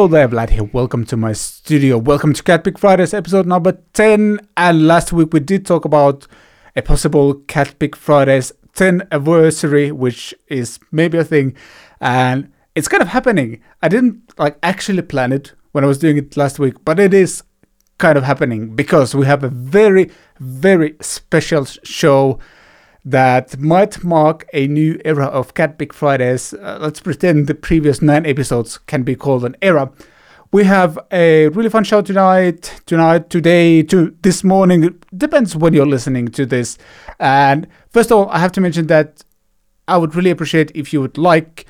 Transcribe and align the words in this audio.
Hello 0.00 0.08
there, 0.08 0.30
Vlad 0.30 0.48
here. 0.48 0.64
Welcome 0.64 1.04
to 1.04 1.16
my 1.18 1.34
studio. 1.34 1.98
Welcome 1.98 2.32
to 2.32 2.42
CatPick 2.42 2.78
Fridays 2.78 3.12
episode 3.12 3.46
number 3.46 3.76
10. 3.92 4.40
And 4.56 4.86
last 4.86 5.12
week 5.12 5.34
we 5.34 5.40
did 5.40 5.66
talk 5.66 5.84
about 5.84 6.26
a 6.74 6.80
possible 6.80 7.34
CatPick 7.34 7.94
Fridays 7.96 8.50
10 8.76 9.08
anniversary, 9.12 9.92
which 9.92 10.34
is 10.48 10.80
maybe 10.90 11.18
a 11.18 11.22
thing. 11.22 11.54
And 12.00 12.50
it's 12.74 12.88
kind 12.88 13.02
of 13.02 13.08
happening. 13.08 13.60
I 13.82 13.88
didn't 13.88 14.22
like 14.38 14.56
actually 14.62 15.02
plan 15.02 15.32
it 15.32 15.52
when 15.72 15.84
I 15.84 15.86
was 15.86 15.98
doing 15.98 16.16
it 16.16 16.34
last 16.34 16.58
week, 16.58 16.82
but 16.82 16.98
it 16.98 17.12
is 17.12 17.42
kind 17.98 18.16
of 18.16 18.24
happening 18.24 18.74
because 18.74 19.14
we 19.14 19.26
have 19.26 19.44
a 19.44 19.50
very, 19.50 20.10
very 20.38 20.96
special 21.02 21.66
show 21.66 22.38
that 23.04 23.58
might 23.58 24.04
mark 24.04 24.48
a 24.52 24.66
new 24.66 25.00
era 25.04 25.26
of 25.26 25.54
CatPick 25.54 25.92
Fridays. 25.92 26.52
Uh, 26.52 26.78
let's 26.80 27.00
pretend 27.00 27.46
the 27.46 27.54
previous 27.54 28.02
nine 28.02 28.26
episodes 28.26 28.78
can 28.78 29.02
be 29.02 29.14
called 29.14 29.44
an 29.44 29.56
era. 29.62 29.90
We 30.52 30.64
have 30.64 30.98
a 31.12 31.48
really 31.48 31.70
fun 31.70 31.84
show 31.84 32.02
tonight, 32.02 32.80
tonight, 32.84 33.30
today, 33.30 33.84
to 33.84 34.16
this 34.22 34.42
morning. 34.42 34.98
Depends 35.16 35.54
when 35.54 35.74
you're 35.74 35.86
listening 35.86 36.28
to 36.28 36.44
this. 36.44 36.76
And 37.20 37.68
first 37.90 38.10
of 38.10 38.18
all, 38.18 38.28
I 38.30 38.40
have 38.40 38.52
to 38.52 38.60
mention 38.60 38.88
that 38.88 39.22
I 39.86 39.96
would 39.96 40.14
really 40.14 40.30
appreciate 40.30 40.72
if 40.74 40.92
you 40.92 41.00
would 41.00 41.16
like 41.16 41.66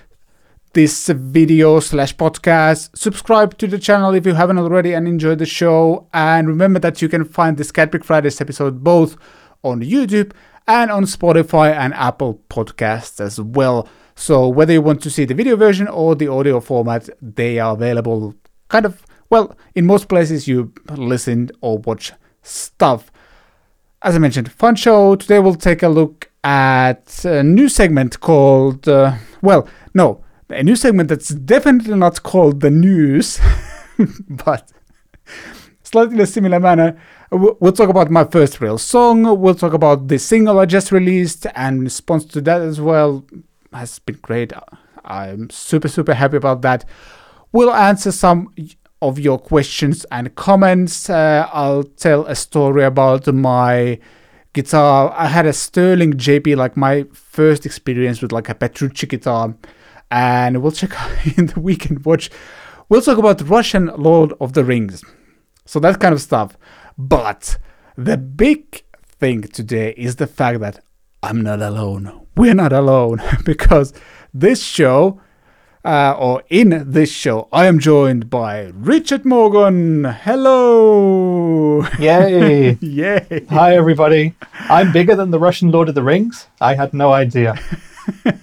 this 0.72 1.08
video 1.08 1.80
slash 1.80 2.16
podcast. 2.16 2.96
Subscribe 2.96 3.58
to 3.58 3.66
the 3.66 3.78
channel 3.78 4.14
if 4.14 4.24
you 4.24 4.34
haven't 4.34 4.58
already 4.58 4.94
and 4.94 5.06
enjoy 5.06 5.34
the 5.34 5.46
show. 5.46 6.08
And 6.14 6.48
remember 6.48 6.78
that 6.78 7.02
you 7.02 7.08
can 7.08 7.24
find 7.24 7.56
this 7.56 7.70
CatPick 7.70 8.04
Fridays 8.04 8.40
episode 8.40 8.82
both 8.82 9.16
on 9.62 9.82
YouTube 9.82 10.32
and 10.66 10.90
on 10.90 11.04
Spotify 11.04 11.74
and 11.74 11.94
Apple 11.94 12.42
Podcasts 12.48 13.20
as 13.20 13.40
well. 13.40 13.88
So 14.14 14.48
whether 14.48 14.72
you 14.72 14.82
want 14.82 15.02
to 15.02 15.10
see 15.10 15.24
the 15.24 15.34
video 15.34 15.56
version 15.56 15.88
or 15.88 16.14
the 16.14 16.28
audio 16.28 16.60
format, 16.60 17.08
they 17.22 17.58
are 17.58 17.74
available 17.74 18.34
kind 18.68 18.86
of 18.86 19.04
well 19.30 19.56
in 19.74 19.86
most 19.86 20.08
places 20.08 20.46
you 20.46 20.72
listen 20.90 21.50
or 21.60 21.78
watch 21.78 22.12
stuff. 22.42 23.10
As 24.02 24.14
I 24.14 24.18
mentioned, 24.18 24.50
fun 24.52 24.76
show. 24.76 25.16
Today 25.16 25.38
we'll 25.38 25.54
take 25.54 25.82
a 25.82 25.88
look 25.88 26.30
at 26.42 27.24
a 27.24 27.42
new 27.42 27.68
segment 27.68 28.20
called 28.20 28.88
uh, 28.88 29.16
well, 29.42 29.68
no, 29.94 30.24
a 30.48 30.62
new 30.62 30.76
segment 30.76 31.08
that's 31.08 31.28
definitely 31.28 31.96
not 31.96 32.22
called 32.22 32.60
the 32.60 32.70
news, 32.70 33.40
but 34.28 34.72
slightly 35.82 36.14
in 36.14 36.20
a 36.20 36.26
similar 36.26 36.60
manner. 36.60 37.00
We'll 37.32 37.72
talk 37.72 37.88
about 37.88 38.10
my 38.10 38.24
first 38.24 38.60
real 38.60 38.76
song. 38.76 39.40
We'll 39.40 39.54
talk 39.54 39.72
about 39.72 40.08
the 40.08 40.18
single 40.18 40.58
I 40.58 40.66
just 40.66 40.90
released 40.90 41.46
and 41.54 41.80
response 41.80 42.24
to 42.24 42.40
that 42.40 42.60
as 42.60 42.80
well 42.80 43.24
has 43.72 44.00
been 44.00 44.18
great. 44.20 44.52
I'm 45.04 45.48
super, 45.50 45.86
super 45.86 46.14
happy 46.14 46.38
about 46.38 46.62
that. 46.62 46.84
We'll 47.52 47.72
answer 47.72 48.10
some 48.10 48.52
of 49.00 49.20
your 49.20 49.38
questions 49.38 50.04
and 50.10 50.34
comments. 50.34 51.08
Uh, 51.08 51.48
I'll 51.52 51.84
tell 51.84 52.26
a 52.26 52.34
story 52.34 52.82
about 52.82 53.32
my 53.32 54.00
guitar. 54.52 55.14
I 55.16 55.26
had 55.26 55.46
a 55.46 55.52
Sterling 55.52 56.14
JP, 56.14 56.56
like 56.56 56.76
my 56.76 57.04
first 57.12 57.64
experience 57.64 58.20
with 58.20 58.32
like 58.32 58.48
a 58.48 58.56
Petrucci 58.56 59.06
guitar. 59.06 59.54
And 60.10 60.62
we'll 60.62 60.72
check 60.72 61.00
out 61.00 61.26
in 61.38 61.46
the 61.46 61.60
weekend 61.60 62.04
watch. 62.04 62.28
We'll 62.88 63.02
talk 63.02 63.18
about 63.18 63.48
Russian 63.48 63.86
Lord 63.96 64.32
of 64.40 64.54
the 64.54 64.64
Rings. 64.64 65.04
So 65.64 65.78
that 65.78 66.00
kind 66.00 66.12
of 66.12 66.20
stuff. 66.20 66.56
But 67.00 67.56
the 67.96 68.18
big 68.18 68.84
thing 69.02 69.40
today 69.40 69.94
is 69.96 70.16
the 70.16 70.26
fact 70.26 70.60
that 70.60 70.84
I'm 71.22 71.40
not 71.40 71.62
alone. 71.62 72.26
We're 72.36 72.52
not 72.52 72.74
alone 72.74 73.22
because 73.44 73.94
this 74.34 74.62
show, 74.62 75.18
uh, 75.82 76.14
or 76.18 76.42
in 76.50 76.92
this 76.92 77.10
show, 77.10 77.48
I 77.54 77.64
am 77.64 77.78
joined 77.78 78.28
by 78.28 78.70
Richard 78.74 79.24
Morgan. 79.24 80.04
Hello! 80.04 81.86
Yay! 81.98 82.72
Yay! 82.82 83.46
Hi, 83.48 83.74
everybody. 83.74 84.34
I'm 84.68 84.92
bigger 84.92 85.14
than 85.14 85.30
the 85.30 85.38
Russian 85.38 85.70
Lord 85.70 85.88
of 85.88 85.94
the 85.94 86.02
Rings. 86.02 86.48
I 86.60 86.74
had 86.74 86.92
no 86.92 87.14
idea. 87.14 87.58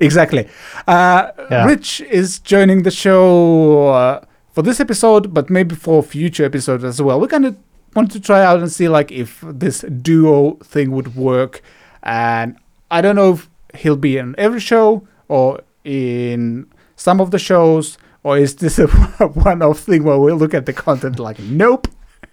exactly. 0.00 0.48
Uh, 0.88 1.30
yeah. 1.48 1.64
Rich 1.64 2.00
is 2.00 2.40
joining 2.40 2.82
the 2.82 2.90
show. 2.90 3.90
Uh, 3.90 4.24
for 4.54 4.62
this 4.62 4.78
episode, 4.78 5.34
but 5.34 5.50
maybe 5.50 5.74
for 5.74 6.02
future 6.02 6.44
episodes 6.44 6.84
as 6.84 7.02
well. 7.02 7.18
We 7.18 7.26
kind 7.26 7.44
of 7.44 7.56
want 7.94 8.12
to 8.12 8.20
try 8.20 8.44
out 8.44 8.60
and 8.60 8.70
see 8.70 8.88
like 8.88 9.10
if 9.10 9.40
this 9.42 9.80
duo 9.80 10.54
thing 10.62 10.92
would 10.92 11.16
work. 11.16 11.60
And 12.04 12.56
I 12.90 13.00
don't 13.00 13.16
know 13.16 13.32
if 13.32 13.50
he'll 13.74 13.96
be 13.96 14.16
in 14.16 14.34
every 14.38 14.60
show 14.60 15.06
or 15.26 15.60
in 15.82 16.70
some 16.94 17.20
of 17.20 17.32
the 17.32 17.38
shows, 17.38 17.98
or 18.22 18.38
is 18.38 18.56
this 18.56 18.78
a 18.78 18.86
one-off 18.86 19.80
thing 19.80 20.04
where 20.04 20.18
we'll 20.18 20.36
look 20.36 20.54
at 20.54 20.66
the 20.66 20.72
content 20.72 21.18
like, 21.18 21.40
nope. 21.40 21.88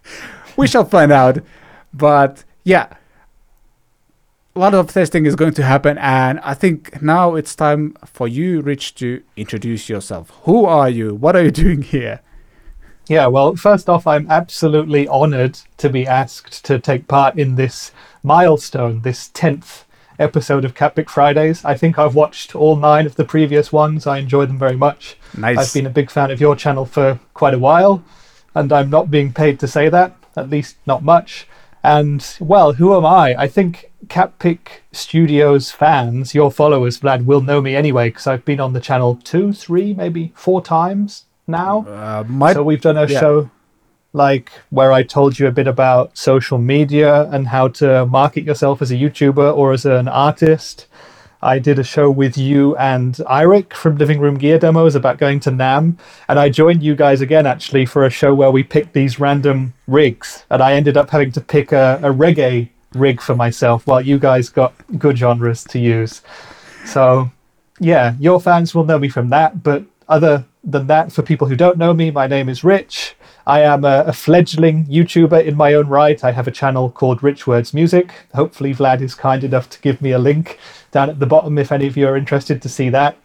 we 0.57 0.67
shall 0.67 0.85
find 0.85 1.11
out. 1.11 1.39
But 1.91 2.43
yeah, 2.63 2.93
a 4.55 4.59
lot 4.59 4.73
of 4.73 4.91
testing 4.91 5.25
is 5.25 5.35
going 5.35 5.53
to 5.53 5.63
happen, 5.63 5.97
and 5.97 6.39
I 6.41 6.53
think 6.53 7.01
now 7.01 7.35
it's 7.35 7.55
time 7.55 7.95
for 8.05 8.27
you, 8.27 8.61
Rich, 8.61 8.95
to 8.95 9.23
introduce 9.37 9.87
yourself. 9.87 10.31
Who 10.43 10.65
are 10.65 10.89
you? 10.89 11.15
What 11.15 11.35
are 11.35 11.43
you 11.43 11.51
doing 11.65 11.81
here? 11.81 12.21
Yeah, 13.07 13.27
well, 13.27 13.55
first 13.55 13.89
off, 13.89 14.05
I'm 14.05 14.29
absolutely 14.29 15.07
honored 15.07 15.59
to 15.77 15.89
be 15.89 16.05
asked 16.05 16.63
to 16.65 16.79
take 16.79 17.07
part 17.07 17.37
in 17.39 17.55
this 17.55 17.91
milestone, 18.23 19.01
this 19.01 19.29
10th 19.29 19.85
episode 20.19 20.65
of 20.65 20.75
CatPick 20.75 21.09
Fridays. 21.09 21.63
I 21.65 21.75
think 21.75 21.97
I've 21.97 22.15
watched 22.15 22.55
all 22.55 22.75
nine 22.75 23.05
of 23.05 23.15
the 23.15 23.25
previous 23.25 23.71
ones. 23.71 24.05
I 24.05 24.19
enjoy 24.19 24.45
them 24.45 24.59
very 24.59 24.75
much. 24.75 25.17
Nice. 25.35 25.57
I've 25.57 25.73
been 25.73 25.87
a 25.87 25.89
big 25.89 26.11
fan 26.11 26.29
of 26.29 26.41
your 26.41 26.55
channel 26.55 26.85
for 26.85 27.19
quite 27.33 27.53
a 27.53 27.59
while, 27.59 28.03
and 28.53 28.71
I'm 28.71 28.89
not 28.89 29.09
being 29.09 29.33
paid 29.33 29.59
to 29.61 29.67
say 29.67 29.89
that, 29.89 30.15
at 30.35 30.49
least 30.49 30.75
not 30.85 31.03
much. 31.03 31.47
And, 31.83 32.37
well, 32.39 32.73
who 32.73 32.95
am 32.95 33.05
I? 33.05 33.35
I 33.37 33.47
think 33.47 33.91
CatPick 34.07 34.81
Studios 34.91 35.71
fans, 35.71 36.35
your 36.35 36.51
followers, 36.51 36.99
Vlad, 36.99 37.25
will 37.25 37.41
know 37.41 37.61
me 37.61 37.75
anyway 37.75 38.09
because 38.09 38.27
I've 38.27 38.45
been 38.45 38.59
on 38.59 38.73
the 38.73 38.79
channel 38.79 39.19
two, 39.23 39.53
three, 39.53 39.93
maybe 39.93 40.31
four 40.35 40.61
times 40.61 41.25
now. 41.47 41.85
Uh, 41.87 42.23
might, 42.27 42.53
so 42.53 42.63
we've 42.63 42.81
done 42.81 42.97
a 42.97 43.07
yeah. 43.07 43.19
show 43.19 43.49
like 44.13 44.51
where 44.69 44.91
I 44.91 45.03
told 45.03 45.39
you 45.39 45.47
a 45.47 45.51
bit 45.51 45.67
about 45.67 46.17
social 46.17 46.57
media 46.57 47.29
and 47.29 47.47
how 47.47 47.69
to 47.69 48.05
market 48.05 48.43
yourself 48.43 48.81
as 48.81 48.91
a 48.91 48.95
YouTuber 48.95 49.55
or 49.55 49.71
as 49.71 49.85
an 49.85 50.07
artist. 50.07 50.87
I 51.43 51.57
did 51.57 51.79
a 51.79 51.83
show 51.83 52.11
with 52.11 52.37
you 52.37 52.75
and 52.77 53.15
Eirik 53.27 53.73
from 53.73 53.97
Living 53.97 54.19
Room 54.19 54.37
Gear 54.37 54.59
Demos 54.59 54.93
about 54.93 55.17
going 55.17 55.39
to 55.41 55.51
NAMM. 55.51 55.97
And 56.27 56.39
I 56.39 56.49
joined 56.49 56.83
you 56.83 56.95
guys 56.95 57.21
again, 57.21 57.47
actually, 57.47 57.85
for 57.85 58.05
a 58.05 58.11
show 58.11 58.33
where 58.35 58.51
we 58.51 58.63
picked 58.63 58.93
these 58.93 59.19
random 59.19 59.73
rigs. 59.87 60.45
And 60.51 60.61
I 60.61 60.73
ended 60.73 60.97
up 60.97 61.09
having 61.09 61.31
to 61.31 61.41
pick 61.41 61.71
a, 61.71 61.99
a 62.03 62.13
reggae 62.13 62.69
rig 62.93 63.21
for 63.21 63.35
myself 63.35 63.87
while 63.87 64.01
you 64.01 64.19
guys 64.19 64.49
got 64.49 64.73
good 64.99 65.17
genres 65.17 65.63
to 65.65 65.79
use. 65.79 66.21
So, 66.85 67.31
yeah, 67.79 68.15
your 68.19 68.39
fans 68.39 68.75
will 68.75 68.85
know 68.85 68.99
me 68.99 69.09
from 69.09 69.29
that. 69.29 69.63
But 69.63 69.83
other 70.07 70.45
than 70.63 70.85
that, 70.87 71.11
for 71.11 71.23
people 71.23 71.47
who 71.47 71.55
don't 71.55 71.77
know 71.77 71.93
me, 71.93 72.11
my 72.11 72.27
name 72.27 72.49
is 72.49 72.63
Rich. 72.63 73.15
I 73.47 73.61
am 73.61 73.83
a, 73.83 74.03
a, 74.05 74.13
fledgling 74.13 74.85
YouTuber 74.85 75.43
in 75.43 75.57
my 75.57 75.73
own 75.73 75.87
right. 75.87 76.23
I 76.23 76.31
have 76.31 76.47
a 76.47 76.51
channel 76.51 76.91
called 76.91 77.23
Rich 77.23 77.47
Words 77.47 77.73
Music. 77.73 78.13
Hopefully, 78.35 78.75
Vlad 78.75 79.01
is 79.01 79.15
kind 79.15 79.43
enough 79.43 79.67
to 79.71 79.81
give 79.81 79.99
me 79.99 80.11
a 80.11 80.19
link 80.19 80.59
down 80.91 81.09
at 81.09 81.19
the 81.19 81.25
bottom 81.25 81.57
if 81.57 81.71
any 81.71 81.87
of 81.87 81.97
you 81.97 82.07
are 82.07 82.17
interested 82.17 82.61
to 82.61 82.69
see 82.69 82.89
that. 82.89 83.17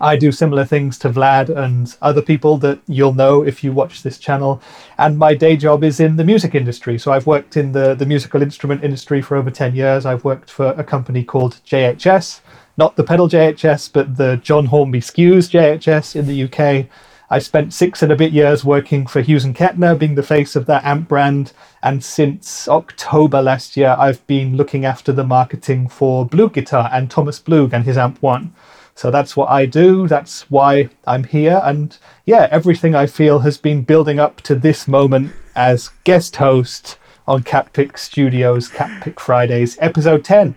I 0.00 0.16
do 0.16 0.32
similar 0.32 0.64
things 0.64 0.98
to 0.98 1.10
Vlad 1.10 1.48
and 1.48 1.96
other 2.02 2.20
people 2.20 2.58
that 2.58 2.80
you'll 2.86 3.14
know 3.14 3.42
if 3.42 3.64
you 3.64 3.72
watch 3.72 4.02
this 4.02 4.18
channel. 4.18 4.60
And 4.98 5.18
my 5.18 5.34
day 5.34 5.56
job 5.56 5.84
is 5.84 6.00
in 6.00 6.16
the 6.16 6.24
music 6.24 6.54
industry. 6.54 6.98
So 6.98 7.12
I've 7.12 7.26
worked 7.26 7.56
in 7.56 7.72
the, 7.72 7.94
the 7.94 8.04
musical 8.04 8.42
instrument 8.42 8.84
industry 8.84 9.22
for 9.22 9.36
over 9.36 9.50
10 9.50 9.74
years. 9.74 10.04
I've 10.04 10.24
worked 10.24 10.50
for 10.50 10.68
a 10.76 10.84
company 10.84 11.24
called 11.24 11.60
JHS, 11.66 12.40
not 12.76 12.96
the 12.96 13.04
pedal 13.04 13.28
JHS, 13.28 13.92
but 13.92 14.16
the 14.16 14.36
John 14.38 14.66
Hornby 14.66 15.00
Skewes 15.00 15.48
JHS 15.48 16.16
in 16.16 16.26
the 16.26 16.44
UK. 16.44 16.86
I 17.28 17.40
spent 17.40 17.74
six 17.74 18.02
and 18.02 18.12
a 18.12 18.16
bit 18.16 18.32
years 18.32 18.64
working 18.64 19.06
for 19.06 19.20
Hughes 19.20 19.44
and 19.44 19.54
Kettner, 19.54 19.98
being 19.98 20.14
the 20.14 20.22
face 20.22 20.54
of 20.54 20.66
that 20.66 20.84
amp 20.84 21.08
brand. 21.08 21.52
And 21.82 22.04
since 22.04 22.68
October 22.68 23.42
last 23.42 23.76
year, 23.76 23.96
I've 23.98 24.24
been 24.26 24.56
looking 24.56 24.84
after 24.84 25.12
the 25.12 25.24
marketing 25.24 25.88
for 25.88 26.28
BluGuitar 26.28 26.88
and 26.92 27.10
Thomas 27.10 27.40
Blug 27.40 27.74
and 27.74 27.84
his 27.84 27.98
Amp 27.98 28.22
One. 28.22 28.54
So 28.94 29.10
that's 29.10 29.36
what 29.36 29.50
I 29.50 29.66
do. 29.66 30.06
That's 30.08 30.50
why 30.50 30.88
I'm 31.06 31.24
here. 31.24 31.60
And 31.64 31.96
yeah, 32.24 32.48
everything 32.50 32.94
I 32.94 33.06
feel 33.06 33.40
has 33.40 33.58
been 33.58 33.82
building 33.82 34.18
up 34.18 34.40
to 34.42 34.54
this 34.54 34.86
moment 34.86 35.32
as 35.54 35.90
guest 36.04 36.36
host 36.36 36.96
on 37.26 37.42
CatPick 37.42 37.98
Studios, 37.98 38.70
CatPick 38.70 39.18
Fridays, 39.18 39.76
episode 39.80 40.24
10. 40.24 40.54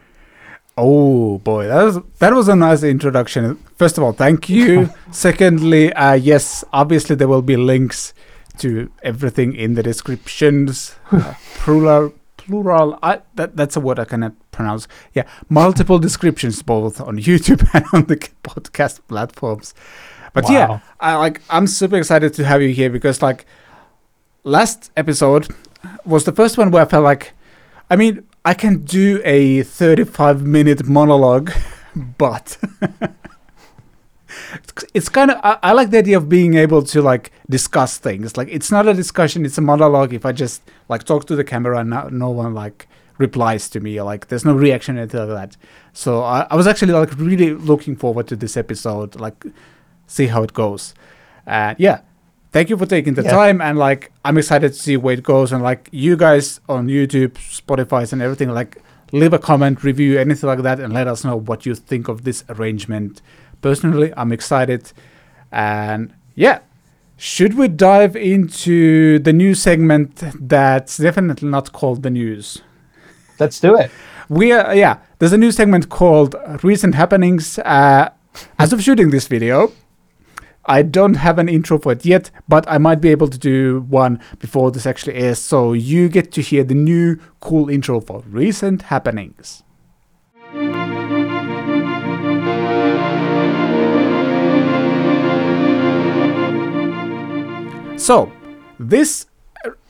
Oh 0.81 1.39
boy, 1.39 1.67
that 1.67 1.83
was 1.83 1.99
that 2.19 2.33
was 2.33 2.47
a 2.47 2.55
nice 2.55 2.83
introduction. 2.83 3.57
First 3.75 3.97
of 3.97 4.03
all, 4.05 4.13
thank 4.13 4.47
you. 4.47 4.89
Secondly, 5.11 5.91
uh, 5.93 6.13
yes, 6.13 6.63
obviously 6.71 7.15
there 7.17 7.27
will 7.27 7.41
be 7.41 7.57
links 7.57 8.13
to 8.59 8.89
everything 9.03 9.55
in 9.55 9.73
the 9.73 9.83
descriptions. 9.83 10.95
Uh, 11.11 11.33
plural, 11.55 12.13
plural. 12.37 12.97
I, 13.03 13.21
that 13.35 13.57
that's 13.57 13.75
a 13.75 13.81
word 13.81 13.99
I 13.99 14.05
cannot 14.05 14.33
pronounce. 14.51 14.87
Yeah, 15.13 15.23
multiple 15.49 15.99
descriptions 15.99 16.61
both 16.63 17.01
on 17.01 17.17
YouTube 17.17 17.67
and 17.73 17.83
on 17.91 18.05
the 18.05 18.15
podcast 18.43 19.01
platforms. 19.09 19.73
But 20.33 20.45
Wow. 20.45 20.51
yeah, 20.53 20.79
I 21.01 21.15
like 21.15 21.41
I'm 21.49 21.67
super 21.67 21.97
excited 21.97 22.33
to 22.35 22.45
have 22.45 22.61
you 22.61 22.69
here 22.69 22.89
because 22.89 23.21
like 23.21 23.45
last 24.43 24.91
episode 24.95 25.47
was 26.05 26.23
the 26.23 26.31
first 26.31 26.57
one 26.57 26.71
where 26.71 26.83
I 26.83 26.85
felt 26.85 27.03
like 27.03 27.33
I 27.89 27.95
mean, 27.95 28.23
I 28.49 28.55
can 28.55 28.79
do 28.79 29.21
a 29.25 29.61
35 29.61 30.43
minute 30.43 30.87
monologue, 30.87 31.51
but 32.17 32.57
it's 34.95 35.07
kind 35.07 35.29
of 35.29 35.39
I, 35.43 35.59
I 35.61 35.73
like 35.73 35.91
the 35.91 35.99
idea 35.99 36.17
of 36.17 36.29
being 36.29 36.55
able 36.55 36.81
to 36.81 37.03
like 37.03 37.31
discuss 37.47 37.99
things. 37.99 38.37
Like 38.37 38.47
it's 38.49 38.71
not 38.71 38.87
a 38.87 38.95
discussion, 38.95 39.45
it's 39.45 39.59
a 39.59 39.61
monologue 39.61 40.15
if 40.15 40.25
I 40.25 40.31
just 40.31 40.63
like 40.87 41.03
talk 41.03 41.27
to 41.27 41.35
the 41.35 41.43
camera 41.43 41.77
and 41.77 41.91
no, 41.91 42.31
one 42.31 42.55
like 42.55 42.87
replies 43.19 43.69
to 43.69 43.81
me 43.81 44.01
like 44.01 44.29
there's 44.29 44.45
no 44.45 44.55
reaction 44.55 44.97
or 44.97 45.05
that. 45.05 45.55
So 45.93 46.23
I, 46.23 46.47
I 46.49 46.55
was 46.55 46.65
actually 46.65 46.93
like 46.93 47.15
really 47.19 47.53
looking 47.53 47.95
forward 47.95 48.27
to 48.29 48.35
this 48.35 48.57
episode, 48.57 49.19
like 49.19 49.45
see 50.07 50.25
how 50.25 50.41
it 50.41 50.53
goes. 50.53 50.95
And 51.45 51.79
yeah, 51.79 52.01
thank 52.51 52.69
you 52.69 52.77
for 52.77 52.85
taking 52.85 53.13
the 53.13 53.23
Yeah. 53.23 53.31
time 53.31 53.61
and 53.61 53.77
like 53.77 54.11
I'm 54.25 54.37
excited 54.37 54.73
to 54.73 54.79
see 54.79 54.97
where 54.97 55.13
it 55.13 55.23
goes 55.23 55.51
and 55.51 55.61
like 55.63 55.89
you 55.91 56.15
guys 56.17 56.59
on 56.67 56.87
YouTube, 56.87 57.33
Spotify 57.33 58.11
and 58.11 58.21
everything 58.21 58.49
like 58.49 58.77
leave 59.11 59.33
a 59.33 59.39
comment, 59.39 59.83
review, 59.83 60.19
anything 60.19 60.47
like 60.47 60.61
that 60.63 60.79
and 60.79 60.93
let 60.93 61.07
us 61.07 61.23
know 61.23 61.35
what 61.35 61.65
you 61.65 61.75
think 61.75 62.07
of 62.07 62.23
this 62.23 62.43
arrangement. 62.49 63.21
Personally, 63.61 64.13
I'm 64.15 64.31
excited. 64.31 64.91
And 65.51 66.13
yeah, 66.35 66.59
should 67.17 67.55
we 67.55 67.67
dive 67.67 68.15
into 68.15 69.19
the 69.19 69.33
new 69.33 69.53
segment 69.55 70.21
that's 70.39 70.97
definitely 70.97 71.49
not 71.49 71.71
called 71.73 72.03
the 72.03 72.09
news? 72.09 72.61
Let's 73.39 73.59
do 73.59 73.75
it. 73.77 73.89
We 74.29 74.51
are, 74.51 74.75
yeah, 74.75 74.97
there's 75.17 75.33
a 75.33 75.37
new 75.37 75.51
segment 75.51 75.89
called 75.89 76.35
Recent 76.61 76.93
Happenings. 76.95 77.57
Uh, 77.59 78.09
as 78.59 78.71
of 78.73 78.81
shooting 78.83 79.09
this 79.09 79.27
video, 79.27 79.71
I 80.65 80.81
don't 80.83 81.15
have 81.15 81.39
an 81.39 81.49
intro 81.49 81.79
for 81.79 81.93
it 81.93 82.05
yet, 82.05 82.31
but 82.47 82.69
I 82.69 82.77
might 82.77 83.01
be 83.01 83.09
able 83.09 83.27
to 83.27 83.37
do 83.37 83.85
one 83.89 84.19
before 84.39 84.71
this 84.71 84.85
actually 84.85 85.15
airs. 85.15 85.39
So 85.39 85.73
you 85.73 86.09
get 86.09 86.31
to 86.33 86.41
hear 86.41 86.63
the 86.63 86.75
new 86.75 87.17
cool 87.39 87.69
intro 87.69 87.99
for 87.99 88.23
Recent 88.27 88.83
Happenings. 88.83 89.63
So, 97.97 98.31
this 98.79 99.25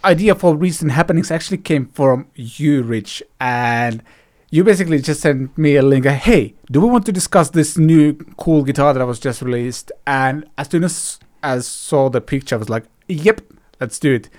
idea 0.03 0.33
for 0.33 0.55
recent 0.55 0.91
happenings 0.91 1.29
actually 1.31 1.59
came 1.59 1.87
from 1.87 2.27
you, 2.33 2.81
Rich, 2.81 3.21
and 3.39 4.03
you 4.51 4.63
basically 4.63 4.99
just 4.99 5.21
sent 5.21 5.55
me 5.57 5.75
a 5.75 5.81
link. 5.81 6.05
Hey, 6.05 6.55
do 6.71 6.81
we 6.81 6.87
want 6.87 7.05
to 7.05 7.11
discuss 7.11 7.49
this 7.51 7.77
new 7.77 8.13
cool 8.37 8.63
guitar 8.63 8.93
that 8.93 9.05
was 9.05 9.19
just 9.19 9.41
released? 9.41 9.91
And 10.07 10.45
as 10.57 10.69
soon 10.69 10.83
as 10.83 11.19
I 11.43 11.59
saw 11.59 12.09
the 12.09 12.21
picture, 12.21 12.55
I 12.55 12.59
was 12.59 12.69
like, 12.69 12.85
"Yep, 13.07 13.41
let's 13.79 13.99
do 13.99 14.15
it." 14.15 14.29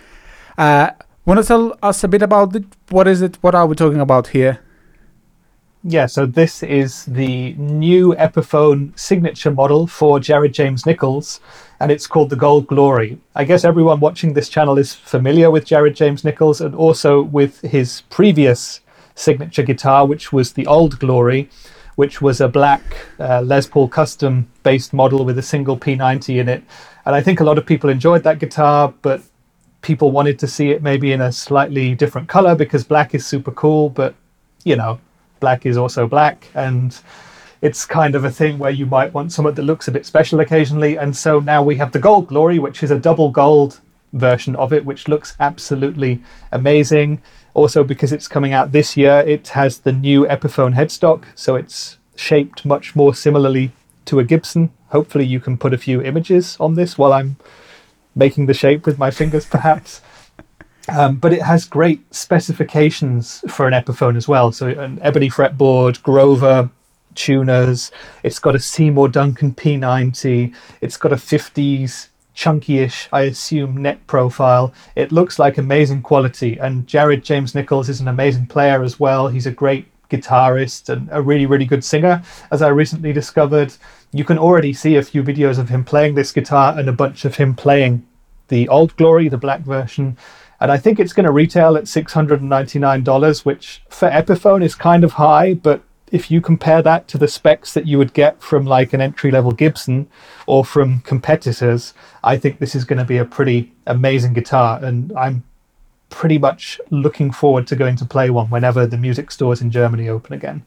Uh, 0.59 0.91
want 1.25 1.41
to 1.41 1.47
tell 1.47 1.79
us 1.83 2.03
a 2.03 2.09
bit 2.09 2.23
about 2.23 2.57
it? 2.57 2.65
What 2.89 3.07
is 3.07 3.23
it? 3.23 3.39
What 3.41 3.55
are 3.55 3.67
we 3.67 3.77
talking 3.77 4.01
about 4.01 4.29
here? 4.29 4.61
Yeah, 5.83 6.07
so 6.07 6.27
this 6.27 6.62
is 6.62 7.07
the 7.07 7.55
new 7.55 8.15
Epiphone 8.17 8.99
signature 8.99 9.51
model 9.51 9.87
for 9.87 10.21
Jared 10.21 10.53
James 10.53 10.85
Nichols, 10.85 11.41
and 11.79 11.91
it's 11.91 12.07
called 12.07 12.29
the 12.29 12.37
Gold 12.37 12.67
Glory. 12.67 13.19
I 13.35 13.45
guess 13.45 13.65
everyone 13.65 14.01
watching 14.01 14.35
this 14.35 14.51
channel 14.51 14.77
is 14.77 14.93
familiar 14.93 15.51
with 15.51 15.65
Jared 15.65 15.97
James 15.97 16.23
Nichols 16.23 16.61
and 16.61 16.75
also 16.75 17.23
with 17.23 17.62
his 17.62 18.03
previous 18.11 18.81
signature 19.15 19.62
guitar, 19.62 20.07
which 20.07 20.33
was 20.33 20.53
the 20.53 20.67
Old 20.67 20.99
Glory, 20.99 21.49
which 21.97 22.23
was 22.23 22.41
a 22.41 22.49
black 22.49 22.83
uh, 23.19 23.43
Les 23.43 23.67
Paul 23.67 23.89
custom 23.89 24.51
based 24.62 24.93
model 24.93 25.25
with 25.25 25.39
a 25.39 25.43
single 25.43 25.79
P90 25.79 26.41
in 26.41 26.49
it. 26.49 26.65
And 27.05 27.15
I 27.15 27.21
think 27.23 27.41
a 27.41 27.45
lot 27.45 27.59
of 27.59 27.67
people 27.67 27.91
enjoyed 27.91 28.23
that 28.23 28.39
guitar, 28.39 28.93
but 29.03 29.23
people 29.83 30.11
wanted 30.11 30.39
to 30.39 30.47
see 30.47 30.71
it 30.71 30.83
maybe 30.83 31.12
in 31.12 31.21
a 31.21 31.33
slightly 31.33 31.95
different 31.95 32.29
color 32.29 32.55
because 32.55 32.85
black 32.85 33.15
is 33.15 33.27
super 33.27 33.51
cool, 33.51 33.91
but 33.91 34.15
you 34.65 34.77
know, 34.77 35.01
black 35.41 35.67
is 35.67 35.77
also 35.77 36.07
black. 36.07 36.49
And 36.55 36.99
it's 37.62 37.85
kind 37.85 38.15
of 38.15 38.25
a 38.25 38.31
thing 38.31 38.59
where 38.59 38.71
you 38.71 38.87
might 38.87 39.12
want 39.12 39.33
something 39.33 39.55
that 39.55 39.62
looks 39.62 39.89
a 39.89 39.93
bit 39.93 40.07
special 40.07 40.41
occasionally. 40.41 40.97
And 40.97 41.17
so 41.17 41.41
now 41.41 41.62
we 41.62 41.77
have 41.77 41.93
the 41.93 41.99
gold 41.99 42.29
glory 42.29 42.59
which 42.59 42.83
is 42.83 42.91
a 42.91 42.99
double 42.99 43.31
gold 43.31 43.81
version 44.12 44.57
of 44.57 44.73
it 44.73 44.85
which 44.85 45.07
looks 45.07 45.37
absolutely 45.39 46.21
amazing 46.53 47.21
also 47.55 47.85
because 47.85 48.12
it's 48.12 48.29
coming 48.29 48.52
out 48.52 48.73
this 48.73 48.97
year 48.97 49.25
it 49.26 49.49
has 49.49 49.79
the 49.79 49.93
new 49.93 50.26
epiphone 50.26 50.75
headstock 50.75 51.25
so 51.35 51.56
it's 51.56 51.99
shaped 52.17 52.64
much 52.64 52.94
more 52.94 53.14
similarly 53.14 53.73
to 54.05 54.19
a 54.19 54.25
gibson 54.25 54.70
hopefully 54.88 55.25
you 55.25 55.41
can 55.41 55.56
put 55.56 55.75
a 55.75 55.79
few 55.79 56.02
images 56.02 56.56
on 56.61 56.75
this 56.75 56.99
while 56.99 57.12
i'm 57.12 57.37
making 58.14 58.47
the 58.47 58.55
shape 58.55 58.87
with 58.87 58.99
my 58.99 59.11
fingers 59.11 59.47
perhaps 59.56 60.00
um, 60.88 61.17
but 61.17 61.32
it 61.32 61.43
has 61.43 61.64
great 61.64 62.14
specifications 62.14 63.44
for 63.49 63.67
an 63.69 63.75
Epiphone 63.75 64.17
as 64.17 64.26
well. 64.26 64.50
So 64.50 64.69
an 64.69 64.99
ebony 65.02 65.29
fretboard, 65.29 66.02
Grover 66.02 66.70
tuners. 67.14 67.93
It's 68.23 68.38
got 68.38 68.55
a 68.55 68.58
Seymour 68.58 69.08
Duncan 69.08 69.55
P90. 69.55 70.55
It's 70.81 70.97
got 70.97 71.12
a 71.12 71.17
50s 71.17 72.08
chunky-ish, 72.41 73.07
I 73.13 73.23
assume, 73.25 73.83
neck 73.83 74.07
profile. 74.07 74.73
It 74.97 75.13
looks 75.13 75.39
like 75.39 75.59
amazing 75.59 76.01
quality. 76.01 76.57
And 76.57 76.87
Jared 76.87 77.23
James 77.23 77.55
Nichols 77.55 77.91
is 77.91 78.01
an 78.01 78.09
amazing 78.09 78.47
player 78.47 78.83
as 78.83 78.99
well. 78.99 79.29
He's 79.29 79.47
a 79.47 79.51
great 79.51 79.87
guitarist 80.09 80.89
and 80.89 81.07
a 81.13 81.21
really, 81.21 81.45
really 81.45 81.67
good 81.67 81.85
singer, 81.85 82.23
as 82.51 82.63
I 82.63 82.69
recently 82.69 83.13
discovered. 83.13 83.75
You 84.13 84.25
can 84.25 84.39
already 84.39 84.73
see 84.73 84.97
a 84.97 85.03
few 85.03 85.23
videos 85.23 85.59
of 85.59 85.69
him 85.69 85.85
playing 85.85 86.15
this 86.15 86.33
guitar 86.33 86.79
and 86.79 86.89
a 86.89 86.95
bunch 86.95 87.27
of 87.27 87.37
him 87.37 87.55
playing 87.55 88.07
the 88.49 88.67
Old 88.69 88.97
Glory, 88.97 89.29
the 89.29 89.37
black 89.37 89.61
version. 89.61 90.17
And 90.61 90.73
I 90.73 90.79
think 90.79 90.99
it's 90.99 91.13
going 91.13 91.27
to 91.27 91.33
retail 91.33 91.77
at 91.77 91.85
$699, 91.85 93.45
which 93.45 93.83
for 93.91 94.09
Epiphone 94.09 94.65
is 94.65 94.75
kind 94.75 95.05
of 95.05 95.13
high, 95.13 95.53
but 95.53 95.83
if 96.11 96.31
you 96.31 96.41
compare 96.41 96.83
that 96.83 97.09
to 97.09 97.19
the 97.19 97.29
specs 97.29 97.75
that 97.75 97.87
you 97.87 97.99
would 97.99 98.12
get 98.12 98.43
from 98.43 98.65
like 98.65 98.93
an 98.93 99.01
entry 99.01 99.31
level 99.31 99.53
Gibson 99.53 100.09
or 100.47 100.64
from 100.64 101.00
competitors, 101.00 101.95
I 102.25 102.37
think 102.37 102.59
this 102.59 102.75
is 102.75 102.85
going 102.85 102.99
to 102.99 103.05
be 103.05 103.19
a 103.19 103.25
pretty 103.25 103.73
amazing 103.87 104.33
guitar. 104.33 104.81
And 104.83 105.12
I'm 105.17 105.45
pretty 106.09 106.38
much 106.38 106.81
looking 106.90 107.31
forward 107.31 107.67
to 107.69 107.76
going 107.76 107.97
to 107.97 108.05
play 108.05 108.31
one 108.31 108.50
whenever 108.50 108.87
the 108.87 108.99
music 108.99 109.31
stores 109.31 109.61
in 109.61 109.71
Germany 109.71 110.09
open 110.09 110.35
again. 110.35 110.64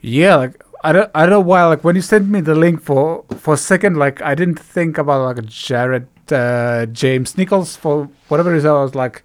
Yeah, 0.00 0.36
like 0.36 0.64
I 0.84 0.92
don't, 0.92 1.10
I 1.14 1.20
don't 1.22 1.30
know 1.30 1.40
why. 1.40 1.64
Like 1.64 1.84
when 1.84 1.96
you 1.96 2.02
sent 2.02 2.28
me 2.28 2.40
the 2.40 2.54
link 2.54 2.82
for 2.82 3.24
for 3.36 3.54
a 3.54 3.58
second, 3.58 3.96
like 3.96 4.22
I 4.22 4.34
didn't 4.34 4.58
think 4.58 4.98
about 4.98 5.36
like 5.36 5.44
Jared 5.46 6.06
uh, 6.30 6.86
James 6.86 7.36
Nichols 7.36 7.76
for 7.76 8.08
whatever 8.28 8.52
reason. 8.52 8.70
I 8.70 8.82
was 8.82 8.94
like, 8.94 9.22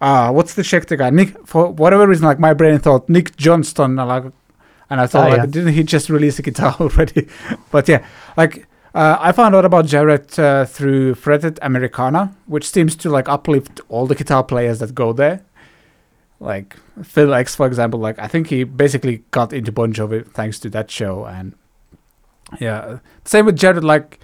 ah, 0.00 0.30
what's 0.30 0.54
the 0.54 0.62
Schecter 0.62 0.98
guy? 0.98 1.10
Nick 1.10 1.46
for 1.46 1.70
whatever 1.70 2.06
reason, 2.06 2.26
like 2.26 2.38
my 2.38 2.54
brain 2.54 2.78
thought 2.78 3.08
Nick 3.08 3.36
Johnston, 3.36 3.96
like, 3.96 4.24
and 4.90 5.00
I 5.00 5.06
thought 5.06 5.26
Ah, 5.26 5.30
like, 5.30 5.36
yeah. 5.38 5.46
didn't 5.46 5.72
he 5.74 5.82
just 5.82 6.08
release 6.10 6.38
a 6.38 6.42
guitar 6.42 6.76
already? 6.80 7.28
but 7.70 7.88
yeah, 7.88 8.04
like. 8.36 8.66
Uh, 8.96 9.18
I 9.18 9.32
found 9.32 9.56
out 9.56 9.64
about 9.64 9.86
Jared 9.86 10.38
uh, 10.38 10.64
through 10.66 11.16
Fretted 11.16 11.58
Americana, 11.62 12.32
which 12.46 12.70
seems 12.70 12.94
to 12.94 13.10
like 13.10 13.28
uplift 13.28 13.80
all 13.88 14.06
the 14.06 14.14
guitar 14.14 14.44
players 14.44 14.78
that 14.78 14.94
go 14.94 15.12
there. 15.12 15.40
Like 16.38 16.76
Phil 17.02 17.34
X, 17.34 17.56
for 17.56 17.66
example, 17.66 17.98
like 17.98 18.20
I 18.20 18.28
think 18.28 18.46
he 18.50 18.62
basically 18.62 19.24
got 19.32 19.52
into 19.52 19.72
Bon 19.72 19.92
Jovi 19.92 20.24
thanks 20.30 20.60
to 20.60 20.70
that 20.70 20.92
show, 20.92 21.24
and 21.24 21.54
yeah, 22.60 22.98
same 23.24 23.46
with 23.46 23.56
Jared. 23.56 23.82
Like 23.82 24.20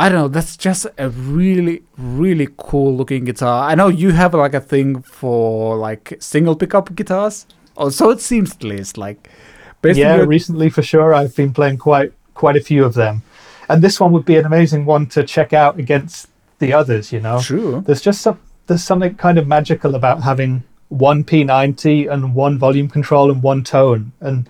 I 0.00 0.08
don't 0.08 0.18
know, 0.18 0.26
that's 0.28 0.56
just 0.56 0.86
a 0.98 1.08
really, 1.10 1.84
really 1.96 2.48
cool 2.56 2.96
looking 2.96 3.24
guitar. 3.24 3.70
I 3.70 3.76
know 3.76 3.86
you 3.86 4.10
have 4.10 4.34
like 4.34 4.54
a 4.54 4.60
thing 4.60 5.00
for 5.02 5.76
like 5.76 6.16
single 6.18 6.56
pickup 6.56 6.92
guitars, 6.96 7.46
or 7.76 7.90
so 7.90 8.10
it 8.10 8.20
seems 8.20 8.52
at 8.52 8.62
least. 8.62 8.98
Like, 8.98 9.30
yeah, 9.84 10.16
your- 10.16 10.26
recently 10.26 10.70
for 10.70 10.82
sure, 10.82 11.14
I've 11.14 11.34
been 11.34 11.52
playing 11.52 11.78
quite 11.78 12.12
quite 12.34 12.56
a 12.56 12.60
few 12.60 12.84
of 12.84 12.94
them, 12.94 13.22
and 13.68 13.82
this 13.82 14.00
one 14.00 14.12
would 14.12 14.24
be 14.24 14.36
an 14.36 14.46
amazing 14.46 14.84
one 14.84 15.06
to 15.08 15.24
check 15.24 15.52
out 15.52 15.78
against 15.78 16.28
the 16.58 16.72
others. 16.72 17.12
You 17.12 17.20
know, 17.20 17.40
true. 17.40 17.82
there's 17.86 18.02
just 18.02 18.22
some 18.22 18.38
there's 18.66 18.84
something 18.84 19.14
kind 19.16 19.38
of 19.38 19.46
magical 19.46 19.94
about 19.94 20.22
having 20.22 20.62
one 20.90 21.24
P90 21.24 22.10
and 22.10 22.34
one 22.34 22.58
volume 22.58 22.88
control 22.88 23.30
and 23.30 23.42
one 23.42 23.64
tone. 23.64 24.12
And 24.20 24.48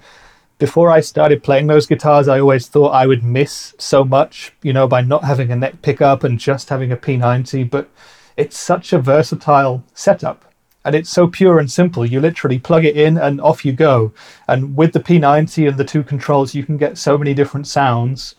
before 0.59 0.91
I 0.91 1.01
started 1.01 1.43
playing 1.43 1.67
those 1.69 1.87
guitars, 1.87 2.29
I 2.29 2.41
always 2.41 2.67
thought 2.67 2.91
I 2.91 3.07
would 3.07 3.23
miss 3.23 3.75
so 3.79 4.05
much, 4.05 4.53
you 4.63 4.73
know, 4.73 4.87
by 4.89 5.01
not 5.03 5.25
having 5.25 5.51
a 5.51 5.57
neck 5.57 5.81
pickup 5.83 6.25
and 6.25 6.39
just 6.39 6.69
having 6.69 6.93
a 6.93 6.97
P90. 6.97 7.71
But 7.71 7.89
it's 8.37 8.59
such 8.59 8.93
a 8.93 8.99
versatile 8.99 9.85
setup. 9.95 10.45
And 10.85 10.95
it's 10.95 11.11
so 11.11 11.27
pure 11.27 11.59
and 11.59 11.71
simple. 11.71 12.07
You 12.07 12.21
literally 12.21 12.59
plug 12.59 12.85
it 12.85 12.97
in 12.97 13.19
and 13.19 13.41
off 13.41 13.65
you 13.65 13.73
go. 13.73 14.13
And 14.49 14.77
with 14.77 14.93
the 14.93 15.01
P90 15.01 15.69
and 15.69 15.77
the 15.77 15.85
two 15.85 16.03
controls, 16.03 16.55
you 16.55 16.65
can 16.65 16.79
get 16.79 16.97
so 16.97 17.19
many 17.19 17.35
different 17.35 17.67
sounds. 17.67 18.35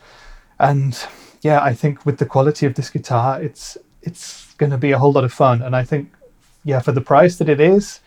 And 0.58 0.98
yeah, 1.42 1.62
I 1.62 1.72
think 1.72 2.04
with 2.04 2.18
the 2.18 2.26
quality 2.26 2.66
of 2.66 2.74
this 2.74 2.90
guitar, 2.90 3.40
it's 3.40 3.76
it's 4.02 4.54
going 4.54 4.70
to 4.70 4.78
be 4.78 4.90
a 4.90 4.98
whole 4.98 5.12
lot 5.12 5.24
of 5.24 5.32
fun. 5.32 5.62
And 5.62 5.76
I 5.76 5.84
think, 5.84 6.12
yeah, 6.64 6.80
for 6.80 6.92
the 6.92 7.00
price 7.00 7.36
that 7.36 7.48
it 7.48 7.60
is, 7.60 8.00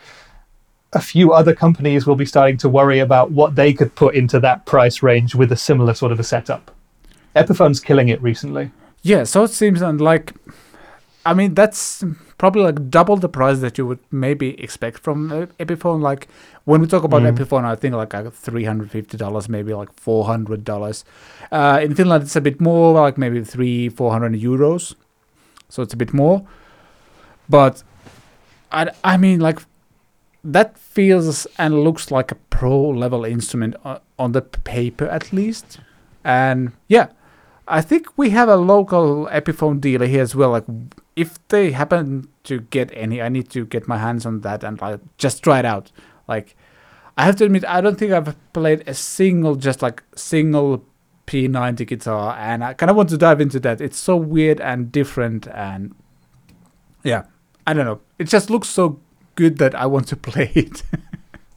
a 0.93 1.01
few 1.01 1.33
other 1.33 1.53
companies 1.53 2.05
will 2.05 2.15
be 2.15 2.25
starting 2.25 2.57
to 2.57 2.69
worry 2.69 2.99
about 2.99 3.31
what 3.31 3.55
they 3.55 3.73
could 3.73 3.95
put 3.95 4.15
into 4.15 4.39
that 4.41 4.65
price 4.65 5.01
range 5.01 5.35
with 5.35 5.51
a 5.51 5.57
similar 5.57 5.93
sort 5.93 6.11
of 6.11 6.19
a 6.19 6.23
setup. 6.23 6.71
Epiphone's 7.35 7.79
killing 7.79 8.09
it 8.09 8.21
recently. 8.21 8.71
Yeah, 9.01 9.23
so 9.23 9.43
it 9.43 9.49
seems 9.49 9.81
and 9.81 9.99
like, 9.99 10.33
I 11.25 11.33
mean, 11.33 11.53
that's 11.53 12.03
probably 12.37 12.63
like 12.63 12.89
double 12.89 13.17
the 13.17 13.29
price 13.29 13.59
that 13.59 13.77
you 13.77 13.85
would 13.87 13.99
maybe 14.11 14.61
expect 14.61 14.99
from 14.99 15.31
uh, 15.31 15.45
Epiphone. 15.59 16.01
Like 16.01 16.27
when 16.65 16.81
we 16.81 16.87
talk 16.87 17.03
about 17.03 17.21
Mm. 17.21 17.37
Epiphone, 17.37 17.63
I 17.63 17.75
think 17.75 17.95
like 17.95 18.13
uh, 18.13 18.29
three 18.29 18.65
hundred 18.65 18.91
fifty 18.91 19.17
dollars, 19.17 19.47
maybe 19.47 19.73
like 19.73 19.93
four 19.93 20.25
hundred 20.25 20.63
dollars. 20.63 21.05
Uh, 21.51 21.79
in 21.81 21.95
Finland, 21.95 22.23
it's 22.23 22.35
a 22.35 22.41
bit 22.41 22.59
more, 22.59 22.93
like 23.01 23.17
maybe 23.17 23.43
three, 23.43 23.89
four 23.89 24.11
hundred 24.11 24.33
euros. 24.33 24.95
So 25.69 25.81
it's 25.81 25.93
a 25.93 25.97
bit 25.97 26.13
more, 26.13 26.45
but 27.49 27.83
I, 28.71 28.91
I 29.03 29.17
mean, 29.17 29.39
like 29.39 29.61
that 30.43 30.77
feels 30.77 31.47
and 31.57 31.83
looks 31.83 32.11
like 32.11 32.31
a 32.31 32.35
pro 32.35 32.89
level 32.89 33.25
instrument 33.25 33.75
on, 33.83 33.99
on 34.19 34.31
the 34.33 34.41
paper 34.41 35.05
at 35.07 35.33
least. 35.33 35.79
And 36.23 36.73
yeah, 36.87 37.07
I 37.67 37.81
think 37.81 38.15
we 38.17 38.29
have 38.29 38.47
a 38.47 38.57
local 38.57 39.27
Epiphone 39.31 39.81
dealer 39.81 40.05
here 40.05 40.21
as 40.21 40.35
well. 40.35 40.51
Like, 40.51 40.65
if 41.15 41.45
they 41.47 41.71
happen 41.71 42.27
to 42.43 42.59
get 42.61 42.91
any, 42.93 43.21
I 43.21 43.29
need 43.29 43.49
to 43.51 43.65
get 43.65 43.87
my 43.87 43.97
hands 43.97 44.25
on 44.25 44.41
that 44.41 44.63
and 44.63 44.79
like 44.81 44.99
just 45.17 45.43
try 45.43 45.59
it 45.59 45.65
out. 45.65 45.91
Like, 46.27 46.55
I 47.17 47.23
have 47.23 47.35
to 47.37 47.45
admit, 47.45 47.63
I 47.65 47.79
don't 47.81 47.97
think 47.97 48.11
I've 48.11 48.35
played 48.53 48.83
a 48.87 48.93
single, 48.93 49.55
just 49.55 49.81
like 49.81 50.03
single 50.15 50.83
P90 51.27 51.87
guitar, 51.87 52.35
and 52.37 52.63
I 52.63 52.73
kind 52.73 52.89
of 52.89 52.95
want 52.97 53.09
to 53.09 53.17
dive 53.17 53.39
into 53.41 53.59
that. 53.61 53.79
It's 53.81 53.97
so 53.97 54.15
weird 54.17 54.59
and 54.61 54.91
different, 54.91 55.47
and 55.47 55.95
yeah, 57.03 57.23
I 57.65 57.73
don't 57.73 57.85
know. 57.85 58.01
It 58.19 58.25
just 58.25 58.49
looks 58.49 58.67
so 58.69 58.99
good 59.35 59.57
that 59.59 59.73
I 59.75 59.85
want 59.85 60.07
to 60.09 60.15
play 60.29 60.51
it. 60.55 60.83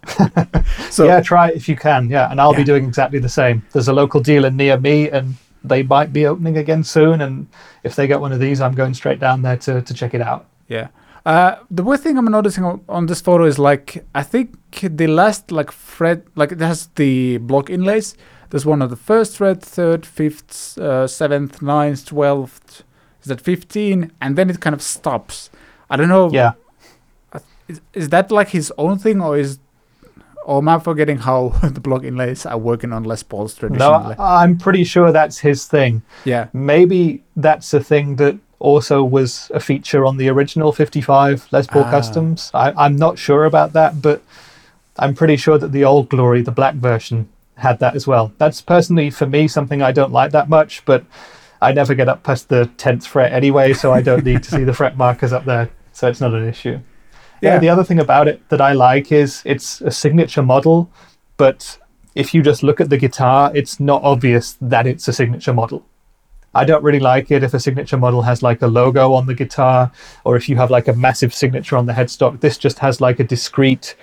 so 0.90 1.04
yeah, 1.04 1.20
try 1.20 1.48
it 1.50 1.56
if 1.56 1.68
you 1.68 1.76
can. 1.76 2.08
Yeah, 2.08 2.30
and 2.30 2.40
I'll 2.40 2.52
Yeah. 2.52 2.58
be 2.58 2.64
doing 2.64 2.84
exactly 2.84 3.18
the 3.18 3.28
same. 3.28 3.62
There's 3.72 3.88
a 3.88 3.92
local 3.92 4.20
dealer 4.20 4.50
near 4.50 4.78
me, 4.78 5.10
and 5.10 5.34
they 5.64 5.82
might 5.82 6.12
be 6.12 6.26
opening 6.26 6.56
again 6.56 6.84
soon. 6.84 7.20
And 7.20 7.48
if 7.82 7.94
they 7.96 8.06
get 8.06 8.20
one 8.20 8.32
of 8.32 8.40
these, 8.40 8.60
I'm 8.60 8.74
going 8.74 8.94
straight 8.94 9.20
down 9.20 9.42
there 9.42 9.56
to, 9.58 9.82
to 9.82 9.94
check 9.94 10.14
it 10.14 10.20
out. 10.20 10.46
Yeah. 10.68 10.88
Uh, 11.26 11.56
the 11.70 11.82
weird 11.82 12.00
thing 12.00 12.16
I'm 12.16 12.24
noticing 12.26 12.64
on, 12.64 12.80
on 12.88 13.06
this 13.06 13.20
photo 13.20 13.44
is 13.44 13.58
like 13.58 14.04
I 14.14 14.22
think 14.22 14.56
the 14.80 15.06
last 15.06 15.50
like 15.50 15.70
fret 15.70 16.22
like 16.36 16.52
it 16.52 16.60
has 16.60 16.86
the 16.94 17.38
block 17.38 17.68
inlays. 17.68 18.16
There's 18.50 18.64
one 18.64 18.80
of 18.80 18.88
the 18.88 18.96
first 18.96 19.36
fret, 19.36 19.60
third, 19.62 20.06
fifth, 20.06 20.78
uh, 20.78 21.06
seventh, 21.06 21.60
ninth, 21.60 22.06
twelfth. 22.06 22.82
Is 23.20 23.28
that 23.28 23.42
fifteen? 23.42 24.10
And 24.22 24.36
then 24.36 24.48
it 24.48 24.60
kind 24.60 24.72
of 24.72 24.80
stops. 24.80 25.50
I 25.90 25.96
don't 25.96 26.08
know. 26.08 26.30
Yeah. 26.30 26.52
Is, 27.66 27.82
is 27.92 28.08
that 28.08 28.30
like 28.30 28.48
his 28.48 28.72
own 28.78 28.98
thing, 28.98 29.20
or 29.20 29.36
is, 29.36 29.58
or 30.48 30.58
am 30.58 30.68
I 30.68 30.78
forgetting 30.78 31.18
how 31.18 31.48
the 31.62 31.80
block 31.80 32.02
inlays 32.04 32.46
are 32.46 32.58
working 32.58 32.92
on 32.92 33.04
Les 33.04 33.22
Pauls 33.22 33.54
traditionally? 33.54 34.14
No, 34.18 34.24
I'm 34.24 34.56
pretty 34.58 34.84
sure 34.84 35.12
that's 35.12 35.38
his 35.38 35.66
thing. 35.66 36.02
yeah. 36.24 36.48
Maybe 36.52 37.22
that's 37.36 37.72
a 37.74 37.80
thing 37.80 38.16
that 38.16 38.36
also 38.58 39.04
was 39.04 39.50
a 39.54 39.60
feature 39.60 40.04
on 40.04 40.16
the 40.16 40.28
original 40.28 40.72
55 40.72 41.48
Les 41.52 41.66
Paul 41.66 41.84
Ah. 41.84 41.90
Customs. 41.90 42.50
I, 42.54 42.72
I'm 42.84 42.96
not 42.96 43.18
sure 43.18 43.44
about 43.44 43.72
that, 43.74 44.00
but 44.02 44.22
I'm 44.98 45.14
pretty 45.14 45.36
sure 45.36 45.58
that 45.58 45.70
the 45.72 45.84
old 45.84 46.08
Glory, 46.08 46.42
the 46.42 46.50
black 46.50 46.74
version, 46.74 47.28
had 47.56 47.78
that 47.80 47.94
as 47.94 48.06
well. 48.06 48.32
That's 48.38 48.60
personally, 48.60 49.10
for 49.10 49.26
me, 49.26 49.48
something 49.48 49.82
I 49.82 49.92
don't 49.92 50.12
like 50.12 50.32
that 50.32 50.48
much, 50.48 50.82
but 50.86 51.04
I 51.60 51.72
never 51.72 51.94
get 51.94 52.08
up 52.08 52.22
past 52.22 52.48
the 52.48 52.70
10th 52.78 53.06
fret 53.06 53.32
anyway, 53.32 53.74
so 53.74 53.92
I 53.92 54.00
don't 54.02 54.24
need 54.24 54.42
to 54.44 54.50
see 54.50 54.64
the 54.64 54.72
fret 54.74 54.96
markers 54.96 55.32
up 55.32 55.44
there, 55.44 55.68
so 55.92 56.08
it's 56.08 56.20
not 56.20 56.32
an 56.34 56.48
issue. 56.48 56.78
Yeah. 57.40 57.54
Yeah. 57.54 57.58
the 57.58 57.68
other 57.68 57.84
thing 57.84 58.00
about 58.00 58.28
it 58.28 58.48
that 58.48 58.60
I 58.60 58.72
like 58.72 59.12
is 59.12 59.42
it's 59.44 59.80
a 59.80 59.90
signature 59.90 60.42
model, 60.42 60.90
but 61.36 61.78
if 62.14 62.34
you 62.34 62.42
just 62.42 62.62
look 62.62 62.80
at 62.80 62.90
the 62.90 62.96
guitar, 62.96 63.52
it's 63.54 63.78
not 63.78 64.02
obvious 64.02 64.56
that 64.60 64.86
it's 64.86 65.06
a 65.08 65.12
signature 65.12 65.52
model. 65.54 65.84
I 66.54 66.64
don't 66.64 66.82
really 66.82 67.00
like 67.00 67.30
it 67.30 67.42
if 67.44 67.54
a 67.54 67.60
signature 67.60 67.96
model 67.96 68.22
has 68.22 68.42
like 68.42 68.62
a 68.62 68.66
logo 68.66 69.12
on 69.12 69.26
the 69.26 69.34
guitar 69.34 69.92
or 70.24 70.34
if 70.34 70.48
you 70.48 70.56
have 70.56 70.70
like 70.70 70.88
a 70.88 70.94
massive 70.94 71.32
signature 71.32 71.76
on 71.76 71.86
the 71.86 71.92
headstock. 71.92 72.40
This 72.40 72.58
just 72.58 72.78
has 72.80 73.00
like 73.00 73.20
a 73.20 73.24
discrete 73.24 73.94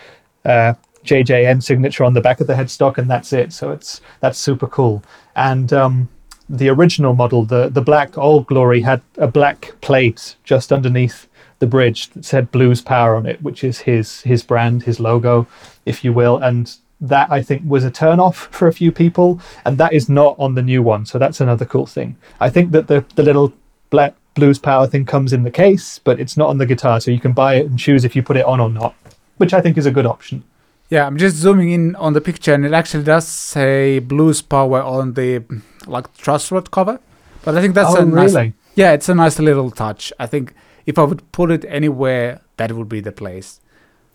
uh, 0.46 0.76
JJN 1.04 1.62
signature 1.64 2.04
on 2.04 2.14
the 2.14 2.22
back 2.22 2.40
of 2.40 2.48
the 2.48 2.54
headstock 2.54 2.98
and 2.98 3.10
that's 3.10 3.34
it. 3.34 3.52
So 3.52 3.72
it's 3.72 4.00
that's 4.20 4.40
super 4.40 4.68
cool. 4.68 5.04
And 5.36 5.74
um, 5.74 6.10
the 6.48 6.70
original 6.70 7.16
model, 7.16 7.46
the 7.46 7.70
the 7.70 7.82
black 7.82 8.18
old 8.18 8.46
glory, 8.48 8.82
had 8.82 9.02
a 9.18 9.28
black 9.28 9.74
plate 9.82 10.36
just 10.44 10.72
underneath 10.72 11.28
the 11.60 11.68
bridge 11.68 12.10
that 12.12 12.26
said 12.26 12.52
Blues 12.52 12.82
Power 12.82 13.16
on 13.16 13.26
it, 13.26 13.42
which 13.42 13.64
is 13.64 13.80
his 13.80 14.22
his 14.22 14.44
brand, 14.44 14.84
his 14.84 15.00
logo, 15.00 15.48
if 15.86 16.04
you 16.04 16.14
will. 16.14 16.38
And 16.38 16.76
that 17.02 17.32
I 17.32 17.42
think 17.42 17.64
was 17.66 17.84
a 17.84 17.92
turn 17.92 18.20
off 18.20 18.48
for 18.52 18.68
a 18.68 18.74
few 18.74 18.92
people, 18.92 19.40
and 19.66 19.78
that 19.78 19.94
is 19.94 20.10
not 20.10 20.36
on 20.40 20.56
the 20.56 20.62
new 20.62 20.82
one. 20.82 21.06
So 21.06 21.18
that's 21.18 21.42
another 21.42 21.66
cool 21.66 21.86
thing. 21.86 22.18
I 22.40 22.50
think 22.50 22.72
that 22.72 22.88
the 22.88 23.06
the 23.16 23.24
little 23.24 23.54
black 23.90 24.16
Blues 24.34 24.60
Power 24.60 24.88
thing 24.88 25.06
comes 25.06 25.34
in 25.34 25.44
the 25.44 25.52
case, 25.52 26.00
but 26.00 26.20
it's 26.20 26.36
not 26.36 26.50
on 26.50 26.58
the 26.58 26.66
guitar, 26.66 27.00
so 27.00 27.12
you 27.12 27.20
can 27.20 27.34
buy 27.34 27.56
it 27.56 27.68
and 27.68 27.80
choose 27.80 28.04
if 28.04 28.16
you 28.16 28.24
put 28.24 28.38
it 28.38 28.46
on 28.46 28.60
or 28.60 28.70
not, 28.70 28.94
which 29.38 29.54
I 29.54 29.62
think 29.62 29.78
is 29.78 29.86
a 29.86 29.92
good 29.92 30.06
option. 30.06 30.44
Yeah, 30.90 31.08
I'm 31.08 31.18
just 31.18 31.38
zooming 31.38 31.72
in 31.72 31.96
on 31.96 32.14
the 32.14 32.22
picture, 32.22 32.54
and 32.54 32.66
it 32.66 32.74
actually 32.74 33.06
does 33.06 33.28
say 33.28 34.00
Blues 34.00 34.42
Power 34.42 34.82
on 34.82 35.14
the 35.14 35.44
like 35.88 36.16
truss 36.18 36.52
rod 36.52 36.70
cover. 36.70 37.00
But 37.44 37.58
I 37.58 37.62
think 37.62 37.76
that's 37.76 37.96
oh, 37.96 38.02
a 38.02 38.06
nice, 38.06 38.34
really? 38.34 38.54
yeah, 38.76 38.92
it's 38.92 39.10
a 39.10 39.16
nice 39.16 39.40
little 39.40 39.72
touch. 39.72 40.12
I 40.20 40.28
think 40.28 40.54
if 40.86 40.98
I 41.00 41.04
would 41.04 41.30
put 41.32 41.52
it 41.52 41.66
anywhere, 41.68 42.42
that 42.58 42.72
would 42.72 42.90
be 42.90 43.00
the 43.02 43.12
place. 43.12 43.60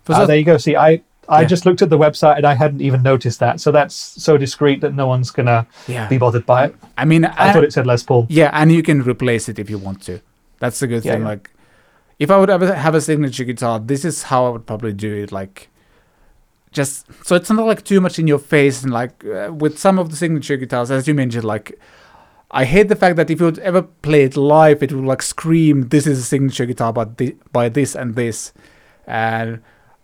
For 0.05 0.15
Ah, 0.15 0.19
so- 0.21 0.27
there 0.27 0.37
you 0.37 0.45
go. 0.45 0.57
See, 0.57 0.77
I 0.77 1.03
I 1.29 1.43
Yeah. 1.43 1.47
just 1.47 1.65
looked 1.65 1.81
at 1.81 1.91
the 1.91 1.99
website 1.99 2.39
and 2.39 2.45
I 2.47 2.55
hadn't 2.55 2.81
even 2.81 3.03
noticed 3.03 3.39
that. 3.39 3.61
So 3.61 3.71
that's 3.71 3.95
so 3.95 4.37
discreet 4.37 4.81
that 4.81 4.95
no 4.95 5.07
one's 5.07 5.31
gonna 5.31 5.65
yeah, 5.87 6.09
be 6.09 6.19
bothered 6.19 6.45
by 6.45 6.65
it. 6.67 6.75
I 6.99 7.05
mean, 7.05 7.25
I, 7.25 7.53
thought 7.53 7.63
it 7.63 7.73
said 7.73 7.87
Les 7.87 8.03
Paul. 8.03 8.27
yeah, 8.29 8.51
and 8.53 8.73
you 8.73 8.83
can 8.83 9.03
replace 9.03 9.49
it 9.49 9.59
if 9.61 9.71
you 9.71 9.79
want 9.79 10.03
to. 10.07 10.21
That's 10.59 10.81
the 10.81 10.89
good 10.89 11.05
Yeah, 11.05 11.13
thing. 11.13 11.25
Like, 11.25 11.51
if 12.19 12.31
I 12.33 12.37
would 12.37 12.51
ever 12.51 12.75
have 12.75 12.97
a 12.97 13.01
signature 13.01 13.45
guitar, 13.45 13.79
this 13.79 14.05
is 14.05 14.25
how 14.25 14.47
I 14.47 14.49
would 14.49 14.67
probably 14.67 14.93
do 14.93 15.15
it. 15.23 15.31
Like, 15.31 15.69
just 16.73 17.07
so 17.25 17.37
it's 17.37 17.51
not 17.51 17.65
like 17.67 17.85
too 17.85 18.01
much 18.01 18.19
in 18.19 18.27
your 18.27 18.39
face, 18.41 18.83
and 18.83 18.93
like 18.93 19.25
uh, 19.25 19.53
with 19.53 19.79
some 19.79 19.99
of 20.01 20.11
the 20.11 20.17
signature 20.17 20.57
guitars, 20.57 20.91
as 20.91 21.07
you 21.07 21.15
mentioned, 21.15 21.45
like. 21.45 21.79
I 22.53 22.65
hate 22.65 22.89
the 22.89 22.97
fact 22.97 23.17
that 23.17 23.31
if 23.31 23.39
you 23.41 23.47
would 23.47 23.59
ever 23.61 23.83
play 23.83 24.25
it 24.25 24.37
live, 24.37 24.83
it 24.83 24.93
would 24.93 25.05
like 25.05 25.23
scream, 25.23 25.89
"This 25.89 26.07
is 26.07 26.19
a 26.19 26.23
signature 26.23 26.67
guitar, 26.67 26.93
but 26.93 27.17
thi- 27.17 27.37
by 27.53 27.69
this 27.69 27.95
and 27.95 28.15
this." 28.17 28.53
And 29.07 29.61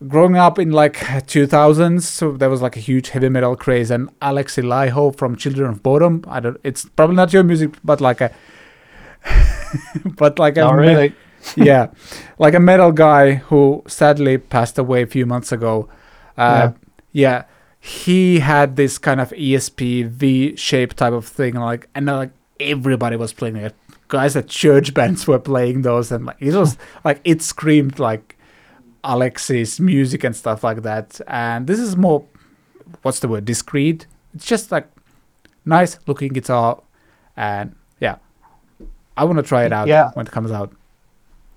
growing 0.07 0.37
up 0.37 0.59
in 0.59 0.71
like 0.71 0.95
2000s, 1.27 2.03
so 2.07 2.33
there 2.33 2.49
was 2.51 2.63
like 2.63 2.77
a 2.77 2.81
huge 2.81 3.09
heavy 3.11 3.29
metal 3.29 3.57
craze, 3.57 3.91
and 3.91 4.09
Alexi 4.21 4.63
Laiho 4.63 5.17
from 5.17 5.35
Children 5.37 5.71
of 5.71 5.83
Bodom. 5.83 6.25
I 6.29 6.39
don't. 6.41 6.59
It's 6.63 6.85
probably 6.85 7.17
not 7.17 7.33
your 7.33 7.43
music, 7.43 7.71
but 7.85 8.01
like 8.01 8.21
a, 8.21 8.31
but 10.05 10.39
like 10.39 10.57
a 10.57 10.61
Not 10.61 10.77
me- 10.77 10.89
really. 10.89 11.15
yeah, 11.57 11.89
like 12.39 12.55
a 12.55 12.61
metal 12.61 12.93
guy 12.93 13.35
who 13.35 13.83
sadly 13.87 14.39
passed 14.39 14.79
away 14.79 15.03
a 15.03 15.07
few 15.07 15.27
months 15.27 15.53
ago. 15.53 15.89
Uh, 16.39 16.73
yeah. 17.13 17.45
He 17.87 18.41
had 18.41 18.75
this 18.77 18.99
kind 18.99 19.21
of 19.21 19.31
ESP 19.31 20.09
V-shaped 20.09 20.97
type 20.97 21.13
of 21.13 21.25
thing, 21.27 21.55
like 21.55 21.89
and 21.95 22.11
uh, 22.11 22.17
like 22.17 22.31
everybody 22.59 23.17
was 23.17 23.33
playing 23.33 23.57
it. 23.57 23.75
Guys 24.09 24.35
at 24.37 24.49
church 24.49 24.93
bands 24.93 25.27
were 25.27 25.39
playing 25.39 25.83
those, 25.83 26.11
and 26.11 26.27
like 26.27 26.37
it 26.41 26.55
was 26.55 26.77
like 27.05 27.21
it 27.25 27.43
screamed 27.43 27.99
like 28.01 28.37
Alexi's 29.05 29.79
music 29.79 30.25
and 30.25 30.35
stuff 30.35 30.65
like 30.65 30.83
that. 30.83 31.21
And 31.29 31.67
this 31.69 31.79
is 31.79 31.97
more, 31.97 32.25
what's 33.03 33.21
the 33.21 33.29
word? 33.29 33.45
Discreet. 33.45 34.07
It's 34.35 34.47
just 34.47 34.73
like 34.73 34.89
nice 35.65 35.99
looking 36.09 36.33
guitar, 36.33 36.83
and 37.37 37.77
yeah, 38.01 38.17
I 39.17 39.25
want 39.25 39.37
to 39.39 39.43
try 39.45 39.65
it 39.65 39.73
out 39.73 39.87
Yeah. 39.87 40.11
when 40.15 40.27
it 40.27 40.33
comes 40.33 40.51
out. 40.51 40.73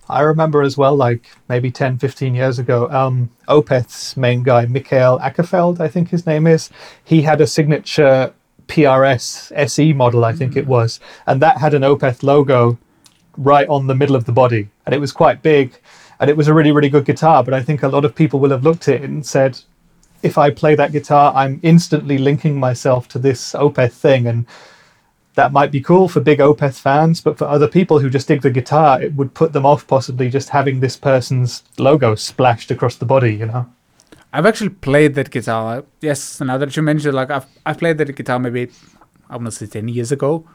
I 0.09 0.21
remember 0.21 0.63
as 0.63 0.75
well, 0.75 0.95
like 0.95 1.29
maybe 1.47 1.69
10, 1.69 1.99
15 1.99 2.33
years 2.33 2.57
ago, 2.57 2.89
um, 2.89 3.29
Opeth's 3.47 4.17
main 4.17 4.41
guy, 4.43 4.65
Mikael 4.65 5.19
Åkerfeldt, 5.19 5.79
I 5.79 5.87
think 5.87 6.09
his 6.09 6.25
name 6.25 6.47
is, 6.47 6.69
he 7.03 7.21
had 7.21 7.39
a 7.41 7.47
signature 7.47 8.33
PRS 8.67 9.51
SE 9.55 9.93
model, 9.93 10.25
I 10.25 10.33
think 10.33 10.55
it 10.55 10.67
was, 10.67 10.99
and 11.27 11.41
that 11.41 11.57
had 11.57 11.73
an 11.73 11.83
Opeth 11.83 12.23
logo 12.23 12.77
right 13.37 13.67
on 13.67 13.87
the 13.87 13.95
middle 13.95 14.15
of 14.15 14.25
the 14.25 14.31
body, 14.31 14.69
and 14.85 14.95
it 14.95 14.99
was 14.99 15.11
quite 15.11 15.41
big, 15.41 15.77
and 16.19 16.29
it 16.29 16.37
was 16.37 16.47
a 16.47 16.53
really, 16.53 16.71
really 16.71 16.89
good 16.89 17.05
guitar. 17.05 17.43
But 17.43 17.53
I 17.53 17.61
think 17.61 17.83
a 17.83 17.87
lot 17.87 18.05
of 18.05 18.15
people 18.15 18.39
will 18.39 18.49
have 18.49 18.63
looked 18.63 18.87
at 18.87 19.01
it 19.01 19.09
and 19.09 19.25
said, 19.25 19.59
if 20.21 20.37
I 20.37 20.49
play 20.49 20.75
that 20.75 20.91
guitar, 20.91 21.33
I'm 21.35 21.59
instantly 21.63 22.17
linking 22.17 22.59
myself 22.59 23.07
to 23.09 23.19
this 23.19 23.53
Opeth 23.53 23.93
thing, 23.93 24.27
and 24.27 24.45
that 25.36 25.51
might 25.51 25.71
be 25.71 25.81
cool 25.81 26.07
for 26.09 26.19
big 26.19 26.39
Opeth 26.39 26.79
fans, 26.79 27.21
but 27.21 27.38
for 27.38 27.45
other 27.45 27.67
people 27.67 28.00
who 28.00 28.09
just 28.09 28.27
dig 28.27 28.41
the 28.41 28.50
guitar, 28.50 29.01
it 29.01 29.13
would 29.13 29.33
put 29.33 29.53
them 29.53 29.65
off 29.65 29.88
possibly 29.88 30.29
just 30.29 30.50
having 30.50 30.79
this 30.79 30.98
person's 30.98 31.63
logo 31.77 32.15
splashed 32.15 32.71
across 32.71 32.95
the 32.95 33.05
body, 33.05 33.36
you 33.36 33.45
know? 33.45 33.67
I've 34.31 34.45
actually 34.45 34.69
played 34.69 35.15
that 35.15 35.31
guitar. 35.31 35.83
Yes, 36.01 36.39
now 36.39 36.57
that 36.57 36.75
you 36.75 36.83
mentioned, 36.83 37.15
like 37.15 37.31
I've 37.31 37.48
I've 37.65 37.77
played 37.79 37.98
that 37.98 38.15
guitar 38.15 38.38
maybe 38.38 38.69
I 39.29 39.38
want 39.38 39.48
to 39.48 39.51
say 39.51 39.65
ten 39.65 39.88
years 39.88 40.12
ago, 40.12 40.48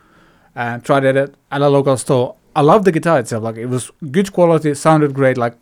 and 0.55 0.85
tried 0.85 1.05
it 1.05 1.17
at, 1.17 1.31
at 1.51 1.61
a 1.61 1.69
local 1.69 1.97
store. 1.97 2.37
I 2.55 2.61
love 2.61 2.85
the 2.85 2.93
guitar 2.93 3.19
itself. 3.19 3.43
Like 3.43 3.57
it 3.57 3.67
was 3.67 3.91
good 4.13 4.33
quality, 4.33 4.75
sounded 4.75 5.13
great. 5.13 5.37
Like 5.37 5.57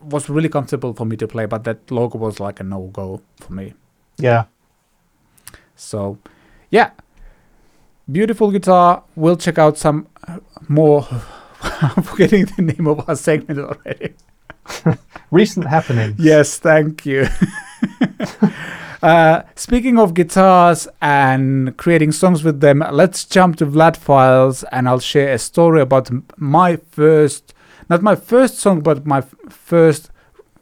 was 0.00 0.28
really 0.28 0.50
comfortable 0.50 0.92
for 0.92 1.06
me 1.06 1.16
to 1.16 1.26
play. 1.26 1.46
But 1.46 1.64
that 1.64 1.90
logo 1.90 2.18
was 2.18 2.40
like 2.40 2.60
a 2.60 2.62
no 2.62 2.90
go 2.92 3.22
for 3.40 3.52
me. 3.54 3.72
Yeah. 4.18 4.44
So, 5.76 6.18
yeah. 6.70 6.90
Beautiful 8.10 8.50
guitar. 8.50 9.02
We'll 9.14 9.36
check 9.36 9.58
out 9.58 9.78
some 9.78 10.08
more. 10.68 11.06
I'm 11.62 12.02
forgetting 12.02 12.46
the 12.46 12.62
name 12.62 12.86
of 12.86 13.08
our 13.08 13.16
segment 13.16 13.58
already. 13.58 14.14
Recent 15.30 15.66
happenings. 15.66 16.18
Yes, 16.18 16.58
thank 16.58 17.06
you. 17.06 17.26
uh, 19.02 19.42
speaking 19.54 19.98
of 19.98 20.14
guitars 20.14 20.88
and 21.00 21.76
creating 21.76 22.12
songs 22.12 22.44
with 22.44 22.60
them, 22.60 22.84
let's 22.92 23.24
jump 23.24 23.56
to 23.56 23.66
Vlad 23.66 23.96
Files 23.96 24.64
and 24.64 24.88
I'll 24.88 25.00
share 25.00 25.32
a 25.32 25.38
story 25.38 25.80
about 25.80 26.10
my 26.36 26.76
first, 26.76 27.54
not 27.88 28.02
my 28.02 28.14
first 28.14 28.58
song, 28.58 28.80
but 28.80 29.06
my 29.06 29.22
first 29.48 30.10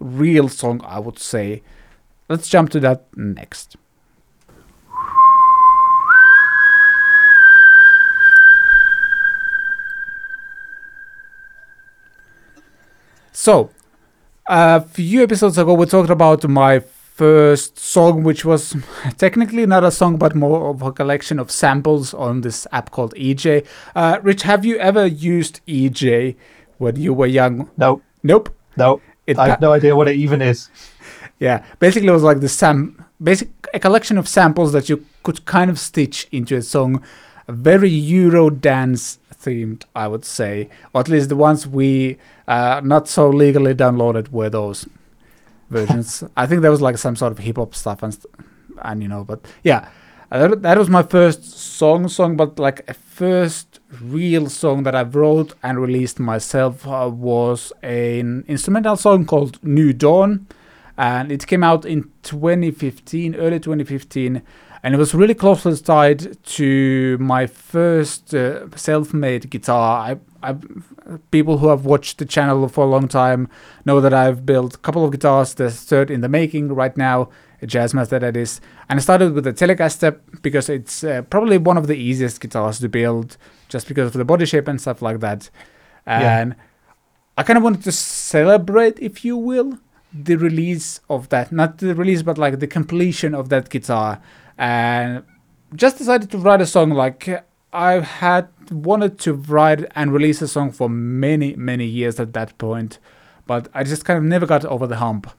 real 0.00 0.48
song, 0.48 0.80
I 0.84 0.98
would 0.98 1.18
say. 1.18 1.62
Let's 2.28 2.48
jump 2.48 2.70
to 2.70 2.80
that 2.80 3.06
next. 3.16 3.76
So, 13.36 13.70
a 14.46 14.80
few 14.80 15.22
episodes 15.24 15.58
ago, 15.58 15.74
we 15.74 15.86
talked 15.86 16.08
about 16.10 16.46
my 16.48 16.78
first 16.78 17.78
song, 17.78 18.22
which 18.22 18.44
was 18.44 18.76
technically 19.18 19.66
not 19.66 19.82
a 19.82 19.90
song, 19.90 20.18
but 20.18 20.36
more 20.36 20.70
of 20.70 20.82
a 20.82 20.92
collection 20.92 21.40
of 21.40 21.50
samples 21.50 22.14
on 22.14 22.42
this 22.42 22.64
app 22.70 22.90
called 22.92 23.12
eJay. 23.16 23.66
Uh, 23.96 24.20
Rich, 24.22 24.42
have 24.42 24.64
you 24.64 24.78
ever 24.78 25.04
used 25.06 25.60
eJay 25.66 26.36
when 26.78 26.94
you 26.96 27.12
were 27.12 27.26
young? 27.26 27.68
No, 27.76 28.02
Nope. 28.22 28.54
no. 28.76 29.00
It 29.26 29.36
I 29.38 29.48
have 29.48 29.60
no 29.60 29.72
idea 29.72 29.96
what 29.96 30.06
it 30.06 30.16
even 30.16 30.40
is. 30.42 30.68
yeah, 31.40 31.64
basically, 31.78 32.08
it 32.08 32.12
was 32.12 32.22
like 32.22 32.40
the 32.40 32.48
sam, 32.48 33.04
basic 33.20 33.48
a 33.72 33.80
collection 33.80 34.16
of 34.18 34.28
samples 34.28 34.72
that 34.74 34.88
you 34.88 35.04
could 35.24 35.44
kind 35.46 35.70
of 35.70 35.78
stitch 35.80 36.28
into 36.30 36.54
a 36.56 36.62
song, 36.62 37.02
a 37.48 37.52
very 37.52 37.88
Euro 37.88 38.50
dance 38.50 39.18
themed, 39.44 39.84
I 39.94 40.08
would 40.08 40.24
say, 40.24 40.68
or 40.92 41.00
at 41.00 41.08
least 41.08 41.28
the 41.28 41.36
ones 41.36 41.66
we 41.66 42.18
uh, 42.48 42.80
not 42.84 43.08
so 43.08 43.28
legally 43.28 43.74
downloaded 43.74 44.30
were 44.30 44.50
those 44.50 44.88
versions. 45.70 46.24
I 46.36 46.46
think 46.46 46.62
there 46.62 46.70
was 46.70 46.80
like 46.80 46.98
some 46.98 47.16
sort 47.16 47.32
of 47.32 47.38
hip 47.38 47.56
hop 47.56 47.74
stuff 47.74 48.02
and 48.02 48.14
st- 48.14 48.34
and 48.82 49.02
you 49.02 49.08
know, 49.08 49.24
but 49.24 49.44
yeah, 49.62 49.88
uh, 50.30 50.48
that, 50.48 50.62
that 50.62 50.78
was 50.78 50.90
my 50.90 51.02
first 51.02 51.44
song 51.44 52.08
song, 52.08 52.36
but 52.36 52.58
like 52.58 52.88
a 52.88 52.94
first 52.94 53.80
real 54.00 54.48
song 54.48 54.82
that 54.82 54.94
I 54.94 55.02
wrote 55.02 55.54
and 55.62 55.80
released 55.80 56.18
myself 56.18 56.86
uh, 56.86 57.08
was 57.12 57.72
an 57.82 58.44
instrumental 58.48 58.96
song 58.96 59.26
called 59.26 59.62
New 59.62 59.92
Dawn 59.92 60.46
and 60.96 61.32
it 61.32 61.46
came 61.46 61.64
out 61.64 61.84
in 61.84 62.10
2015 62.22 63.34
early 63.34 63.58
2015 63.58 64.42
and 64.84 64.94
it 64.94 64.98
was 64.98 65.14
really 65.14 65.32
closely 65.32 65.74
tied 65.78 66.36
to 66.44 67.16
my 67.18 67.46
first 67.46 68.34
uh, 68.34 68.68
self-made 68.76 69.48
guitar. 69.48 70.10
I, 70.10 70.50
I 70.50 70.56
people 71.30 71.56
who 71.56 71.68
have 71.68 71.86
watched 71.86 72.18
the 72.18 72.26
channel 72.26 72.68
for 72.68 72.84
a 72.84 72.86
long 72.86 73.08
time 73.08 73.48
know 73.86 74.02
that 74.02 74.12
I've 74.12 74.44
built 74.44 74.74
a 74.74 74.78
couple 74.78 75.02
of 75.02 75.10
guitars. 75.10 75.54
The 75.54 75.70
third 75.70 76.10
in 76.10 76.20
the 76.20 76.28
making 76.28 76.68
right 76.68 76.94
now 76.98 77.30
a 77.62 77.66
Jazzmaster 77.66 78.20
that 78.20 78.36
is. 78.36 78.60
And 78.90 78.98
I 78.98 79.00
started 79.00 79.32
with 79.32 79.44
the 79.44 79.54
Telecaster 79.54 80.20
because 80.42 80.68
it's 80.68 81.02
uh, 81.02 81.22
probably 81.22 81.56
one 81.56 81.78
of 81.78 81.86
the 81.86 81.96
easiest 81.96 82.42
guitars 82.42 82.78
to 82.80 82.88
build 82.90 83.38
just 83.70 83.88
because 83.88 84.08
of 84.08 84.12
the 84.12 84.24
body 84.26 84.44
shape 84.44 84.68
and 84.68 84.78
stuff 84.78 85.00
like 85.00 85.20
that. 85.20 85.48
Yeah. 86.06 86.40
and 86.40 86.56
I 87.38 87.42
kind 87.42 87.56
of 87.56 87.62
wanted 87.62 87.84
to 87.84 87.92
celebrate 87.92 88.98
if 89.00 89.24
you 89.24 89.38
will 89.38 89.78
the 90.12 90.36
release 90.36 91.00
of 91.08 91.30
that. 91.30 91.52
Not 91.52 91.78
the 91.78 91.94
release 91.94 92.20
but 92.20 92.36
like 92.36 92.60
the 92.60 92.66
completion 92.66 93.34
of 93.34 93.48
that 93.48 93.70
guitar 93.70 94.20
and 94.58 95.22
just 95.74 95.98
decided 95.98 96.30
to 96.30 96.38
write 96.38 96.60
a 96.60 96.66
song 96.66 96.90
like 96.90 97.44
i 97.72 97.92
had 97.94 98.48
wanted 98.70 99.18
to 99.18 99.32
write 99.34 99.84
and 99.94 100.12
release 100.12 100.40
a 100.40 100.48
song 100.48 100.70
for 100.70 100.88
many 100.88 101.54
many 101.56 101.84
years 101.84 102.20
at 102.20 102.32
that 102.32 102.56
point 102.58 102.98
but 103.46 103.68
i 103.74 103.82
just 103.82 104.04
kind 104.04 104.16
of 104.18 104.24
never 104.24 104.46
got 104.46 104.64
over 104.64 104.86
the 104.86 104.96
hump. 104.96 105.30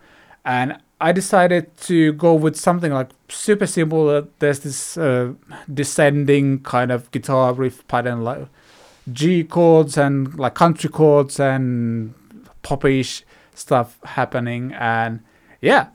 And 0.43 0.77
i 1.01 1.11
decided 1.11 1.75
to 1.77 2.13
go 2.13 2.33
with 2.33 2.55
something 2.55 2.91
like 2.91 3.09
super 3.29 3.67
simple. 3.67 4.09
Uh, 4.09 4.23
there's 4.39 4.59
this 4.59 4.97
uh, 4.97 5.33
descending 5.73 6.59
kind 6.59 6.91
of 6.91 7.09
guitar 7.11 7.53
riff 7.53 7.85
pattern 7.87 8.23
like 8.23 8.47
g 9.11 9.43
chords 9.43 9.97
and 9.97 10.37
like 10.37 10.53
country 10.53 10.89
chords 10.89 11.39
and 11.39 12.13
popish 12.63 13.23
stuff 13.53 13.99
happening. 14.03 14.73
And 14.73 15.21
yeah 15.61 15.87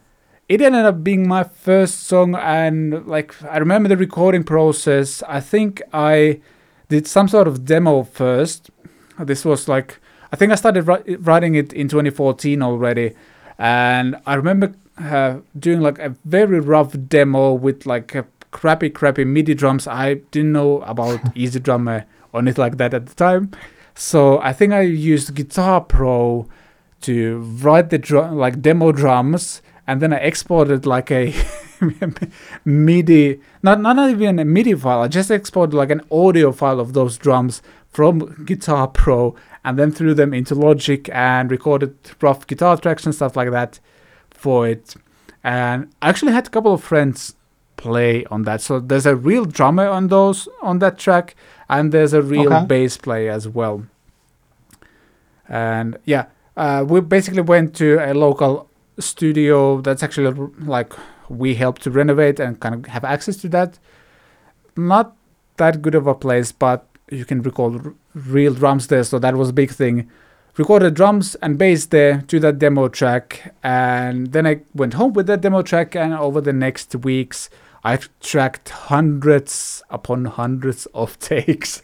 it 0.51 0.61
ended 0.61 0.85
up 0.85 1.05
being 1.05 1.29
my 1.29 1.45
first 1.45 2.09
song 2.09 2.35
and 2.35 3.07
like 3.07 3.41
i 3.45 3.57
remember 3.57 3.89
the 3.89 3.97
recording 3.97 4.43
process. 4.43 5.23
I 5.29 5.39
think 5.39 5.81
i 5.93 6.41
did 6.89 7.07
some 7.07 7.29
sort 7.29 7.47
of 7.47 7.65
demo 7.65 8.03
first. 8.03 8.69
This 9.17 9.45
was 9.45 9.69
like 9.69 10.01
i 10.33 10.37
think 10.37 10.51
i 10.51 10.57
started 10.57 10.87
wri- 10.87 11.25
writing 11.25 11.55
it 11.55 11.73
in 11.73 11.89
2014 11.89 12.63
already. 12.63 13.15
And 13.59 14.17
i 14.27 14.35
remember 14.35 14.75
uh, 14.99 15.39
doing 15.57 15.81
like 15.81 16.01
a 16.01 16.17
very 16.25 16.59
rough 16.59 16.97
demo 17.09 17.53
with 17.53 17.87
like 17.87 18.17
a 18.17 18.27
crappy 18.51 18.91
crappy 18.91 19.25
midi 19.25 19.55
drums. 19.55 19.87
I 19.87 20.15
didn't 20.33 20.51
know 20.51 20.81
about 20.81 21.21
EZdrummer 21.37 22.07
or 22.33 22.41
anything 22.41 22.63
like 22.63 22.77
that 22.79 22.93
at 22.93 23.07
the 23.07 23.15
time. 23.15 23.53
So 23.95 24.41
i 24.41 24.53
think 24.53 24.73
i 24.73 24.81
used 24.81 25.33
guitar 25.33 25.81
pro 25.81 26.49
to 27.03 27.39
write 27.63 27.91
the 27.91 27.99
drum 27.99 28.37
like 28.37 28.61
demo 28.61 28.91
drums 28.91 29.63
and 29.87 30.01
then 30.01 30.13
I 30.13 30.19
exported 30.19 30.87
like 30.87 31.11
a 31.11 31.35
MIDI 32.65 33.41
not 33.63 33.81
not 33.81 34.11
even 34.11 34.39
a 34.39 34.45
MIDI 34.45 34.75
file. 34.75 35.03
I 35.03 35.09
just 35.09 35.31
exported 35.31 35.75
like 35.77 35.91
an 35.91 36.03
audio 36.11 36.53
file 36.53 36.81
of 36.81 36.93
those 36.93 37.19
drums 37.19 37.63
from 37.89 38.45
Guitar 38.45 38.87
Pro 38.89 39.35
and 39.65 39.79
then 39.79 39.91
threw 39.93 40.15
them 40.15 40.33
into 40.33 40.55
Logic 40.55 41.09
and 41.13 41.51
recorded 41.51 41.97
rough 42.21 42.47
guitar 42.47 42.77
tracks 42.77 43.05
and 43.05 43.15
stuff 43.15 43.37
like 43.37 43.51
that 43.51 43.81
for 44.31 44.69
it. 44.69 44.95
And 45.43 45.91
I 46.01 46.09
actually 46.11 46.33
had 46.33 46.47
a 46.47 46.51
couple 46.51 46.73
of 46.75 46.83
friends 46.83 47.35
play 47.77 48.25
on 48.27 48.43
that. 48.43 48.61
So 48.61 48.79
there's 48.79 49.07
a 49.07 49.17
real 49.17 49.45
drummer 49.47 49.89
on 49.89 50.09
those 50.09 50.49
on 50.63 50.79
that 50.81 50.99
track 50.99 51.35
and 51.69 51.93
there's 51.93 52.13
a 52.13 52.23
real 52.23 52.53
Okay. 52.53 52.67
bass 52.67 52.97
player 52.97 53.31
as 53.33 53.49
well. 53.49 53.87
And 55.49 55.99
yeah 56.05 56.27
uh, 56.57 56.85
we 56.87 57.01
basically 57.01 57.43
went 57.43 57.75
to 57.77 57.99
a 57.99 58.13
local 58.15 58.69
studio 59.01 59.81
that's 59.81 60.03
actually 60.03 60.33
like 60.61 60.93
we 61.29 61.55
helped 61.55 61.83
to 61.83 61.91
renovate 61.91 62.41
and 62.41 62.61
kind 62.61 62.75
of 62.75 62.87
have 62.87 63.05
access 63.05 63.37
to 63.39 63.49
that. 63.51 63.79
Not 64.77 65.17
that 65.57 65.83
good 65.83 65.95
of 65.95 66.07
a 66.07 66.15
place, 66.15 66.53
but 66.53 66.87
you 67.11 67.25
can 67.25 67.43
record 67.43 67.87
r- 67.87 67.95
real 68.15 68.55
drums 68.55 68.87
there, 68.89 69.05
so 69.05 69.19
that 69.19 69.37
was 69.37 69.51
a 69.51 69.53
big 69.53 69.71
thing. 69.71 70.11
Recorded 70.57 70.95
drums 70.95 71.37
and 71.37 71.57
bass 71.59 71.87
there 71.87 72.23
to 72.23 72.41
that 72.41 72.59
demo 72.59 72.89
track, 72.89 73.55
and 73.63 74.33
then 74.33 74.47
I 74.47 74.63
went 74.75 74.95
home 74.95 75.13
with 75.13 75.27
that 75.27 75.41
demo 75.41 75.63
track, 75.63 75.95
and 75.95 76.13
over 76.15 76.41
the 76.41 76.53
next 76.53 76.95
weeks, 76.97 77.51
I 77.83 77.99
tracked 78.21 78.69
hundreds 78.69 79.83
upon 79.91 80.27
hundreds 80.27 80.87
of 80.95 81.19
takes 81.31 81.83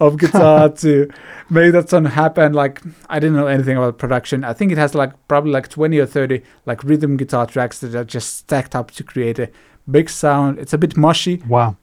of 0.00 0.18
guitar 0.18 0.68
to 0.82 1.08
make 1.48 1.72
that 1.72 1.88
song 1.90 2.06
happen. 2.06 2.52
Like 2.52 2.82
I 3.08 3.18
didn't 3.20 3.36
know 3.36 3.46
anything 3.46 3.76
about 3.76 3.98
production. 3.98 4.42
I 4.44 4.52
think 4.52 4.72
it 4.72 4.78
has 4.78 4.94
like 4.94 5.12
probably 5.28 5.52
like 5.52 5.68
20 5.68 5.98
or 5.98 6.06
30 6.06 6.42
like 6.66 6.82
rhythm 6.82 7.16
guitar 7.16 7.46
tracks 7.46 7.78
that 7.80 7.94
are 7.94 8.04
just 8.04 8.36
stacked 8.36 8.74
up 8.74 8.90
to 8.92 9.04
create 9.04 9.38
a 9.38 9.48
big 9.90 10.10
sound. 10.10 10.58
It's 10.58 10.72
a 10.72 10.78
bit 10.78 10.96
mushy 10.96 11.42
Wow. 11.48 11.76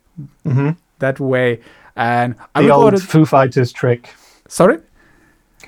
hmm 0.43 0.71
that 0.99 1.19
way. 1.19 1.59
And 1.95 2.35
I 2.55 2.61
The 2.61 2.67
recorded. 2.67 2.99
old 2.99 3.03
Foo 3.09 3.25
Fighters 3.25 3.71
trick. 3.71 4.09
sorry. 4.47 4.79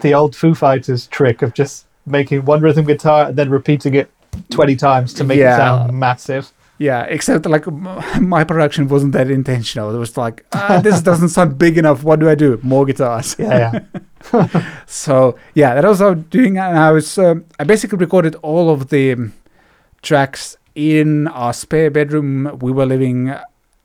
The 0.02 0.14
old 0.14 0.36
Foo 0.36 0.54
Fighters 0.54 1.08
trick 1.08 1.42
of 1.42 1.54
just 1.54 1.86
making 2.06 2.46
one 2.46 2.62
rhythm 2.62 2.86
guitar 2.86 3.28
and 3.28 3.36
then 3.38 3.50
repeating 3.50 3.94
it 3.96 4.12
20 4.52 4.76
times 4.76 5.14
to 5.16 5.24
make 5.24 5.40
Yeah. 5.40 5.54
it 5.56 5.58
sound 5.58 5.94
massive. 6.00 6.52
Yeah, 6.80 7.04
except 7.04 7.46
like 7.46 7.66
my 8.22 8.44
production 8.44 8.88
wasn't 8.88 9.14
that 9.14 9.32
intentional. 9.32 9.94
It 9.94 9.98
was 9.98 10.18
like 10.18 10.46
ah, 10.54 10.80
this 10.84 11.02
doesn't 11.10 11.30
sound 11.30 11.58
big 11.58 11.78
enough. 11.78 12.04
What 12.04 12.20
do 12.20 12.30
I 12.30 12.36
do? 12.36 12.60
More 12.64 12.86
guitars. 12.86 13.36
Yeah, 13.40 13.82
yeah. 14.34 14.66
So 14.86 15.38
yeah, 15.54 15.74
that 15.76 15.84
was 15.84 16.02
was 16.02 16.18
doing, 16.30 16.58
and 16.58 16.78
I 16.78 16.92
was 16.92 17.18
um, 17.18 17.46
I 17.60 17.64
basically 17.64 17.98
recorded 17.98 18.36
all 18.36 18.70
of 18.70 18.90
the 18.90 19.14
um, 19.14 19.34
tracks 20.02 20.58
in 20.76 21.28
our 21.28 21.54
spare 21.54 21.90
bedroom. 21.90 22.58
We 22.62 22.72
were 22.72 22.86
living 22.86 23.34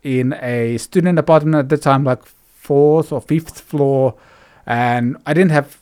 in 0.02 0.35
a 0.35 0.78
student 0.78 1.18
apartment 1.18 1.57
at 1.57 1.68
the 1.68 1.78
time, 1.78 2.05
like 2.05 2.24
fourth 2.24 3.12
or 3.12 3.20
fifth 3.20 3.61
floor, 3.61 4.14
and 4.66 5.16
I 5.26 5.33
didn't 5.35 5.52
have 5.52 5.78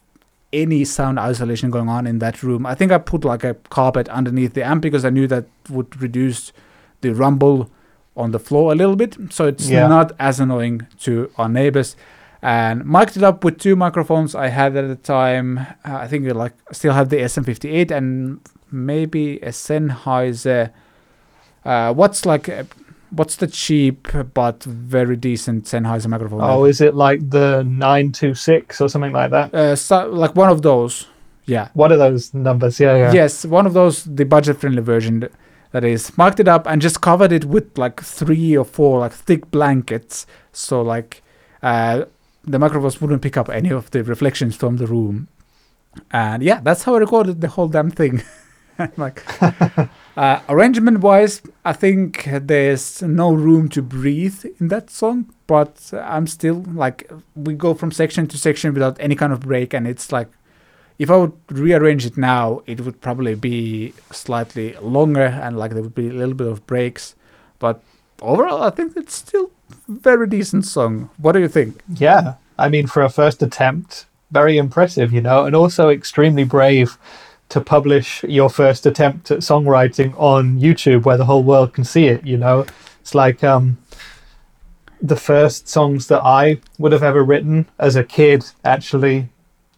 any 0.52 0.84
sound 0.84 1.18
isolation 1.18 1.70
going 1.70 1.88
on 1.88 2.06
in 2.06 2.18
that 2.18 2.42
room. 2.42 2.66
I 2.66 2.74
think 2.74 2.92
I 2.92 2.98
put 2.98 3.24
like 3.24 3.44
a 3.44 3.54
carpet 3.70 4.08
underneath 4.08 4.54
the 4.54 4.64
amp 4.64 4.82
because 4.82 5.04
I 5.04 5.10
knew 5.10 5.26
that 5.28 5.46
would 5.68 6.00
reduce 6.00 6.52
the 7.00 7.14
rumble 7.14 7.70
on 8.16 8.32
the 8.32 8.38
floor 8.38 8.72
a 8.72 8.74
little 8.74 8.96
bit, 8.96 9.16
so 9.30 9.46
it's 9.46 9.68
Yeah. 9.70 9.86
not 9.88 10.12
as 10.18 10.40
annoying 10.40 10.86
to 11.00 11.30
our 11.38 11.48
neighbors 11.48 11.96
and 12.42 12.84
mic'd 12.86 13.16
it 13.16 13.22
up 13.22 13.44
with 13.44 13.58
two 13.58 13.76
microphones 13.76 14.34
I 14.34 14.48
had 14.48 14.74
at 14.76 14.88
the 14.88 14.96
time. 14.96 15.58
Uh, 15.84 15.96
I 16.04 16.06
think 16.08 16.26
I 16.26 16.32
like 16.32 16.54
still 16.72 16.92
have 16.92 17.08
the 17.10 17.16
SM58 17.22 17.90
and 17.90 18.40
maybe 18.72 19.36
a 19.38 19.50
Sennheiser. 19.50 20.70
Uh, 21.64 21.92
what's 21.92 22.24
like 22.24 22.48
a 22.48 22.66
what's 23.10 23.36
the 23.36 23.46
cheap 23.46 24.08
but 24.34 24.62
very 24.64 25.16
decent 25.16 25.64
Sennheiser 25.64 26.08
microphone? 26.08 26.40
Oh, 26.42 26.64
is 26.64 26.80
it 26.80 26.94
like 26.94 27.28
the 27.30 27.62
926 27.64 28.80
or 28.80 28.88
something 28.88 29.12
like 29.12 29.30
that? 29.30 29.54
uh, 29.54 29.76
so, 29.76 30.08
like 30.08 30.34
one 30.36 30.48
of 30.50 30.62
those. 30.62 31.06
Yeah. 31.46 31.68
One 31.74 31.90
of 31.90 31.98
those 31.98 32.32
numbers? 32.32 32.78
Yeah, 32.78 32.96
yeah. 32.96 33.12
Yes, 33.12 33.44
one 33.44 33.66
of 33.66 33.72
those, 33.72 34.04
the 34.04 34.24
budget-friendly 34.24 34.82
version 34.82 35.20
th- 35.20 35.32
that 35.72 35.84
is 35.84 36.16
marked 36.18 36.40
it 36.40 36.48
up 36.48 36.66
and 36.66 36.82
just 36.82 37.00
covered 37.00 37.32
it 37.32 37.44
with 37.44 37.76
like 37.78 38.00
three 38.00 38.56
or 38.56 38.64
four 38.64 39.00
like 39.00 39.12
thick 39.12 39.50
blankets, 39.50 40.26
so 40.52 40.82
like 40.82 41.22
uh, 41.62 42.04
the 42.44 42.58
microphones 42.58 43.00
wouldn't 43.00 43.22
pick 43.22 43.36
up 43.36 43.48
any 43.48 43.70
of 43.70 43.90
the 43.90 44.02
reflections 44.02 44.56
from 44.56 44.76
the 44.76 44.86
room. 44.86 45.28
And 46.10 46.42
yeah, 46.42 46.60
that's 46.60 46.84
how 46.84 46.94
I 46.94 46.98
recorded 46.98 47.40
the 47.40 47.48
whole 47.48 47.68
damn 47.68 47.90
thing. 47.90 48.22
like 48.96 49.22
uh, 50.16 50.40
arrangement-wise, 50.48 51.42
I 51.64 51.72
think 51.72 52.28
there's 52.30 53.02
no 53.02 53.32
room 53.32 53.68
to 53.70 53.82
breathe 53.82 54.44
in 54.58 54.68
that 54.68 54.90
song, 54.90 55.32
but 55.46 55.92
I'm 55.92 56.26
still 56.26 56.64
like 56.74 57.10
we 57.34 57.54
go 57.54 57.74
from 57.74 57.92
section 57.92 58.26
to 58.28 58.38
section 58.38 58.72
without 58.72 58.96
any 59.00 59.14
kind 59.14 59.32
of 59.32 59.40
break, 59.40 59.74
and 59.74 59.86
it's 59.86 60.12
like 60.12 60.28
if 61.00 61.10
I 61.10 61.16
would 61.16 61.32
rearrange 61.50 62.04
it 62.04 62.18
now, 62.18 62.60
it 62.66 62.82
would 62.82 63.00
probably 63.00 63.34
be 63.34 63.94
slightly 64.12 64.74
longer 64.82 65.24
and 65.24 65.58
like 65.58 65.72
there 65.72 65.82
would 65.82 65.94
be 65.94 66.10
a 66.10 66.12
little 66.12 66.34
bit 66.34 66.46
of 66.46 66.66
breaks. 66.66 67.14
But 67.58 67.82
overall, 68.20 68.62
I 68.62 68.68
think 68.68 68.94
it's 68.98 69.14
still 69.14 69.50
very 69.88 70.26
decent 70.26 70.66
song. 70.66 71.08
What 71.16 71.32
do 71.32 71.40
you 71.40 71.48
think? 71.48 71.80
Yeah. 71.88 72.34
I 72.58 72.68
mean, 72.68 72.86
for 72.86 73.02
a 73.02 73.08
first 73.08 73.42
attempt, 73.42 74.04
very 74.30 74.58
impressive, 74.58 75.10
you 75.10 75.22
know, 75.22 75.46
and 75.46 75.56
also 75.56 75.88
extremely 75.88 76.44
brave 76.44 76.98
to 77.48 77.62
publish 77.62 78.22
your 78.24 78.50
first 78.50 78.84
attempt 78.84 79.30
at 79.30 79.38
songwriting 79.38 80.12
on 80.20 80.60
YouTube 80.60 81.04
where 81.04 81.16
the 81.16 81.24
whole 81.24 81.42
world 81.42 81.72
can 81.72 81.84
see 81.84 82.08
it, 82.08 82.26
you 82.26 82.36
know. 82.36 82.66
It's 83.00 83.14
like 83.14 83.42
um, 83.42 83.78
the 85.00 85.16
first 85.16 85.66
songs 85.66 86.08
that 86.08 86.20
I 86.22 86.60
would 86.78 86.92
have 86.92 87.02
ever 87.02 87.24
written 87.24 87.70
as 87.78 87.96
a 87.96 88.04
kid, 88.04 88.44
actually, 88.66 89.30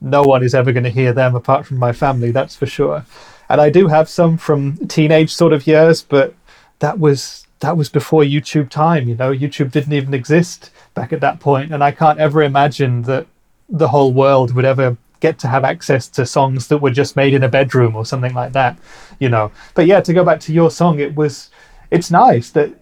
no 0.03 0.23
one 0.23 0.43
is 0.43 0.55
ever 0.55 0.73
going 0.73 0.85
to 0.85 0.91
hear 0.91 1.13
them 1.13 1.35
apart 1.35 1.65
from 1.67 1.79
my 1.79 1.93
family, 1.93 2.31
that's 2.31 2.57
for 2.57 2.67
sure. 2.67 3.07
And 3.49 3.61
I 3.61 3.71
do 3.71 3.87
have 3.89 4.09
some 4.09 4.37
from 4.37 4.77
teenage 4.89 5.33
sort 5.33 5.53
of 5.53 5.67
years, 5.67 6.03
but 6.03 6.35
that 6.81 6.99
was 6.99 7.47
that 7.61 7.77
was 7.77 7.89
before 7.89 8.23
YouTube 8.23 8.69
time, 8.69 9.09
you 9.09 9.15
know. 9.15 9.31
YouTube 9.31 9.71
didn't 9.71 9.93
even 9.93 10.15
exist 10.15 10.71
back 10.95 11.13
at 11.13 11.21
that 11.21 11.39
point, 11.39 11.73
and 11.73 11.83
I 11.83 11.93
can't 11.93 12.19
ever 12.19 12.43
imagine 12.43 13.03
that 13.03 13.27
the 13.69 13.89
whole 13.89 14.13
world 14.13 14.55
would 14.55 14.65
ever 14.65 14.97
get 15.21 15.39
to 15.39 15.49
have 15.49 15.65
access 15.65 16.09
to 16.09 16.27
songs 16.27 16.67
that 16.67 16.79
were 16.79 16.91
just 16.91 17.15
made 17.15 17.33
in 17.33 17.45
a 17.45 17.49
bedroom 17.49 17.95
or 17.95 18.05
something 18.05 18.35
like 18.35 18.53
that, 18.53 18.77
you 19.21 19.29
know. 19.29 19.53
But 19.75 19.87
yeah, 19.87 20.01
to 20.01 20.13
go 20.13 20.25
back 20.25 20.41
to 20.41 20.53
your 20.53 20.71
song, 20.71 20.99
it 20.99 21.15
was 21.15 21.51
it's 21.91 22.11
nice 22.11 22.51
that 22.51 22.75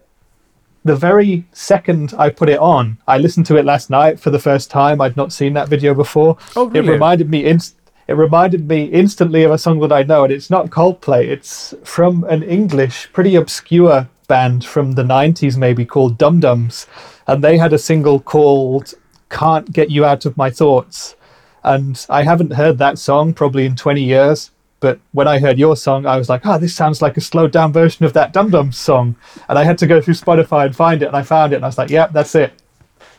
the 0.83 0.95
very 0.95 1.45
second 1.51 2.13
I 2.17 2.29
put 2.29 2.49
it 2.49 2.59
on, 2.59 2.97
I 3.07 3.17
listened 3.17 3.45
to 3.47 3.57
it 3.57 3.65
last 3.65 3.89
night 3.89 4.19
for 4.19 4.31
the 4.31 4.39
first 4.39 4.71
time. 4.71 4.99
I'd 4.99 5.17
not 5.17 5.31
seen 5.31 5.53
that 5.53 5.69
video 5.69 5.93
before. 5.93 6.37
Oh, 6.55 6.67
really? 6.67 6.87
It 6.87 6.91
reminded 6.91 7.29
me 7.29 7.45
inst- 7.45 7.75
it 8.07 8.13
reminded 8.13 8.67
me 8.67 8.85
instantly 8.85 9.43
of 9.43 9.51
a 9.51 9.57
song 9.57 9.79
that 9.79 9.91
I 9.91 10.03
know, 10.03 10.23
and 10.23 10.33
it's 10.33 10.49
not 10.49 10.69
Coldplay. 10.69 11.27
It's 11.27 11.73
from 11.83 12.23
an 12.25 12.43
English, 12.43 13.11
pretty 13.13 13.35
obscure 13.35 14.09
band 14.27 14.65
from 14.65 14.93
the 14.93 15.03
'90s, 15.03 15.55
maybe 15.55 15.85
called 15.85 16.17
Dum 16.17 16.39
Dums, 16.39 16.87
and 17.27 17.43
they 17.43 17.57
had 17.57 17.73
a 17.73 17.77
single 17.77 18.19
called 18.19 18.93
"Can't 19.29 19.71
Get 19.71 19.91
You 19.91 20.03
Out 20.03 20.25
of 20.25 20.35
My 20.35 20.49
Thoughts." 20.49 21.15
And 21.63 22.03
I 22.09 22.23
haven't 22.23 22.53
heard 22.53 22.79
that 22.79 22.97
song 22.97 23.33
probably 23.35 23.67
in 23.67 23.75
20 23.75 24.01
years. 24.01 24.49
But 24.81 24.99
when 25.13 25.27
I 25.27 25.39
heard 25.39 25.57
your 25.59 25.75
song, 25.77 26.05
I 26.05 26.17
was 26.17 26.27
like, 26.27 26.41
oh, 26.45 26.57
this 26.57 26.75
sounds 26.75 27.01
like 27.01 27.15
a 27.15 27.21
slowed 27.21 27.51
down 27.51 27.71
version 27.71 28.03
of 28.03 28.13
that 28.13 28.33
Dum 28.33 28.49
Dum 28.49 28.71
song. 28.73 29.15
And 29.47 29.57
I 29.57 29.63
had 29.63 29.77
to 29.77 29.87
go 29.87 30.01
through 30.01 30.15
Spotify 30.15 30.65
and 30.65 30.75
find 30.75 31.01
it, 31.01 31.05
and 31.05 31.15
I 31.15 31.21
found 31.21 31.53
it, 31.53 31.57
and 31.57 31.65
I 31.65 31.67
was 31.69 31.77
like, 31.77 31.89
yep, 31.91 32.11
that's 32.11 32.35
it. 32.35 32.51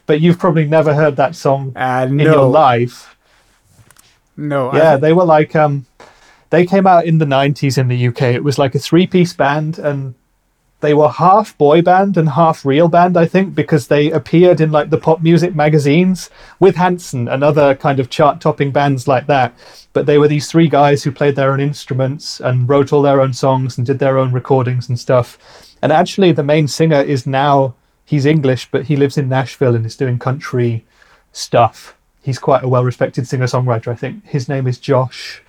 But 0.06 0.20
you've 0.20 0.38
probably 0.40 0.66
never 0.66 0.92
heard 0.92 1.16
that 1.16 1.34
song 1.36 1.72
Uh, 1.76 2.06
in 2.10 2.18
your 2.18 2.46
life. 2.50 3.16
no. 4.36 4.74
Yeah, 4.74 4.96
they 4.96 5.12
were 5.12 5.24
like, 5.24 5.54
um, 5.54 5.86
they 6.50 6.66
came 6.66 6.86
out 6.86 7.06
in 7.06 7.18
the 7.18 7.24
90s 7.24 7.78
in 7.78 7.88
the 7.88 8.08
UK. 8.08 8.22
It 8.34 8.44
was 8.44 8.58
like 8.58 8.74
a 8.74 8.78
three 8.80 9.06
piece 9.06 9.32
band, 9.32 9.78
and 9.78 10.14
they 10.82 10.92
were 10.92 11.08
half 11.08 11.56
boy 11.56 11.80
band 11.80 12.16
and 12.16 12.28
half 12.28 12.66
real 12.66 12.88
band, 12.88 13.16
I 13.16 13.24
think, 13.24 13.54
because 13.54 13.86
they 13.86 14.10
appeared 14.10 14.60
in 14.60 14.70
like 14.70 14.90
the 14.90 14.98
pop 14.98 15.22
music 15.22 15.54
magazines 15.54 16.28
with 16.60 16.76
Hanson 16.76 17.28
and 17.28 17.42
other 17.42 17.74
kind 17.74 17.98
of 17.98 18.10
chart 18.10 18.40
topping 18.40 18.72
bands 18.72 19.08
like 19.08 19.26
that. 19.28 19.54
But 19.94 20.06
they 20.06 20.18
were 20.18 20.28
these 20.28 20.50
three 20.50 20.68
guys 20.68 21.02
who 21.02 21.12
played 21.12 21.36
their 21.36 21.52
own 21.52 21.60
instruments 21.60 22.40
and 22.40 22.68
wrote 22.68 22.92
all 22.92 23.00
their 23.00 23.20
own 23.20 23.32
songs 23.32 23.78
and 23.78 23.86
did 23.86 24.00
their 24.00 24.18
own 24.18 24.32
recordings 24.32 24.88
and 24.88 24.98
stuff. 24.98 25.38
And 25.80 25.92
actually, 25.92 26.32
the 26.32 26.42
main 26.42 26.68
singer 26.68 27.00
is 27.00 27.26
now, 27.26 27.74
he's 28.04 28.26
English, 28.26 28.70
but 28.70 28.84
he 28.86 28.96
lives 28.96 29.16
in 29.16 29.28
Nashville 29.28 29.74
and 29.74 29.86
is 29.86 29.96
doing 29.96 30.18
country 30.18 30.84
stuff. 31.32 31.96
He's 32.22 32.38
quite 32.38 32.64
a 32.64 32.68
well 32.68 32.84
respected 32.84 33.26
singer 33.26 33.46
songwriter, 33.46 33.88
I 33.88 33.96
think. 33.96 34.24
His 34.26 34.48
name 34.48 34.66
is 34.66 34.78
Josh 34.78 35.42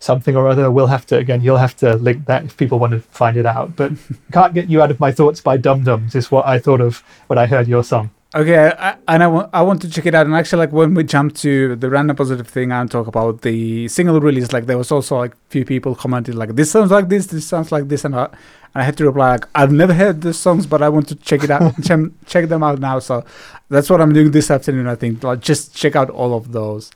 something 0.00 0.34
or 0.34 0.48
other. 0.48 0.70
We'll 0.70 0.88
have 0.88 1.06
to, 1.06 1.16
again, 1.16 1.42
you'll 1.42 1.58
have 1.58 1.76
to 1.76 1.94
link 1.94 2.26
that 2.26 2.44
if 2.44 2.56
people 2.56 2.78
want 2.80 2.92
to 2.92 3.00
find 3.00 3.36
it 3.36 3.46
out. 3.46 3.76
But 3.76 3.92
Can't 4.32 4.52
Get 4.52 4.68
You 4.68 4.82
Out 4.82 4.90
of 4.90 4.98
My 4.98 5.12
Thoughts 5.12 5.40
by 5.40 5.56
Dum 5.56 5.84
Dums 5.84 6.14
is 6.16 6.30
what 6.30 6.46
I 6.46 6.58
thought 6.58 6.80
of 6.80 7.04
when 7.28 7.38
I 7.38 7.46
heard 7.46 7.68
your 7.68 7.84
song. 7.84 8.10
Okay, 8.32 8.72
I, 8.78 8.94
and 9.08 9.24
I 9.24 9.26
want 9.26 9.50
I 9.52 9.62
want 9.62 9.82
to 9.82 9.90
check 9.90 10.06
it 10.06 10.14
out. 10.14 10.24
And 10.24 10.36
actually, 10.36 10.60
like 10.60 10.70
when 10.72 10.94
we 10.94 11.02
jump 11.02 11.34
to 11.38 11.74
the 11.74 11.90
random 11.90 12.14
positive 12.14 12.46
thing 12.46 12.70
and 12.70 12.88
talk 12.88 13.08
about 13.08 13.42
the 13.42 13.88
single 13.88 14.20
release, 14.20 14.52
like 14.52 14.66
there 14.66 14.78
was 14.78 14.92
also 14.92 15.16
like 15.16 15.34
few 15.48 15.64
people 15.64 15.96
commented 15.96 16.36
like 16.36 16.54
this 16.54 16.70
sounds 16.70 16.92
like 16.92 17.08
this, 17.08 17.26
this 17.26 17.44
sounds 17.44 17.72
like 17.72 17.88
this, 17.88 18.04
and 18.04 18.14
I, 18.14 18.26
and 18.26 18.36
I 18.76 18.82
had 18.84 18.96
to 18.98 19.04
reply 19.06 19.32
like 19.32 19.48
I've 19.56 19.72
never 19.72 19.92
heard 19.92 20.22
these 20.22 20.38
songs, 20.38 20.64
but 20.64 20.80
I 20.80 20.88
want 20.88 21.08
to 21.08 21.16
check 21.16 21.42
it 21.42 21.50
out, 21.50 21.74
check, 21.82 21.98
check 22.26 22.48
them 22.48 22.62
out 22.62 22.78
now. 22.78 23.00
So 23.00 23.24
that's 23.68 23.90
what 23.90 24.00
I'm 24.00 24.12
doing 24.12 24.30
this 24.30 24.48
afternoon. 24.48 24.86
I 24.86 24.94
think 24.94 25.24
like 25.24 25.40
just 25.40 25.74
check 25.74 25.96
out 25.96 26.08
all 26.08 26.32
of 26.32 26.52
those. 26.52 26.92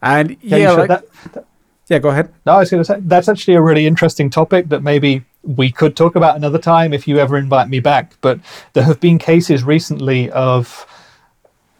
And 0.00 0.38
Yeah, 0.40 0.56
yeah, 0.56 0.72
like, 0.72 0.88
That- 0.88 1.44
yeah, 1.90 1.98
go 1.98 2.10
ahead. 2.10 2.32
No, 2.46 2.52
I 2.52 2.58
was 2.60 2.70
going 2.70 2.80
to 2.80 2.84
say 2.84 3.00
that's 3.00 3.28
actually 3.28 3.54
a 3.54 3.60
really 3.60 3.84
interesting 3.84 4.30
topic 4.30 4.68
that 4.68 4.82
maybe 4.82 5.24
we 5.42 5.72
could 5.72 5.96
talk 5.96 6.14
about 6.14 6.36
another 6.36 6.58
time 6.58 6.92
if 6.92 7.08
you 7.08 7.18
ever 7.18 7.36
invite 7.36 7.68
me 7.68 7.80
back. 7.80 8.14
But 8.20 8.38
there 8.74 8.84
have 8.84 9.00
been 9.00 9.18
cases 9.18 9.64
recently 9.64 10.30
of 10.30 10.86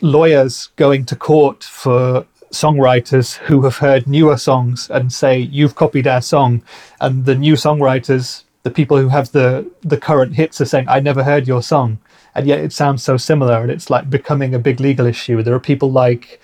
lawyers 0.00 0.70
going 0.74 1.06
to 1.06 1.16
court 1.16 1.62
for 1.62 2.26
songwriters 2.52 3.36
who 3.36 3.62
have 3.62 3.76
heard 3.76 4.08
newer 4.08 4.36
songs 4.36 4.90
and 4.90 5.12
say 5.12 5.38
you've 5.38 5.76
copied 5.76 6.08
our 6.08 6.20
song, 6.20 6.62
and 7.00 7.24
the 7.24 7.36
new 7.36 7.54
songwriters, 7.54 8.42
the 8.64 8.70
people 8.70 8.96
who 8.96 9.10
have 9.10 9.30
the 9.30 9.70
the 9.82 9.96
current 9.96 10.34
hits, 10.34 10.60
are 10.60 10.64
saying 10.64 10.86
I 10.88 10.98
never 10.98 11.22
heard 11.22 11.46
your 11.46 11.62
song, 11.62 11.98
and 12.34 12.48
yet 12.48 12.58
it 12.58 12.72
sounds 12.72 13.04
so 13.04 13.16
similar, 13.16 13.62
and 13.62 13.70
it's 13.70 13.90
like 13.90 14.10
becoming 14.10 14.56
a 14.56 14.58
big 14.58 14.80
legal 14.80 15.06
issue. 15.06 15.40
There 15.40 15.54
are 15.54 15.60
people 15.60 15.92
like 15.92 16.40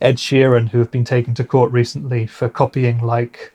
Ed 0.00 0.16
Sheeran 0.16 0.68
who 0.68 0.78
have 0.78 0.90
been 0.90 1.04
taken 1.04 1.34
to 1.34 1.44
court 1.44 1.72
recently 1.72 2.26
for 2.26 2.48
copying 2.48 3.00
like 3.00 3.52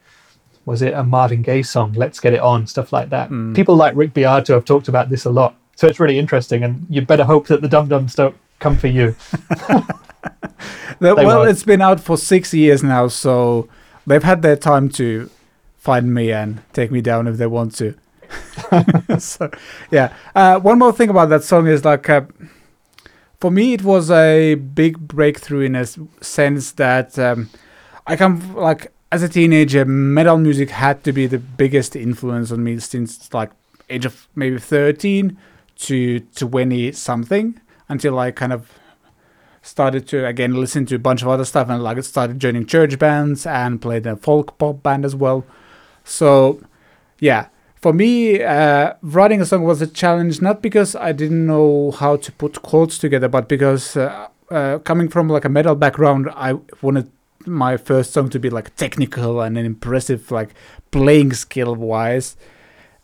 was 0.65 0.81
it 0.81 0.93
a 0.95 1.03
Marvin 1.03 1.43
Gaye 1.43 1.61
song, 1.61 1.93
Let's 1.93 2.19
Get 2.19 2.33
It 2.33 2.39
On, 2.39 2.65
stuff 2.65 2.91
like 2.91 3.09
that. 3.11 3.29
People 3.53 3.75
like 3.75 3.95
Rick 3.95 4.15
Beato 4.15 4.55
have 4.55 4.65
talked 4.65 4.87
about 4.87 5.09
this 5.09 5.25
a 5.25 5.29
lot. 5.29 5.55
So 5.75 5.85
it's 5.87 5.99
really 5.99 6.17
interesting 6.17 6.63
and 6.63 6.87
you 6.89 7.01
better 7.03 7.23
hope 7.23 7.47
that 7.47 7.61
the 7.61 7.67
dum 7.67 7.87
dums 7.87 8.15
don't 8.15 8.35
come 8.59 8.77
for 8.77 8.87
you. 8.87 9.15
Well, 10.99 11.15
won't. 11.15 11.49
it's 11.49 11.63
been 11.63 11.81
out 11.81 11.99
for 11.99 12.17
six 12.17 12.53
years 12.53 12.83
now, 12.83 13.07
so 13.07 13.67
they've 14.07 14.23
had 14.23 14.41
their 14.41 14.55
time 14.55 14.89
to 14.89 15.29
find 15.77 16.13
me 16.13 16.31
and 16.31 16.61
take 16.73 16.91
me 16.91 17.01
down 17.01 17.27
if 17.27 17.37
they 17.37 17.47
want 17.47 17.75
to. 17.75 17.95
so, 19.19 19.51
yeah. 19.91 20.13
Uh, 20.33 20.59
one 20.59 20.79
more 20.79 20.93
thing 20.93 21.09
about 21.09 21.29
that 21.29 21.43
song 21.43 21.67
is 21.67 21.83
like, 21.83 22.09
uh, 22.09 22.21
for 23.45 23.51
me, 23.51 23.73
it 23.73 23.83
was 23.83 24.09
a 24.09 24.55
big 24.55 24.97
breakthrough 24.97 25.61
in 25.61 25.75
a 25.75 25.85
sense 26.19 26.71
that 26.71 27.19
um, 27.19 27.47
I 28.07 28.15
come 28.15 28.55
like 28.55 28.91
as 29.11 29.21
a 29.21 29.29
teenager, 29.29 29.85
metal 29.85 30.39
music 30.39 30.71
had 30.71 31.03
to 31.03 31.13
be 31.13 31.27
the 31.27 31.37
biggest 31.37 31.95
influence 31.95 32.51
on 32.51 32.63
me 32.63 32.79
since 32.79 33.31
like 33.35 33.51
age 33.87 34.03
of 34.03 34.27
maybe 34.33 34.57
thirteen 34.57 35.37
to 35.75 36.21
twenty 36.21 36.91
something 36.91 37.61
until 37.87 38.17
I 38.17 38.31
kind 38.31 38.51
of 38.51 38.79
started 39.61 40.07
to 40.07 40.25
again 40.25 40.55
listen 40.55 40.87
to 40.87 40.95
a 40.95 40.99
bunch 41.07 41.21
of 41.21 41.27
other 41.27 41.45
stuff 41.45 41.69
and 41.69 41.83
like 41.83 42.03
started 42.03 42.39
joining 42.39 42.65
church 42.65 42.97
bands 42.97 43.45
and 43.45 43.79
played 43.79 44.07
a 44.07 44.15
folk 44.15 44.57
pop 44.57 44.81
band 44.81 45.05
as 45.05 45.15
well. 45.15 45.45
So 46.03 46.63
yeah, 47.19 47.49
for 47.85 47.93
me, 47.93 48.41
uh, 48.41 48.95
writing 49.03 49.41
a 49.41 49.45
song 49.45 49.61
was 49.61 49.79
a 49.79 49.85
challenge 49.85 50.41
not 50.41 50.59
because 50.59 50.95
I 50.95 51.11
didn't 51.11 51.45
know 51.45 51.91
how 51.91 52.15
to 52.15 52.31
put 52.31 52.63
chords 52.63 52.97
together, 52.97 53.27
but 53.27 53.47
because 53.47 53.95
uh, 53.95 54.27
uh, 54.49 54.79
coming 54.79 55.07
from 55.07 55.29
like 55.29 55.45
a 55.45 55.49
metal 55.49 55.75
background, 55.75 56.27
I 56.33 56.53
wanted 56.81 57.11
my 57.45 57.77
first 57.77 58.11
song 58.11 58.31
to 58.31 58.39
be 58.39 58.49
like 58.49 58.75
technical 58.75 59.39
and 59.39 59.55
impressive, 59.55 60.31
like 60.31 60.55
playing 60.89 61.33
skill 61.33 61.75
wise. 61.75 62.35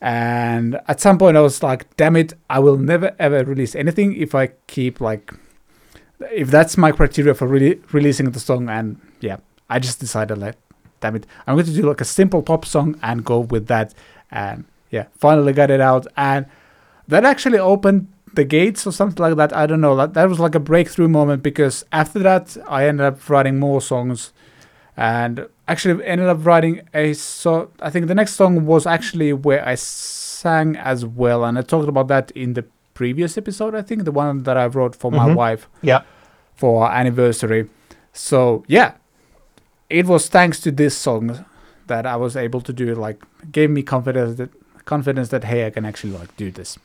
And 0.02 0.80
at 0.88 1.00
some 1.00 1.20
point, 1.20 1.38
I 1.38 1.41
was 1.41 1.62
like, 1.62 1.96
"Damn 1.96 2.15
it! 2.15 2.34
I 2.50 2.58
will 2.58 2.78
never 2.78 3.15
ever 3.20 3.44
release 3.44 3.76
anything 3.76 4.15
if 4.15 4.34
I 4.34 4.48
keep 4.65 5.00
like 5.00 5.32
if 6.32 6.50
that's 6.50 6.76
my 6.76 6.91
criteria 6.91 7.36
for 7.36 7.46
really 7.48 7.80
releasing 7.91 8.32
the 8.32 8.39
song 8.39 8.67
and 8.70 9.00
yeah 9.22 9.38
i 9.72 9.80
just 9.80 10.00
decided 10.00 10.38
like 10.38 10.56
damn 11.00 11.15
it 11.15 11.26
i'm 11.48 11.56
going 11.56 11.65
to 11.65 11.74
do 11.74 11.82
like 11.82 12.00
a 12.00 12.06
simple 12.06 12.44
pop 12.44 12.63
song 12.63 12.96
and 13.02 13.26
go 13.26 13.39
with 13.39 13.65
that 13.65 13.91
and 14.30 14.65
yeah 14.91 15.06
finally 15.17 15.54
got 15.54 15.71
it 15.71 15.82
out 15.82 16.06
and 16.15 16.45
that 17.08 17.25
actually 17.25 17.58
opened 17.60 18.08
the 18.34 18.45
gates 18.45 18.88
or 18.88 18.91
something 18.93 19.21
like 19.21 19.36
that. 19.36 19.51
I 19.54 19.65
don't 19.65 19.82
know. 19.82 19.95
That 19.97 20.13
that 20.13 20.30
was 20.30 20.39
like 20.39 20.56
a 20.56 20.60
breakthrough 20.60 21.10
moment 21.10 21.43
because 21.43 21.84
after 21.91 22.19
that 22.19 22.56
I 22.67 22.88
ended 22.88 23.06
up 23.06 23.30
writing 23.30 23.60
more 23.60 23.82
songs, 23.82 24.32
and 24.95 25.47
actually 25.67 26.06
ended 26.06 26.27
up 26.27 26.45
writing 26.45 26.82
a 26.93 27.12
so 27.13 27.71
I 27.82 27.89
think 27.89 28.08
the 28.08 28.15
next 28.15 28.36
song 28.36 28.65
was 28.65 28.86
actually 28.86 29.34
where 29.34 29.67
I 29.67 29.75
sang 29.75 30.77
as 30.77 31.06
well, 31.06 31.43
and 31.43 31.58
I 31.58 31.62
talked 31.62 31.89
about 31.89 32.08
that 32.08 32.32
in 32.32 32.54
the 32.54 32.63
previous 32.93 33.38
episode. 33.38 33.75
I 33.75 33.82
think 33.82 34.06
the 34.06 34.12
one 34.13 34.43
that 34.43 34.56
I 34.56 34.67
wrote 34.67 34.95
for 34.95 35.12
my 35.12 35.27
Mhm. 35.27 35.36
wife 35.36 35.67
Yeah. 35.82 36.01
for 36.56 36.86
our 36.86 36.91
anniversary. 36.93 37.67
So 38.13 38.63
yeah, 38.67 38.93
it 39.89 40.06
was 40.06 40.30
thanks 40.30 40.60
to 40.62 40.71
this 40.71 40.95
song 40.95 41.43
that 41.88 42.06
I 42.06 42.15
was 42.15 42.38
able 42.38 42.62
to 42.62 42.71
do 42.71 42.91
it. 42.93 42.97
Like 42.97 43.19
gave 43.51 43.69
me 43.69 43.84
confidence 43.84 44.36
that 44.38 44.49
confidence 44.86 45.30
that 45.30 45.44
hey, 45.44 45.65
I 45.65 45.70
can 45.70 45.86
actually 45.86 46.13
like 46.13 46.36
do 46.38 46.52
this. 46.52 46.78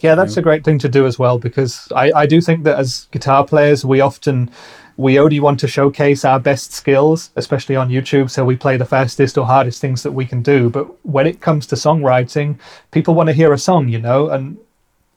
Yeah, 0.00 0.14
that's 0.14 0.38
a 0.38 0.42
great 0.42 0.64
thing 0.64 0.78
to 0.78 0.88
do 0.88 1.06
as 1.06 1.18
well 1.18 1.38
because 1.38 1.86
I, 1.94 2.10
I 2.12 2.26
do 2.26 2.40
think 2.40 2.64
that 2.64 2.78
as 2.78 3.06
guitar 3.10 3.46
players, 3.46 3.84
we 3.84 4.00
often 4.00 4.50
we 4.96 5.18
only 5.18 5.40
want 5.40 5.60
to 5.60 5.68
showcase 5.68 6.24
our 6.24 6.40
best 6.40 6.72
skills, 6.72 7.30
especially 7.36 7.76
on 7.76 7.90
YouTube. 7.90 8.30
So 8.30 8.44
we 8.44 8.56
play 8.56 8.76
the 8.76 8.84
fastest 8.84 9.36
or 9.38 9.46
hardest 9.46 9.80
things 9.80 10.02
that 10.02 10.12
we 10.12 10.26
can 10.26 10.42
do. 10.42 10.70
But 10.70 10.86
when 11.04 11.26
it 11.26 11.40
comes 11.40 11.66
to 11.68 11.74
songwriting, 11.74 12.58
people 12.90 13.14
want 13.14 13.28
to 13.28 13.32
hear 13.34 13.52
a 13.52 13.58
song, 13.58 13.88
you 13.88 13.98
know, 13.98 14.30
and 14.30 14.58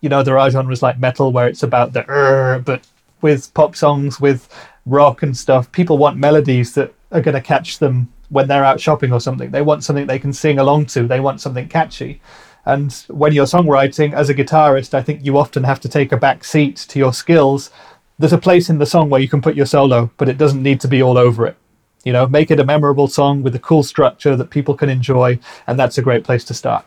you 0.02 0.10
know 0.10 0.22
there 0.22 0.38
are 0.38 0.50
genres 0.50 0.82
like 0.82 1.00
metal 1.00 1.32
where 1.32 1.48
it's 1.48 1.64
about 1.64 1.94
the 1.94 2.06
"er," 2.10 2.62
but 2.66 2.86
with 3.22 3.54
pop 3.54 3.76
songs, 3.76 4.20
with 4.20 4.50
rock 4.86 5.24
and 5.24 5.36
stuff, 5.36 5.72
people 5.72 5.98
want 5.98 6.18
melodies 6.18 6.74
that 6.76 6.94
are 7.12 7.22
going 7.22 7.36
to 7.36 7.42
catch 7.42 7.80
them 7.80 8.12
when 8.34 8.48
they're 8.48 8.66
out 8.66 8.82
shopping 8.82 9.14
or 9.14 9.22
something. 9.22 9.52
They 9.52 9.62
want 9.62 9.84
something 9.84 10.08
they 10.08 10.20
can 10.20 10.34
sing 10.34 10.60
along 10.60 10.88
to. 10.88 11.08
They 11.08 11.20
want 11.20 11.40
something 11.40 11.70
catchy. 11.70 12.20
And 12.66 12.92
when 13.08 13.34
you're 13.34 13.46
songwriting 13.46 14.14
as 14.14 14.30
a 14.30 14.34
guitarist, 14.34 14.94
I 14.94 15.02
think 15.02 15.24
you 15.24 15.38
often 15.38 15.64
have 15.64 15.80
to 15.82 15.90
take 15.90 16.12
a 16.12 16.18
back 16.18 16.44
seat 16.44 16.78
to 16.90 17.00
your 17.00 17.14
skills. 17.14 17.70
There's 18.18 18.34
a 18.34 18.38
place 18.38 18.70
in 18.70 18.80
the 18.80 18.86
song 18.86 19.10
where 19.10 19.22
you 19.22 19.28
can 19.28 19.42
put 19.42 19.56
your 19.56 19.66
solo, 19.66 20.12
but 20.18 20.30
it 20.30 20.38
doesn't 20.38 20.64
need 20.64 20.80
to 20.82 20.88
be 20.88 21.02
all 21.02 21.18
over 21.18 21.46
it. 21.46 21.58
You 22.04 22.14
know, 22.14 22.28
make 22.28 22.52
it 22.52 22.60
a 22.60 22.66
memorable 22.66 23.08
song 23.08 23.44
with 23.44 23.56
a 23.56 23.60
cool 23.60 23.84
structure 23.84 24.36
that 24.36 24.50
people 24.50 24.76
can 24.76 24.90
enjoy, 24.90 25.40
and 25.68 25.80
that's 25.80 25.98
a 25.98 26.02
great 26.02 26.24
place 26.24 26.44
to 26.46 26.54
start. 26.54 26.86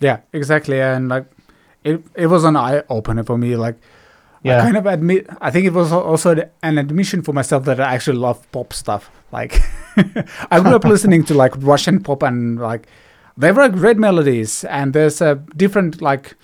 Yeah, 0.00 0.20
exactly. 0.32 0.80
And 0.80 1.08
like 1.08 1.26
it, 1.84 2.02
it 2.14 2.26
was 2.26 2.44
an 2.44 2.56
eye 2.56 2.82
opener 2.88 3.22
for 3.22 3.38
me. 3.38 3.56
Like 3.56 3.76
Yeah. 4.46 4.58
I 4.58 4.62
kind 4.62 4.76
of 4.76 4.86
admit, 4.86 5.26
I 5.40 5.50
think 5.50 5.66
it 5.66 5.72
was 5.72 5.92
also 5.92 6.48
an 6.62 6.78
admission 6.78 7.22
for 7.22 7.32
myself 7.32 7.64
that 7.64 7.80
I 7.80 7.94
actually 7.94 8.18
love 8.18 8.50
pop 8.52 8.72
stuff. 8.72 9.10
Like 9.32 9.60
I 10.50 10.60
grew 10.60 10.76
up 10.76 10.84
listening 10.84 11.24
to 11.24 11.34
like 11.34 11.52
Russian 11.58 12.02
pop 12.02 12.22
and 12.22 12.58
like 12.58 12.86
they 13.36 13.52
were 13.52 13.68
great 13.68 13.96
melodies 13.98 14.64
and 14.64 14.92
there's 14.92 15.20
a 15.20 15.34
different 15.56 16.00
like 16.00 16.34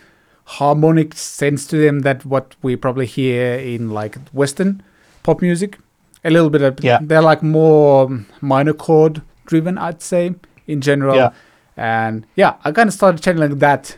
harmonic 0.45 1.15
sense 1.15 1.67
to 1.69 1.77
them 1.77 2.01
that 2.01 2.25
what 2.27 2.57
we 2.63 2.75
probably 2.77 3.07
hear 3.07 3.55
in 3.55 3.91
like 3.91 4.17
Western 4.33 4.83
pop 5.23 5.41
music. 5.41 5.79
A 6.25 6.31
little 6.31 6.51
bit 6.51 6.63
of 6.63 6.83
Yeah. 6.85 6.99
they're 7.03 7.23
like 7.23 7.43
more 7.43 8.11
minor 8.41 8.73
chord 8.75 9.23
driven, 9.47 9.79
I'd 9.79 10.03
say 10.03 10.35
in 10.67 10.81
general. 10.81 11.17
Yeah. 11.17 11.31
And 11.77 12.27
yeah, 12.37 12.55
I 12.65 12.73
kind 12.73 12.89
of 12.89 12.95
started 12.95 13.23
channeling 13.23 13.59
that 13.59 13.97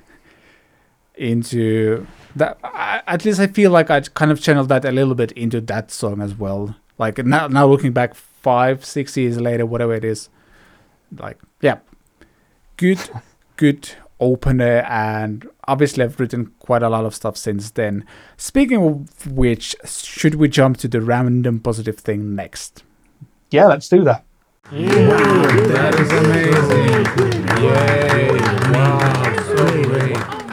into 1.16 2.06
that. 2.36 2.58
I, 2.62 3.02
at 3.06 3.24
least 3.24 3.40
I 3.40 3.46
feel 3.46 3.70
like 3.70 3.90
I 3.90 4.00
kind 4.00 4.30
of 4.30 4.40
channeled 4.40 4.68
that 4.68 4.84
a 4.84 4.92
little 4.92 5.14
bit 5.14 5.32
into 5.32 5.60
that 5.62 5.90
song 5.90 6.20
as 6.20 6.34
well. 6.34 6.76
Like 6.98 7.18
now, 7.18 7.48
now 7.48 7.66
looking 7.66 7.92
back 7.92 8.14
five, 8.14 8.84
six 8.84 9.16
years 9.16 9.40
later, 9.40 9.66
whatever 9.66 9.94
it 9.94 10.04
is, 10.04 10.28
like 11.18 11.38
yeah, 11.60 11.78
good, 12.76 12.98
good 13.56 13.90
opener, 14.20 14.84
and 14.88 15.48
obviously 15.66 16.04
I've 16.04 16.18
written 16.20 16.52
quite 16.58 16.82
a 16.82 16.88
lot 16.88 17.04
of 17.04 17.14
stuff 17.14 17.36
since 17.36 17.70
then. 17.70 18.06
Speaking 18.36 18.82
of 18.82 19.32
which, 19.32 19.74
should 19.84 20.36
we 20.36 20.48
jump 20.48 20.76
to 20.78 20.88
the 20.88 21.00
random 21.00 21.60
positive 21.60 21.98
thing 21.98 22.34
next? 22.34 22.82
Yeah, 23.50 23.66
let's 23.66 23.88
do 23.88 24.04
that. 24.04 24.24
wow 24.70 24.78
That 24.78 25.94
is 26.00 26.10
amazing. 26.12 27.04
Yay. 27.62 28.40
Wow. 28.72 29.23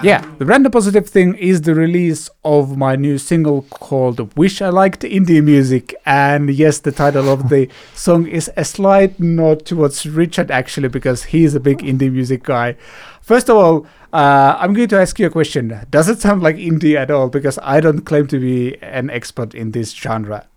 Yeah, 0.04 0.26
the 0.40 0.46
random 0.46 0.72
positive 0.72 1.08
thing 1.08 1.36
is 1.36 1.62
the 1.62 1.76
release 1.76 2.28
of 2.44 2.76
my 2.76 2.96
new 2.96 3.20
single 3.20 3.62
called 3.70 4.36
Wish 4.36 4.60
I 4.62 4.70
Liked 4.70 5.02
Indie 5.02 5.44
Music. 5.44 5.94
And 6.08 6.50
yes, 6.50 6.80
the 6.80 6.92
title 6.92 7.30
of 7.30 7.50
the 7.50 7.70
song 7.94 8.28
is 8.28 8.50
a 8.58 8.66
slight 8.66 9.20
nod 9.20 9.64
towards 9.66 10.08
Richard 10.08 10.50
actually, 10.50 10.90
because 10.90 11.26
he's 11.26 11.54
a 11.54 11.60
big 11.60 11.80
indie 11.80 12.12
music 12.12 12.42
guy. 12.44 12.78
First 13.22 13.50
of 13.50 13.58
all, 13.58 13.86
uh, 14.12 14.58
I'm 14.60 14.74
going 14.74 14.88
to 14.90 15.00
ask 15.00 15.20
you 15.20 15.28
a 15.28 15.30
question. 15.30 15.80
Does 15.92 16.10
it 16.10 16.20
sound 16.20 16.42
like 16.42 16.56
indie 16.56 16.96
at 16.96 17.12
all? 17.12 17.30
Because 17.30 17.60
I 17.62 17.80
don't 17.80 18.02
claim 18.02 18.26
to 18.28 18.40
be 18.40 18.82
an 18.82 19.12
expert 19.12 19.54
in 19.54 19.72
this 19.72 19.92
genre. 19.92 20.48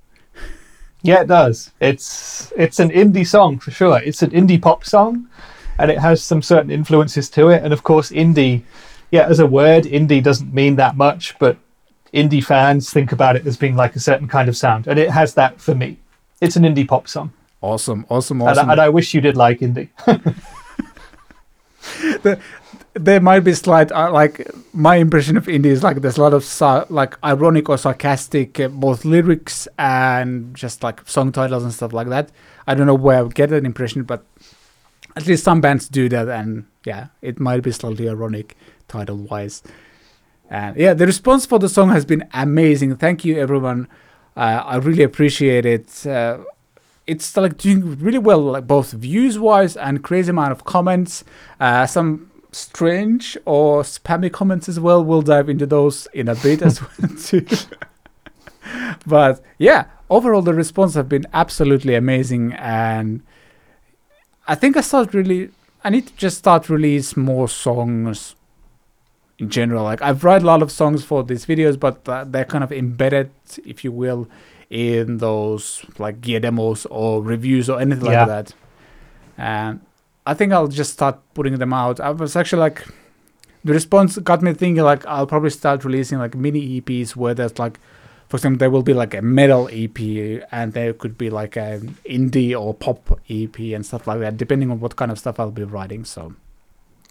Yeah, 1.03 1.21
it 1.21 1.29
does. 1.29 1.71
It's 1.81 2.51
it's 2.57 2.81
an 2.81 2.89
indie 2.89 3.27
song 3.27 3.59
for 3.59 3.71
sure. 3.71 4.01
It's 4.03 4.23
an 4.23 4.31
indie 4.31 4.61
pop 4.61 4.87
song, 4.87 5.29
and 5.79 5.91
it 5.91 5.99
has 5.99 6.23
some 6.23 6.41
certain 6.41 6.71
influences 6.71 7.29
to 7.31 7.51
it. 7.51 7.63
And 7.63 7.75
of 7.75 7.83
course, 7.83 8.11
indie, 8.11 8.63
yeah, 9.15 9.27
as 9.29 9.39
a 9.39 9.47
word, 9.47 9.85
indie 9.85 10.21
doesn't 10.21 10.53
mean 10.53 10.75
that 10.75 10.97
much, 10.97 11.39
but 11.39 11.57
indie 12.13 12.45
fans 12.45 12.91
think 12.91 13.13
about 13.13 13.37
it 13.37 13.47
as 13.47 13.57
being 13.57 13.77
like 13.77 13.95
a 13.95 14.01
certain 14.01 14.27
kind 14.27 14.49
of 14.49 14.57
sound, 14.57 14.89
and 14.89 14.99
it 14.99 15.09
has 15.09 15.35
that 15.35 15.61
for 15.61 15.73
me. 15.73 15.99
It's 16.41 16.57
an 16.57 16.65
indie 16.65 16.87
pop 16.87 17.07
song, 17.07 17.33
Awesome, 17.61 18.05
awesome, 18.11 18.41
and, 18.41 18.51
awesome. 18.51 18.69
I, 18.69 18.73
and 18.73 18.81
I 18.81 18.89
wish 18.89 19.15
you 19.15 19.21
did 19.21 19.37
like 19.37 19.61
indie. 19.61 19.89
there 22.95 23.21
might 23.21 23.41
be 23.41 23.55
slight 23.55 23.93
uh, 23.93 24.11
like 24.11 24.51
my 24.73 24.97
impression 24.97 25.37
of 25.37 25.47
indie 25.47 25.67
is 25.67 25.85
like 25.85 26.01
there's 26.01 26.19
a 26.19 26.21
lot 26.21 26.35
of 26.35 26.43
sa- 26.43 26.85
like 26.89 27.17
ironic 27.25 27.69
or 27.69 27.79
sarcastic 27.79 28.59
uh, 28.59 28.69
both 28.69 29.05
lyrics 29.05 29.69
and 29.79 30.57
just 30.57 30.83
like 30.83 31.07
song 31.07 31.31
titles 31.31 31.63
and 31.65 31.75
stuff 31.75 31.93
like 31.93 32.09
that 32.09 32.31
i 32.67 32.75
don't 32.75 32.87
know 32.87 32.95
where 32.95 33.25
i 33.25 33.29
get 33.29 33.51
that 33.51 33.65
impression 33.65 34.05
but 34.05 34.25
at 35.17 35.27
least 35.27 35.45
some 35.45 35.61
bands 35.61 35.89
do 35.89 36.09
that 36.09 36.29
and 36.29 36.67
yeah 36.87 37.09
it 37.21 37.39
might 37.41 37.63
be 37.63 37.73
slightly 37.73 38.09
ironic 38.09 38.57
title 38.89 39.17
wise. 39.17 39.63
And 40.51 40.77
yeah 40.77 40.95
the 40.95 41.07
response 41.07 41.47
for 41.47 41.59
the 41.59 41.69
song 41.69 41.91
has 41.91 42.05
been 42.05 42.29
amazing. 42.33 42.97
Thank 42.97 43.25
you 43.25 43.39
everyone. 43.39 43.89
Uh, 44.37 44.63
i 44.65 44.77
really 44.77 45.03
appreciate 45.03 45.65
it. 45.65 46.07
Uh, 46.07 46.39
it's 47.07 47.37
like 47.37 47.59
doing 47.59 47.99
really 47.99 48.19
well 48.19 48.41
like 48.41 48.67
both 48.67 48.93
views 48.93 49.39
wise 49.39 49.77
and 49.77 50.03
crazy 50.03 50.31
amount 50.31 50.53
of 50.53 50.65
comments. 50.65 51.25
Uh, 51.61 51.87
some 51.87 52.31
strange 52.53 53.37
or 53.45 53.83
spammy 53.83 54.33
comments 54.33 54.69
as 54.69 54.79
well. 54.79 55.05
We'll 55.05 55.23
dive 55.23 55.49
into 55.49 55.67
those 55.67 56.07
in 56.13 56.29
a 56.29 56.35
bit 56.35 56.63
as 56.63 56.81
well 56.81 57.11
too. 57.23 57.47
But 59.07 59.43
yeah 59.59 59.87
overall 60.11 60.43
the 60.43 60.55
response 60.55 60.95
have 60.95 61.09
been 61.09 61.27
absolutely 61.33 61.95
amazing. 61.95 62.53
And 62.55 63.23
i 64.47 64.55
think 64.55 64.77
i 64.77 64.81
start 64.81 65.15
really 65.15 65.51
i 65.85 65.91
need 65.91 66.07
to 66.07 66.15
just 66.17 66.39
start 66.39 66.69
release 66.69 67.17
more 67.17 67.49
songs 67.49 68.35
in 69.45 69.51
general. 69.59 69.83
Like 69.91 70.03
i've 70.09 70.25
write 70.25 70.43
a 70.43 70.47
lot 70.53 70.63
of 70.67 70.71
songs 70.81 71.05
for 71.11 71.23
these 71.31 71.45
videos 71.53 71.77
but 71.87 71.97
uh, 72.09 72.25
they're 72.33 72.45
kind 72.55 72.65
of 72.65 72.73
embedded 72.73 73.31
if 73.73 73.85
you 73.85 73.93
will 73.93 74.27
in 74.71 75.19
those 75.19 75.65
like 75.99 76.21
gear 76.21 76.41
demos 76.41 76.87
or 77.01 77.23
reviews 77.23 77.67
or 77.73 77.81
anything 77.81 78.11
Yeah. 78.11 78.25
like 78.25 78.29
that. 78.37 78.55
And 79.39 79.81
i 80.27 80.33
think 80.35 80.53
i'll 80.53 80.69
just 80.83 80.93
start 80.93 81.17
putting 81.35 81.59
them 81.59 81.73
out. 81.73 82.01
I 82.01 82.11
was 82.11 82.35
actually 82.37 82.61
like 82.69 82.79
the 83.65 83.73
response 83.73 84.19
got 84.31 84.43
me 84.43 84.53
thinking 84.63 84.85
like 84.85 85.03
i'll 85.07 85.27
probably 85.35 85.51
start 85.51 85.85
releasing 85.85 86.19
like 86.25 86.35
mini 86.45 86.63
eps 86.81 87.11
where 87.17 87.35
there's 87.39 87.59
like 87.59 87.79
for 88.29 88.37
example 88.39 88.59
there 88.59 88.71
will 88.75 88.83
be 88.83 88.93
like 89.03 89.15
a 89.15 89.23
metal 89.23 89.69
ep 89.73 89.99
and 90.53 90.73
there 90.77 90.93
could 90.93 91.17
be 91.17 91.29
like 91.31 91.57
an 91.57 91.97
indie 92.17 92.53
or 92.59 92.75
pop 92.75 93.01
ep 93.31 93.59
and 93.77 93.85
stuff 93.87 94.07
like 94.07 94.21
that 94.21 94.37
depending 94.37 94.71
on 94.71 94.81
what 94.81 94.97
kind 94.97 95.11
of 95.11 95.19
stuff 95.19 95.41
i'll 95.41 95.51
be 95.63 95.65
writing 95.65 96.05
so 96.05 96.35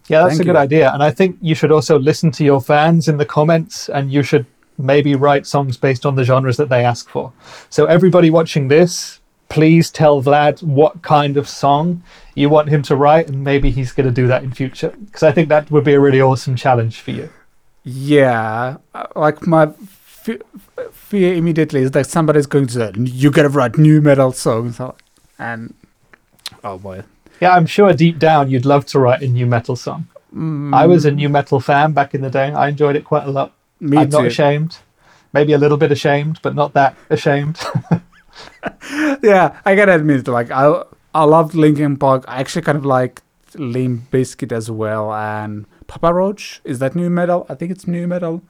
Yeah, 0.07 0.23
that's 0.23 0.31
Thank 0.37 0.41
a 0.41 0.45
good 0.45 0.55
you. 0.55 0.59
idea. 0.67 0.91
And 0.93 1.01
I 1.01 1.11
think 1.11 1.37
you 1.41 1.55
should 1.55 1.71
also 1.71 1.97
listen 1.97 2.31
to 2.31 2.43
your 2.43 2.61
fans 2.61 3.07
in 3.07 3.17
the 3.17 3.25
comments 3.25 3.87
and 3.89 4.11
you 4.11 4.21
should 4.23 4.45
maybe 4.77 5.15
write 5.15 5.45
songs 5.47 5.77
based 5.77 6.05
on 6.05 6.15
the 6.15 6.23
genres 6.23 6.57
that 6.57 6.69
they 6.69 6.83
ask 6.83 7.09
for. 7.09 7.31
So, 7.69 7.85
everybody 7.85 8.29
watching 8.29 8.67
this, 8.67 9.19
please 9.49 9.91
tell 9.91 10.21
Vlad 10.21 10.61
what 10.63 11.01
kind 11.03 11.37
of 11.37 11.47
song 11.47 12.03
you 12.35 12.49
want 12.49 12.69
him 12.69 12.81
to 12.83 12.95
write, 12.95 13.27
and 13.29 13.43
maybe 13.43 13.69
he's 13.71 13.91
going 13.93 14.07
to 14.07 14.11
do 14.13 14.27
that 14.27 14.43
in 14.43 14.51
future. 14.51 14.89
Because 15.05 15.23
I 15.23 15.31
think 15.31 15.47
that 15.49 15.69
would 15.71 15.83
be 15.83 15.93
a 15.93 15.99
really 15.99 16.19
awesome 16.21 16.55
challenge 16.55 16.99
for 17.01 17.11
you. 17.11 17.29
yeah 17.83 18.77
uh, 18.95 19.05
like 19.15 19.45
my 19.45 19.67
fe- 20.23 20.39
fear 20.91 21.33
immediately 21.35 21.81
is 21.81 21.91
that 21.91 22.07
somebody's 22.07 22.47
going 22.47 22.65
to 22.65 22.73
say 22.73 22.91
you 23.23 23.29
gotta 23.29 23.49
write 23.49 23.77
nu 23.77 23.99
metal 24.01 24.31
songs 24.31 24.79
and 25.37 25.73
oh 26.63 26.77
boy 26.77 27.03
Yeah, 27.41 27.53
I'm 27.55 27.65
sure 27.65 27.93
deep 27.93 28.19
down 28.19 28.49
you'd 28.49 28.65
love 28.65 28.85
to 28.87 28.99
write 28.99 29.21
a 29.21 29.27
nu 29.27 29.45
metal 29.45 29.75
song. 29.75 30.07
Mm. 30.35 30.73
I 30.73 30.87
was 30.87 31.05
a 31.05 31.11
nu 31.11 31.29
metal 31.29 31.59
fan 31.59 31.91
back 31.93 32.13
in 32.15 32.21
the 32.21 32.29
day. 32.29 32.51
I 32.51 32.69
enjoyed 32.69 32.95
it 32.95 33.03
quite 33.05 33.25
a 33.27 33.31
lot. 33.31 33.53
me 33.79 33.97
I'm 33.97 34.09
too 34.09 34.17
not 34.17 34.25
ashamed. 34.25 34.77
Maybe 35.33 35.53
a 35.53 35.57
little 35.57 35.77
bit 35.77 35.91
ashamed, 35.91 36.39
but 36.41 36.55
not 36.55 36.73
that 36.73 36.95
ashamed. 37.09 37.59
yeah, 39.23 39.59
I 39.65 39.75
gotta 39.75 39.95
admit, 39.95 40.27
like 40.27 40.51
I 40.51 40.83
I 41.13 41.23
loved 41.23 41.53
Linkin 41.55 41.97
Park. 41.97 42.25
I 42.27 42.39
actually 42.39 42.61
kind 42.63 42.77
of 42.77 42.85
like 42.85 43.21
Limp 43.55 44.09
Bizkit 44.11 44.51
as 44.51 44.69
well, 44.71 45.13
and 45.13 45.65
Papa 45.87 46.13
Roach. 46.13 46.61
Is 46.63 46.79
that 46.79 46.95
nu 46.95 47.09
metal? 47.09 47.45
I 47.49 47.55
think 47.55 47.71
it's 47.71 47.87
nu 47.87 48.07
metal. 48.07 48.41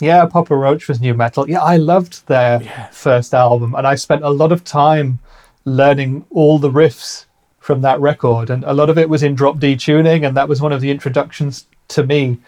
Yeah, 0.00 0.26
Papa 0.26 0.56
Roach 0.56 0.88
was 0.88 1.00
nu 1.00 1.14
metal. 1.14 1.48
Yeah, 1.48 1.62
I 1.62 1.76
loved 1.76 2.26
their 2.26 2.62
Yeah. 2.62 2.86
first 2.88 3.34
album, 3.34 3.74
and 3.74 3.86
I 3.86 3.94
spent 3.94 4.22
a 4.24 4.30
lot 4.30 4.52
of 4.52 4.64
time 4.64 5.18
learning 5.64 6.24
all 6.30 6.58
the 6.58 6.70
riffs 6.70 7.26
from 7.62 7.80
that 7.82 8.00
record, 8.00 8.50
and 8.50 8.64
a 8.64 8.74
lot 8.74 8.90
of 8.90 8.98
it 8.98 9.08
was 9.08 9.22
in 9.22 9.34
drop 9.36 9.58
D 9.60 9.76
tuning, 9.76 10.24
and 10.24 10.36
that 10.36 10.48
was 10.48 10.60
one 10.60 10.72
of 10.72 10.80
the 10.80 10.90
introductions 10.90 11.66
to 11.88 12.02
me 12.04 12.38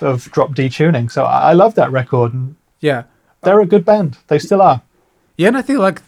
of 0.00 0.24
drop 0.32 0.54
D 0.54 0.68
tuning. 0.68 1.08
So 1.08 1.22
I, 1.24 1.50
I 1.50 1.52
love 1.52 1.76
that 1.76 1.92
record, 1.92 2.34
and 2.34 2.56
Yeah. 2.80 3.04
they're 3.42 3.60
a 3.60 3.66
good 3.66 3.84
band. 3.84 4.18
They 4.26 4.40
still 4.40 4.60
are. 4.60 4.82
Yeah, 5.38 5.48
and 5.48 5.56
I 5.56 5.62
think 5.62 5.78
like 5.78 6.02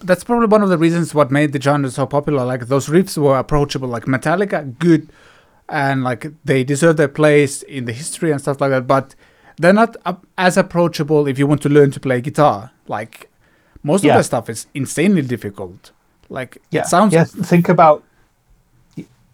that's 0.00 0.24
probably 0.24 0.46
one 0.48 0.62
of 0.62 0.68
the 0.68 0.76
reasons 0.76 1.14
what 1.14 1.30
made 1.30 1.52
the 1.52 1.60
genre 1.60 1.90
so 1.90 2.04
popular. 2.06 2.44
Like 2.44 2.66
those 2.66 2.88
riffs 2.88 3.16
were 3.16 3.38
approachable. 3.38 3.88
Like 3.88 4.04
Metallica, 4.04 4.78
good, 4.78 5.08
and 5.70 6.04
like 6.04 6.26
they 6.44 6.64
deserve 6.64 6.98
their 6.98 7.08
place 7.08 7.62
in 7.62 7.86
the 7.86 7.92
history 7.94 8.30
and 8.30 8.40
stuff 8.40 8.60
like 8.60 8.70
that. 8.72 8.86
But 8.86 9.14
they're 9.56 9.72
not 9.72 9.96
as 10.36 10.56
approachable 10.58 11.26
if 11.26 11.38
you 11.38 11.46
want 11.46 11.62
to 11.62 11.68
learn 11.70 11.90
to 11.92 12.00
play 12.00 12.20
guitar. 12.20 12.72
Like 12.88 13.30
most 13.82 14.04
Yeah. 14.04 14.12
of 14.12 14.16
their 14.16 14.22
stuff 14.24 14.50
is 14.50 14.66
insanely 14.74 15.22
difficult. 15.22 15.92
Like 16.32 16.58
Yeah, 16.70 16.82
it 16.82 16.86
sounds 16.86 17.12
Yeah, 17.12 17.24
think 17.24 17.68
about. 17.68 18.02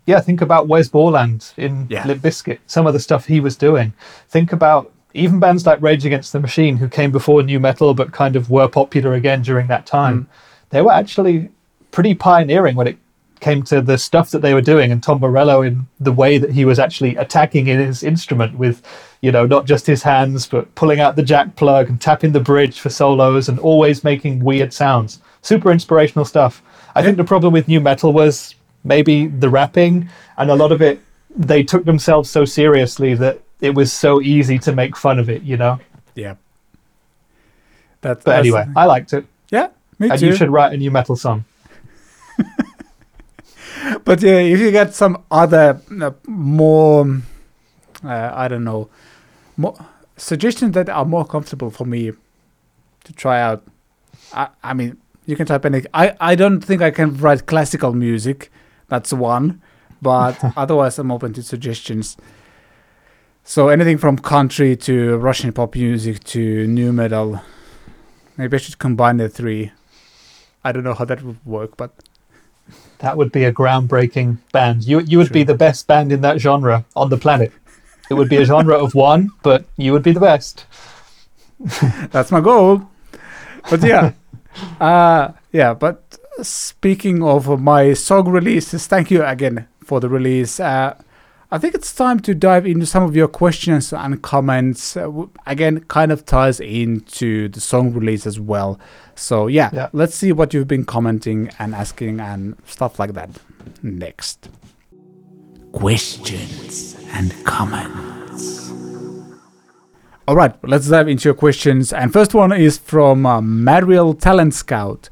Yeah, 0.06 0.20
think 0.20 0.40
about 0.40 0.68
Wes 0.68 0.88
Borland 0.88 1.52
in 1.56 1.87
Yeah. 1.90 2.06
Limp 2.06 2.22
Bizkit. 2.22 2.58
Some 2.66 2.87
of 2.87 2.94
the 2.94 3.00
stuff 3.00 3.26
he 3.26 3.40
was 3.40 3.56
doing. 3.56 3.92
Think 4.28 4.52
about 4.52 4.90
even 5.12 5.38
bands 5.38 5.66
like 5.66 5.82
Rage 5.82 6.06
Against 6.06 6.32
the 6.32 6.40
Machine, 6.40 6.78
who 6.78 6.88
came 6.88 7.11
before 7.11 7.42
nu 7.42 7.58
metal 7.58 7.92
but 7.94 8.12
kind 8.12 8.37
of 8.37 8.50
were 8.50 8.68
popular 8.68 9.14
again 9.14 9.42
during 9.42 9.66
that 9.66 9.87
time. 9.87 10.22
Mm. 10.22 10.26
They 10.70 10.82
were 10.82 10.92
actually 10.92 11.50
pretty 11.90 12.14
pioneering 12.14 12.76
when 12.76 12.87
it 12.87 12.98
came 13.40 13.62
to 13.62 13.80
the 13.80 13.96
stuff 13.96 14.30
that 14.30 14.42
they 14.42 14.52
were 14.52 14.61
doing, 14.61 14.90
and 14.90 15.02
Tom 15.02 15.20
Morello 15.20 15.62
in 15.62 15.87
the 16.00 16.12
way 16.12 16.38
that 16.38 16.50
he 16.50 16.64
was 16.64 16.78
actually 16.78 17.16
attacking 17.16 17.66
his 17.66 18.02
instrument 18.02 18.58
with, 18.58 18.82
you 19.20 19.30
know, 19.30 19.46
not 19.46 19.64
just 19.64 19.87
his 19.87 20.02
hands 20.02 20.46
but 20.46 20.74
pulling 20.74 21.00
out 21.00 21.16
the 21.16 21.22
jack 21.22 21.54
plug 21.56 21.88
and 21.88 22.00
tapping 22.00 22.32
the 22.32 22.40
bridge 22.40 22.80
for 22.80 22.90
solos 22.90 23.48
and 23.48 23.58
always 23.58 24.04
making 24.04 24.42
weird 24.42 24.72
sounds. 24.72 25.20
Super 25.42 25.70
inspirational 25.70 26.24
stuff. 26.24 26.62
I 26.98 27.02
think 27.02 27.16
the 27.16 27.24
problem 27.24 27.52
with 27.52 27.68
nu 27.68 27.80
metal 27.80 28.12
was 28.12 28.54
maybe 28.84 29.26
the 29.26 29.48
rapping, 29.48 30.08
and 30.37 30.50
a 30.50 30.54
lot 30.54 30.72
of 30.72 30.80
it 30.82 31.00
they 31.37 31.62
took 31.62 31.84
themselves 31.84 32.28
so 32.30 32.44
seriously 32.44 33.14
that 33.14 33.40
it 33.61 33.74
was 33.74 33.92
so 33.92 34.20
easy 34.20 34.58
to 34.58 34.72
make 34.72 34.96
fun 34.96 35.18
of 35.18 35.28
it, 35.28 35.42
you 35.42 35.56
know. 35.56 35.78
yeah. 36.14 36.34
That, 38.00 38.18
But 38.18 38.24
that's- 38.24 38.40
anyway, 38.46 38.64
I 38.76 38.84
liked 38.87 39.12
it, 39.12 39.24
yeah, 39.50 39.68
me 39.98 40.08
and 40.11 40.18
too. 40.20 40.26
you 40.26 40.34
should 40.37 40.50
write 40.50 40.72
a 40.72 40.76
nu 40.76 40.90
metal 40.90 41.16
song. 41.16 41.44
But 44.04 44.20
yeah, 44.22 44.38
if 44.40 44.58
you 44.58 44.70
get 44.70 44.94
some 44.94 45.22
other 45.30 45.80
uh, 46.02 46.11
more, 46.26 47.20
uh, 48.04 48.30
I 48.34 48.48
don't 48.48 48.64
know, 48.64 48.88
more 49.56 49.74
suggestions 50.16 50.72
that 50.72 50.88
are 50.88 51.04
more 51.04 51.24
comfortable 51.24 51.70
for 51.70 51.84
me 51.84 52.12
to 53.04 53.12
try 53.12 53.40
out, 53.40 53.62
I, 54.32 54.48
I 54.62 54.74
mean, 54.74 54.96
you 55.28 55.36
can 55.36 55.46
type 55.46 55.64
any. 55.66 55.82
I, 55.92 56.16
I 56.20 56.34
don't 56.34 56.60
think 56.60 56.80
I 56.82 56.90
can 56.90 57.16
write 57.18 57.46
classical 57.46 57.92
music. 57.92 58.50
That's 58.88 59.12
one, 59.12 59.60
but 60.00 60.36
otherwise 60.56 60.98
I'm 60.98 61.12
open 61.12 61.34
to 61.34 61.42
suggestions. 61.42 62.16
So 63.44 63.68
anything 63.68 63.98
from 63.98 64.18
country 64.18 64.74
to 64.76 65.18
Russian 65.18 65.52
pop 65.52 65.74
music 65.74 66.24
to 66.32 66.66
nu 66.66 66.92
metal. 66.92 67.40
Maybe 68.38 68.56
I 68.56 68.58
should 68.58 68.78
combine 68.78 69.18
the 69.18 69.28
three. 69.28 69.72
I 70.64 70.72
don't 70.72 70.84
know 70.84 70.94
how 70.94 71.04
that 71.04 71.22
would 71.22 71.44
work, 71.44 71.76
but 71.76 71.92
That 72.98 73.16
would 73.16 73.30
be 73.32 73.44
a 73.44 73.52
groundbreaking 73.52 74.38
band. 74.52 74.84
You 74.84 75.00
you 75.00 75.18
would 75.18 75.32
be 75.32 75.44
the 75.44 75.54
best 75.54 75.86
band 75.86 76.12
in 76.12 76.20
that 76.22 76.40
genre 76.40 76.84
on 76.96 77.10
the 77.10 77.16
planet. 77.16 77.52
It 78.10 78.14
would 78.14 78.28
be 78.28 78.38
a 78.38 78.44
genre 78.44 78.76
of 78.76 78.94
one, 78.94 79.30
but 79.42 79.64
you 79.76 79.92
would 79.92 80.02
be 80.02 80.12
the 80.12 80.20
best. 80.20 80.66
That's 82.10 82.30
my 82.32 82.40
goal. 82.40 82.88
But 83.70 83.82
yeah, 83.82 84.12
uh, 84.80 85.32
yeah. 85.52 85.74
But 85.74 86.18
speaking 86.42 87.22
of 87.22 87.60
my 87.60 87.94
song 87.94 88.28
releases, 88.28 88.86
thank 88.86 89.10
you 89.10 89.24
again 89.24 89.66
for 89.84 90.00
the 90.00 90.08
release. 90.08 90.60
Uh, 90.60 90.94
I 91.50 91.56
think 91.56 91.74
it's 91.74 91.94
time 91.94 92.20
to 92.20 92.34
dive 92.34 92.66
into 92.66 92.84
some 92.84 93.02
of 93.04 93.16
your 93.16 93.26
questions 93.28 93.92
and 93.92 94.20
comments. 94.20 94.96
Uh, 94.96 95.02
w- 95.04 95.30
again, 95.46 95.80
kind 95.88 96.12
of 96.12 96.26
ties 96.26 96.60
into 96.60 97.48
the 97.48 97.60
song 97.60 97.92
release 97.94 98.26
as 98.26 98.38
well. 98.38 98.78
So 99.14 99.46
yeah, 99.46 99.70
Yeah. 99.72 99.88
let's 99.94 100.14
see 100.14 100.30
what 100.32 100.52
you've 100.52 100.68
been 100.68 100.84
commenting 100.84 101.50
and 101.58 101.74
asking 101.74 102.20
and 102.20 102.54
stuff 102.66 102.98
like 102.98 103.14
that. 103.14 103.30
Next, 103.82 104.50
questions 105.72 106.96
and 107.12 107.32
comments. 107.44 108.67
All 110.28 110.36
right, 110.36 110.52
let's 110.62 110.88
dive 110.88 111.08
into 111.08 111.26
your 111.28 111.34
questions. 111.34 111.90
And 111.92 112.12
first 112.12 112.34
one 112.34 112.52
is 112.52 112.76
from 112.76 113.24
uh, 113.24 113.40
Mariel 113.40 114.12
Talent 114.14 114.52
Scout. 114.52 115.08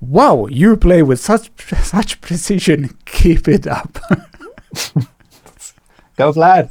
Wow, 0.00 0.46
you 0.48 0.76
play 0.76 1.02
with 1.02 1.20
such 1.20 1.50
such 1.82 2.20
precision. 2.20 2.96
Keep 3.04 3.46
it 3.48 3.66
up. 3.68 3.98
Go 6.16 6.32
Vlad. 6.32 6.70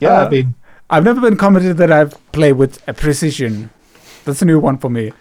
Yeah, 0.00 0.22
Uh, 0.22 0.26
I 0.26 0.28
mean, 0.30 0.54
I've 0.90 1.04
never 1.04 1.20
been 1.20 1.36
commented 1.36 1.76
that 1.76 1.92
I've 1.92 2.14
played 2.32 2.52
with 2.54 2.80
a 2.88 2.94
precision. 2.94 3.70
That's 4.24 4.40
a 4.42 4.46
new 4.46 4.58
one 4.58 4.78
for 4.78 4.90
me. 4.90 5.12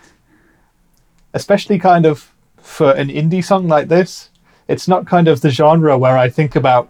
especially 1.34 1.78
kind 1.78 2.06
of 2.06 2.34
for 2.58 2.92
an 2.94 3.10
indie 3.10 3.44
song 3.44 3.68
like 3.68 3.90
this, 3.90 4.30
it's 4.68 4.88
not 4.88 5.06
kind 5.06 5.28
of 5.28 5.42
the 5.42 5.52
genre 5.52 5.98
where 5.98 6.18
I 6.18 6.30
think 6.30 6.56
about 6.56 6.90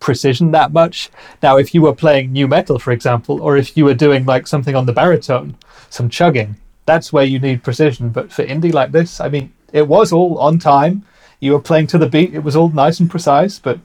precision 0.00 0.50
that 0.50 0.72
much. 0.72 1.10
Now, 1.42 1.58
if 1.58 1.74
you 1.74 1.82
were 1.82 1.94
playing 1.94 2.32
nu 2.32 2.48
metal, 2.48 2.78
for 2.78 2.90
example, 2.90 3.40
or 3.40 3.56
if 3.56 3.76
you 3.76 3.84
were 3.84 3.94
doing 3.94 4.24
like 4.24 4.46
something 4.46 4.74
on 4.74 4.86
the 4.86 4.92
baritone, 4.92 5.56
some 5.90 6.10
chugging, 6.10 6.56
that's 6.86 7.12
where 7.12 7.24
you 7.24 7.38
need 7.38 7.62
precision. 7.62 8.08
But 8.08 8.32
for 8.32 8.44
indie 8.44 8.72
like 8.72 8.92
this, 8.92 9.20
I 9.20 9.28
mean, 9.28 9.52
it 9.72 9.86
was 9.86 10.12
all 10.12 10.38
on 10.38 10.58
time. 10.58 11.04
You 11.38 11.52
were 11.52 11.60
playing 11.60 11.86
to 11.88 11.98
the 11.98 12.08
beat. 12.08 12.34
It 12.34 12.42
was 12.42 12.56
all 12.56 12.70
nice 12.70 13.00
and 13.00 13.08
precise, 13.08 13.58
but 13.58 13.78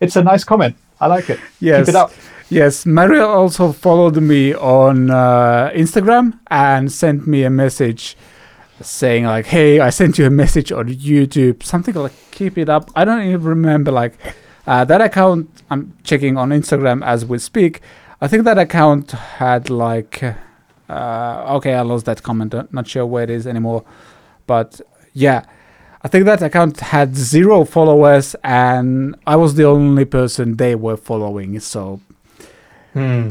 it's 0.00 0.16
a 0.16 0.22
nice 0.22 0.44
comment. 0.44 0.76
I 1.00 1.06
like 1.06 1.28
it. 1.30 1.40
Yes. 1.60 1.86
Keep 1.86 1.94
it 1.94 1.96
up. 1.96 2.12
Yes, 2.50 2.86
Mario 2.86 3.26
also 3.26 3.72
followed 3.72 4.16
me 4.22 4.54
on 4.54 5.10
uh, 5.10 5.70
Instagram 5.74 6.38
and 6.50 6.90
sent 6.90 7.26
me 7.26 7.42
a 7.44 7.50
message 7.50 8.16
saying 8.80 9.24
like, 9.24 9.46
"Hey, 9.46 9.80
I 9.80 9.90
sent 9.90 10.16
you 10.18 10.24
a 10.24 10.30
message 10.30 10.72
on 10.72 10.88
YouTube, 10.88 11.62
something 11.62 11.94
like 11.94 12.12
keep 12.30 12.56
it 12.56 12.70
up." 12.70 12.90
I 12.96 13.04
don't 13.04 13.22
even 13.22 13.42
remember 13.42 13.92
like 13.92 14.14
uh, 14.68 14.84
that 14.84 15.00
account. 15.00 15.48
I'm 15.70 15.82
checking 16.04 16.36
on 16.36 16.50
Instagram 16.50 16.98
as 17.04 17.24
we 17.24 17.38
speak. 17.38 17.80
I 18.20 18.26
think 18.28 18.44
that 18.44 18.58
account 18.58 19.10
had 19.12 19.70
like, 19.70 20.14
uh, 20.88 21.56
okay, 21.56 21.74
I 21.74 21.82
lost 21.82 22.04
that 22.06 22.22
comment. 22.22 22.54
Not 22.72 22.86
sure 22.86 23.06
where 23.06 23.24
it 23.24 23.30
is 23.30 23.46
anymore, 23.46 23.82
but 24.46 24.80
yeah. 25.12 25.40
I 26.00 26.08
think 26.08 26.26
that 26.26 26.40
account 26.42 26.78
had 26.94 27.16
zero 27.16 27.64
followers, 27.64 28.36
and 28.44 29.16
I 29.26 29.34
was 29.34 29.56
the 29.56 29.64
only 29.64 30.04
person 30.04 30.56
they 30.56 30.74
were 30.76 30.96
following. 30.96 31.58
So 31.60 32.00
Hmm. 32.94 33.30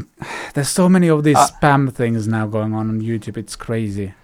there's 0.54 0.68
so 0.68 0.88
many 0.88 1.08
of 1.08 1.24
these 1.24 1.36
Uh, 1.36 1.48
spam 1.48 1.90
things 1.92 2.28
now 2.28 2.46
going 2.46 2.72
on 2.74 2.88
on 2.90 3.00
YouTube. 3.00 3.36
It's 3.36 3.56
crazy. 3.56 4.14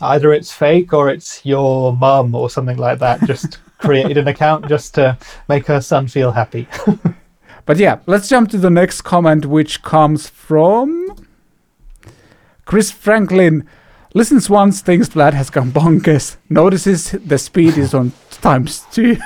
Either 0.00 0.32
it's 0.32 0.50
fake 0.52 0.92
or 0.92 1.10
it's 1.10 1.44
your 1.44 1.92
mum 1.94 2.34
or 2.34 2.48
something 2.50 2.78
like 2.78 2.98
that. 3.00 3.20
Just 3.26 3.58
created 3.82 4.16
an 4.16 4.28
account 4.28 4.68
just 4.68 4.94
to 4.94 5.18
make 5.48 5.66
her 5.66 5.80
son 5.80 6.08
feel 6.08 6.32
happy. 6.32 6.66
But 7.64 7.78
yeah, 7.78 8.00
let's 8.06 8.28
jump 8.28 8.50
to 8.50 8.58
the 8.58 8.70
next 8.70 9.02
comment, 9.02 9.46
which 9.46 9.82
comes 9.82 10.28
from 10.28 11.26
Chris 12.64 12.90
Franklin. 12.90 13.68
Listens 14.14 14.50
once, 14.50 14.80
thinks 14.80 15.08
Vlad 15.10 15.32
has 15.32 15.48
gone 15.48 15.70
bonkers. 15.70 16.36
Notices 16.48 17.12
the 17.12 17.38
speed 17.38 17.78
is 17.78 17.94
on 17.94 18.12
times 18.30 18.84
two. 18.90 19.16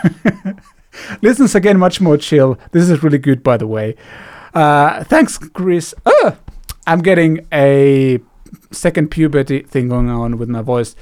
Listens 1.23 1.55
again, 1.55 1.79
much 1.79 2.01
more 2.01 2.17
chill. 2.17 2.59
This 2.73 2.89
is 2.89 3.03
really 3.03 3.19
good, 3.19 3.43
by 3.43 3.57
the 3.57 3.67
way. 3.67 3.97
Uh, 4.55 5.03
thanks, 5.05 5.39
Chris. 5.39 5.95
Uh, 6.05 6.33
I'm 6.87 7.01
getting 7.01 7.47
a 7.53 8.21
second 8.71 9.11
puberty 9.11 9.63
thing 9.63 9.89
going 9.89 10.09
on 10.09 10.37
with 10.39 10.49
my 10.49 10.61
voice. 10.63 10.95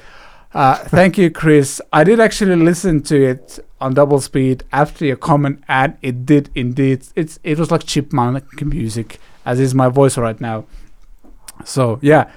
Uh, 0.55 0.77
thank 0.77 1.19
you, 1.19 1.31
Chris. 1.31 1.81
I 1.93 2.05
did 2.05 2.21
actually 2.21 2.55
listen 2.55 3.03
to 3.05 3.21
it 3.21 3.59
on 3.81 3.93
double 3.95 4.21
speed 4.21 4.63
after 4.73 5.05
your 5.05 5.17
comment, 5.17 5.65
and 5.67 5.97
it 6.01 6.25
did 6.25 6.49
indeed. 6.55 7.07
It's 7.17 7.41
it 7.43 7.59
was 7.59 7.73
like 7.73 7.85
chipmunk 7.85 8.63
music, 8.63 9.19
as 9.45 9.59
is 9.59 9.75
my 9.75 9.89
voice 9.89 10.17
right 10.17 10.41
now. 10.41 10.65
So 11.65 11.99
yeah, 12.03 12.31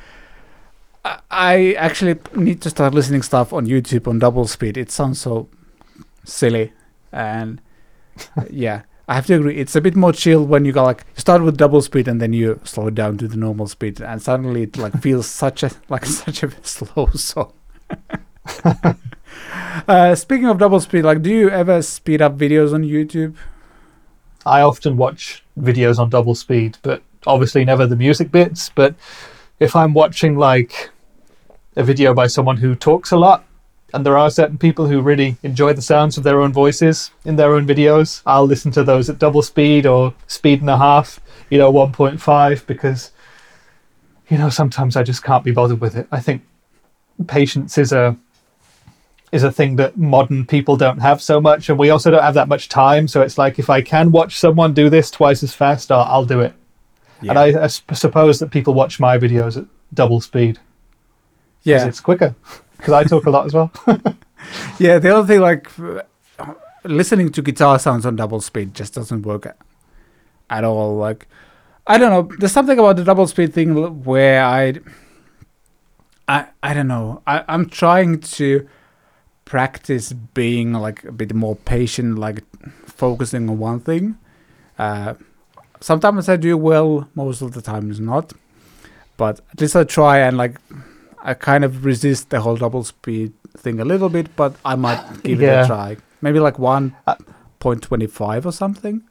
I, 1.06 1.20
I 1.30 1.74
actually 1.74 2.20
need 2.36 2.60
to 2.62 2.72
start 2.72 2.96
listening 2.96 3.22
stuff 3.22 3.54
on 3.54 3.68
YouTube 3.68 4.08
on 4.08 4.18
double 4.18 4.48
speed. 4.48 4.78
It 4.78 4.90
sounds 4.92 5.22
so 5.22 5.48
silly, 6.24 6.74
and 7.12 7.62
yeah. 8.50 8.82
I 9.10 9.16
have 9.16 9.26
to 9.28 9.36
agree. 9.36 9.56
It's 9.56 9.74
a 9.74 9.80
bit 9.80 9.96
more 9.96 10.12
chill 10.12 10.46
when 10.46 10.66
you 10.66 10.74
go 10.74 10.84
like 10.84 11.06
you 11.16 11.22
start 11.22 11.42
with 11.42 11.56
double 11.56 11.82
speed 11.82 12.10
and 12.10 12.20
then 12.22 12.34
you 12.34 12.60
slow 12.66 12.88
it 12.88 12.96
down 12.96 13.18
to 13.20 13.28
the 13.30 13.38
normal 13.38 13.68
speed, 13.68 14.02
and 14.02 14.22
suddenly 14.22 14.64
it 14.64 14.76
like 14.78 15.02
feels 15.02 15.28
such 15.28 15.64
a 15.64 15.72
like 15.88 16.06
such 16.06 16.44
a 16.44 16.52
slow 16.66 17.08
song. 17.14 17.54
Uh, 19.88 20.16
speaking 20.16 20.48
of 20.48 20.58
double 20.58 20.80
speed, 20.80 21.04
like, 21.04 21.22
do 21.22 21.30
you 21.30 21.50
ever 21.50 21.82
speed 21.82 22.22
up 22.22 22.38
videos 22.38 22.74
on 22.74 22.84
YouTube? 22.84 23.36
I 24.46 24.62
often 24.62 24.98
watch 24.98 25.44
videos 25.60 26.00
on 26.00 26.10
double 26.10 26.36
speed, 26.36 26.78
but 26.82 27.02
obviously 27.26 27.66
never 27.66 27.86
the 27.86 27.96
music 27.96 28.32
bits. 28.32 28.70
But 28.74 28.96
if 29.60 29.76
I'm 29.76 29.94
watching 29.94 30.38
like 30.38 30.90
a 31.76 31.84
video 31.84 32.14
by 32.14 32.28
someone 32.28 32.58
who 32.58 32.76
talks 32.76 33.12
a 33.12 33.18
lot, 33.18 33.44
and 33.94 34.06
there 34.06 34.18
are 34.18 34.30
certain 34.30 34.58
people 34.58 34.88
who 34.88 35.02
really 35.02 35.38
enjoy 35.44 35.74
the 35.74 35.82
sounds 35.82 36.18
of 36.18 36.24
their 36.24 36.42
own 36.42 36.52
voices 36.52 37.12
in 37.24 37.38
their 37.38 37.54
own 37.54 37.66
videos, 37.66 38.22
I'll 38.26 38.46
listen 38.46 38.72
to 38.72 38.84
those 38.84 39.10
at 39.10 39.20
double 39.20 39.42
speed 39.42 39.86
or 39.86 40.14
speed 40.28 40.60
and 40.62 40.70
a 40.70 40.78
half, 40.78 41.20
you 41.50 41.58
know, 41.58 41.72
1.5, 41.72 42.68
because, 42.68 43.12
you 44.28 44.38
know, 44.38 44.50
sometimes 44.50 44.98
I 44.98 45.04
just 45.04 45.24
can't 45.24 45.44
be 45.44 45.52
bothered 45.52 45.80
with 45.80 45.96
it. 45.96 46.08
I 46.12 46.20
think 46.20 46.44
patience 47.26 47.78
is 47.78 47.92
a 47.92 48.18
is 49.32 49.44
a 49.44 49.52
thing 49.52 49.76
that 49.76 49.98
modern 49.98 50.46
people 50.46 50.78
don't 50.78 51.00
have 51.00 51.22
so 51.22 51.42
much, 51.42 51.70
and 51.70 51.78
we 51.78 51.90
also 51.90 52.12
don't 52.12 52.24
have 52.24 52.36
that 52.36 52.48
much 52.48 52.70
time. 52.70 53.08
So 53.08 53.22
it's 53.22 53.38
like 53.38 53.60
if 53.60 53.70
I 53.70 53.82
can 53.82 54.12
watch 54.12 54.38
someone 54.38 54.74
do 54.74 54.90
this 54.90 55.12
twice 55.12 55.44
as 55.44 55.54
fast, 55.54 55.92
I'll, 55.92 56.04
I'll 56.04 56.26
do 56.26 56.40
it. 56.40 56.54
Yeah. 57.22 57.32
And 57.32 57.40
I, 57.40 57.64
I 57.64 57.68
suppose 57.68 58.40
that 58.40 58.52
people 58.52 58.74
watch 58.74 59.00
my 59.00 59.18
videos 59.18 59.58
at 59.58 59.66
double 59.94 60.22
speed 60.22 60.60
yeah. 61.68 61.88
it's 61.88 62.00
quicker. 62.00 62.36
Because 62.78 62.94
I 62.94 63.04
talk 63.06 63.26
a 63.26 63.32
lot 63.32 63.48
as 63.48 63.54
well. 63.56 63.72
Yeah, 64.78 65.00
the 65.00 65.16
other 65.16 65.28
thing, 65.28 65.42
like 65.42 65.68
listening 66.84 67.32
to 67.32 67.42
guitar 67.42 67.80
sounds 67.80 68.06
on 68.06 68.16
double 68.16 68.40
speed, 68.40 68.76
just 68.76 68.94
doesn't 68.94 69.24
work 69.24 69.58
at 70.52 70.64
all. 70.64 70.96
Like, 70.96 71.28
I 71.88 71.98
don't 71.98 72.12
know. 72.12 72.38
There's 72.38 72.52
something 72.52 72.78
about 72.78 72.98
the 72.98 73.04
double 73.04 73.26
speed 73.26 73.52
thing 73.56 74.04
where 74.04 74.44
I, 74.46 74.76
I, 76.28 76.48
I 76.62 76.74
don't 76.74 76.88
know. 76.88 77.22
I, 77.26 77.44
I'm 77.48 77.70
trying 77.70 78.20
to 78.20 78.68
practice 79.46 80.12
being 80.12 80.74
like 80.74 81.04
a 81.06 81.12
bit 81.12 81.34
more 81.34 81.56
patient, 81.56 82.20
like 82.20 82.44
focusing 82.86 83.50
on 83.50 83.58
one 83.58 83.80
thing. 83.80 84.18
Uh, 84.78 85.14
sometimes 85.80 86.28
I 86.28 86.36
do 86.36 86.58
well, 86.58 87.08
most 87.16 87.42
of 87.42 87.54
the 87.54 87.62
time 87.62 87.84
times 87.84 88.00
not. 88.00 88.34
But 89.16 89.42
at 89.52 89.62
least 89.62 89.76
I 89.76 89.84
try 89.84 90.20
and 90.20 90.38
like 90.38 90.60
I 91.24 91.34
kind 91.34 91.64
of 91.64 91.86
resist 91.86 92.30
the 92.30 92.42
whole 92.42 92.56
double 92.56 92.84
speed 92.84 93.34
thing 93.58 93.80
a 93.80 93.86
little 93.86 94.10
bit, 94.10 94.36
but 94.36 94.56
I 94.64 94.76
might 94.76 95.24
give 95.24 95.42
it 95.42 95.46
a 95.46 95.66
try. 95.66 95.98
Maybe 96.22 96.40
like 96.40 96.60
one 96.60 96.96
point 97.60 97.82
twenty 97.82 98.08
five 98.08 98.46
or 98.46 98.52
something. 98.52 99.02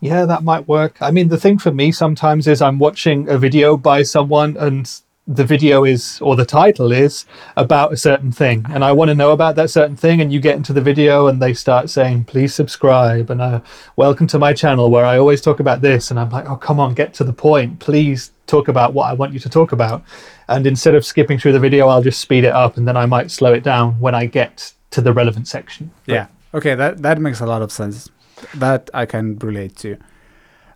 Yeah, 0.00 0.24
that 0.24 0.42
might 0.42 0.66
work. 0.66 1.00
I 1.00 1.10
mean, 1.10 1.28
the 1.28 1.36
thing 1.36 1.58
for 1.58 1.70
me 1.70 1.92
sometimes 1.92 2.46
is 2.48 2.62
I'm 2.62 2.78
watching 2.78 3.28
a 3.28 3.36
video 3.38 3.76
by 3.76 4.02
someone 4.02 4.56
and 4.56 4.90
the 5.26 5.44
video 5.44 5.84
is, 5.84 6.20
or 6.20 6.34
the 6.34 6.44
title 6.44 6.90
is, 6.90 7.24
about 7.56 7.92
a 7.92 7.96
certain 7.96 8.32
thing. 8.32 8.66
And 8.70 8.84
I 8.84 8.92
want 8.92 9.10
to 9.10 9.14
know 9.14 9.30
about 9.30 9.54
that 9.56 9.70
certain 9.70 9.96
thing. 9.96 10.20
And 10.20 10.32
you 10.32 10.40
get 10.40 10.56
into 10.56 10.72
the 10.72 10.80
video 10.80 11.28
and 11.28 11.40
they 11.40 11.54
start 11.54 11.88
saying, 11.88 12.24
please 12.24 12.54
subscribe 12.54 13.30
and 13.30 13.40
uh, 13.40 13.60
welcome 13.96 14.26
to 14.28 14.38
my 14.38 14.52
channel 14.52 14.90
where 14.90 15.04
I 15.04 15.18
always 15.18 15.40
talk 15.40 15.60
about 15.60 15.82
this. 15.82 16.10
And 16.10 16.18
I'm 16.18 16.30
like, 16.30 16.48
oh, 16.48 16.56
come 16.56 16.80
on, 16.80 16.94
get 16.94 17.14
to 17.14 17.24
the 17.24 17.32
point. 17.32 17.78
Please 17.78 18.32
talk 18.46 18.68
about 18.68 18.92
what 18.92 19.08
I 19.08 19.12
want 19.12 19.32
you 19.32 19.38
to 19.40 19.48
talk 19.48 19.72
about. 19.72 20.02
And 20.48 20.66
instead 20.66 20.94
of 20.94 21.04
skipping 21.04 21.38
through 21.38 21.52
the 21.52 21.60
video, 21.60 21.86
I'll 21.86 22.02
just 22.02 22.20
speed 22.20 22.44
it 22.44 22.52
up 22.52 22.76
and 22.76 22.88
then 22.88 22.96
I 22.96 23.06
might 23.06 23.30
slow 23.30 23.52
it 23.52 23.62
down 23.62 24.00
when 24.00 24.14
I 24.14 24.26
get 24.26 24.72
to 24.90 25.00
the 25.00 25.12
relevant 25.12 25.46
section. 25.46 25.92
But 26.06 26.12
Yeah. 26.12 26.26
Okay, 26.52 26.74
that 26.74 27.02
that 27.02 27.20
makes 27.20 27.40
a 27.40 27.46
lot 27.46 27.62
of 27.62 27.70
sense. 27.70 28.08
That 28.54 28.90
I 28.92 29.06
can 29.06 29.38
relate 29.38 29.76
to. 29.76 29.92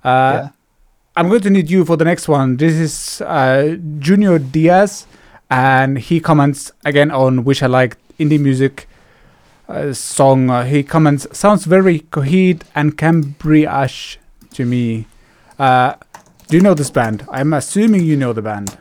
Uh, 0.04 0.44
yeah. 0.44 0.48
I'm 1.16 1.28
going 1.28 1.42
to 1.42 1.50
need 1.50 1.70
you 1.70 1.84
for 1.84 1.96
the 1.96 2.04
next 2.04 2.26
one. 2.26 2.56
This 2.56 2.74
is 2.74 3.20
uh, 3.20 3.76
Junior 4.00 4.40
Diaz, 4.40 5.06
and 5.48 5.96
he 5.96 6.18
comments 6.18 6.72
again 6.84 7.12
on 7.12 7.44
which 7.44 7.62
I 7.62 7.68
like 7.68 7.96
indie 8.18 8.40
music 8.40 8.88
uh, 9.68 9.92
song. 9.92 10.50
Uh, 10.50 10.64
he 10.64 10.82
comments 10.82 11.28
sounds 11.30 11.66
very 11.66 12.00
Coheed 12.00 12.62
and 12.74 12.98
Cambria-ish 12.98 14.18
to 14.54 14.64
me. 14.64 15.06
Uh, 15.56 15.94
do 16.48 16.56
you 16.56 16.62
know 16.64 16.74
this 16.74 16.90
band? 16.90 17.24
I'm 17.30 17.52
assuming 17.52 18.02
you 18.04 18.16
know 18.16 18.32
the 18.32 18.42
band. 18.42 18.76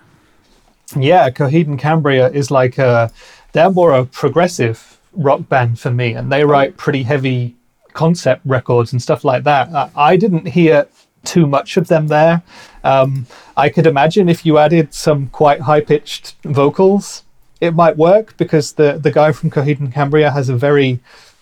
Yeah, 0.97 1.29
Coheed 1.29 1.67
and 1.67 1.77
Cambria 1.77 2.31
is 2.31 2.49
like 2.49 2.79
a, 2.79 3.11
they're 3.51 3.69
more 3.69 3.91
a 3.91 4.05
progressive 4.05 4.99
rock 5.13 5.47
band 5.49 5.79
for 5.79 5.91
me, 5.91 6.13
and 6.13 6.31
they 6.31 6.43
write 6.43 6.77
pretty 6.77 7.03
heavy 7.03 7.55
concept 7.93 8.41
records 8.43 8.91
and 8.91 8.99
stuff 8.99 9.23
like 9.23 9.43
that. 9.43 9.91
I 9.95 10.17
didn't 10.17 10.47
hear 10.47 10.88
too 11.26 11.47
much 11.47 11.78
of 11.78 11.88
them 11.88 12.07
there. 12.07 12.43
Um, 12.84 13.28
I 13.55 13.69
could 13.69 13.88
imagine 13.88 14.30
if 14.30 14.45
you 14.45 14.57
added 14.57 14.93
some 14.93 15.28
quite 15.28 15.61
high 15.61 15.82
pitched 15.82 16.36
vocals, 16.43 17.24
it 17.61 17.74
might 17.74 17.97
work 17.97 18.36
because 18.38 18.74
the 18.74 18.99
the 19.01 19.11
guy 19.11 19.32
from 19.32 19.49
Coheed 19.49 19.80
and 19.80 19.93
Cambria 19.93 20.32
has 20.32 20.49
a 20.49 20.55
very 20.55 20.99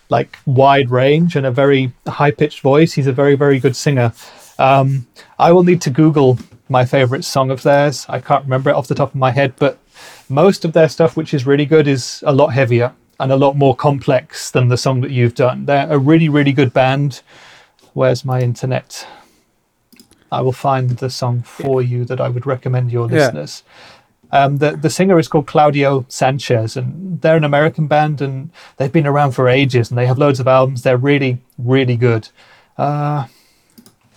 like 0.09 0.37
wide 0.45 0.89
range 0.91 1.35
and 1.35 1.45
a 1.45 1.51
very 1.51 1.93
high 2.07 2.31
pitched 2.31 2.61
voice. 2.61 2.93
He's 2.93 3.07
a 3.07 3.13
very 3.13 3.35
very 3.35 3.59
good 3.59 3.75
singer. 3.75 4.13
Um, 4.59 5.07
I 5.39 5.51
will 5.51 5.63
need 5.63 5.81
to 5.81 5.89
Google 5.89 6.37
my 6.69 6.85
favorite 6.85 7.25
song 7.25 7.49
of 7.49 7.63
theirs. 7.63 8.05
I 8.07 8.19
can't 8.19 8.43
remember 8.43 8.69
it 8.69 8.75
off 8.75 8.87
the 8.87 8.95
top 8.95 9.09
of 9.09 9.15
my 9.15 9.31
head, 9.31 9.53
but 9.57 9.79
most 10.29 10.63
of 10.63 10.73
their 10.73 10.87
stuff, 10.87 11.17
which 11.17 11.33
is 11.33 11.45
really 11.45 11.65
good, 11.65 11.87
is 11.87 12.23
a 12.25 12.33
lot 12.33 12.49
heavier 12.49 12.93
and 13.19 13.31
a 13.31 13.35
lot 13.35 13.55
more 13.55 13.75
complex 13.75 14.51
than 14.51 14.69
the 14.69 14.77
song 14.77 15.01
that 15.01 15.11
you've 15.11 15.35
done. 15.35 15.65
They're 15.65 15.91
a 15.91 15.97
really, 15.97 16.29
really 16.29 16.53
good 16.53 16.73
band. 16.73 17.21
Where's 17.93 18.23
my 18.23 18.41
internet? 18.41 19.05
I 20.31 20.41
will 20.41 20.53
find 20.53 20.89
the 20.91 21.09
song 21.09 21.41
for 21.41 21.81
you 21.81 22.05
that 22.05 22.21
I 22.21 22.29
would 22.29 22.45
recommend 22.45 22.91
your 22.91 23.09
Yeah. 23.09 23.17
listeners. 23.17 23.63
Um, 24.33 24.57
the 24.59 24.77
the 24.77 24.89
singer 24.89 25.19
is 25.19 25.27
called 25.27 25.45
Claudio 25.47 26.05
Sanchez, 26.07 26.77
and 26.77 27.19
they're 27.21 27.35
an 27.35 27.43
American 27.43 27.87
band, 27.87 28.21
and 28.21 28.49
they've 28.77 28.91
been 28.91 29.05
around 29.07 29.31
for 29.31 29.49
ages, 29.49 29.89
and 29.91 29.97
they 29.97 30.05
have 30.07 30.17
loads 30.17 30.39
of 30.39 30.47
albums. 30.47 30.83
They're 30.83 30.95
really, 31.11 31.39
really 31.57 31.97
good. 31.97 32.29
Uh, 32.77 33.25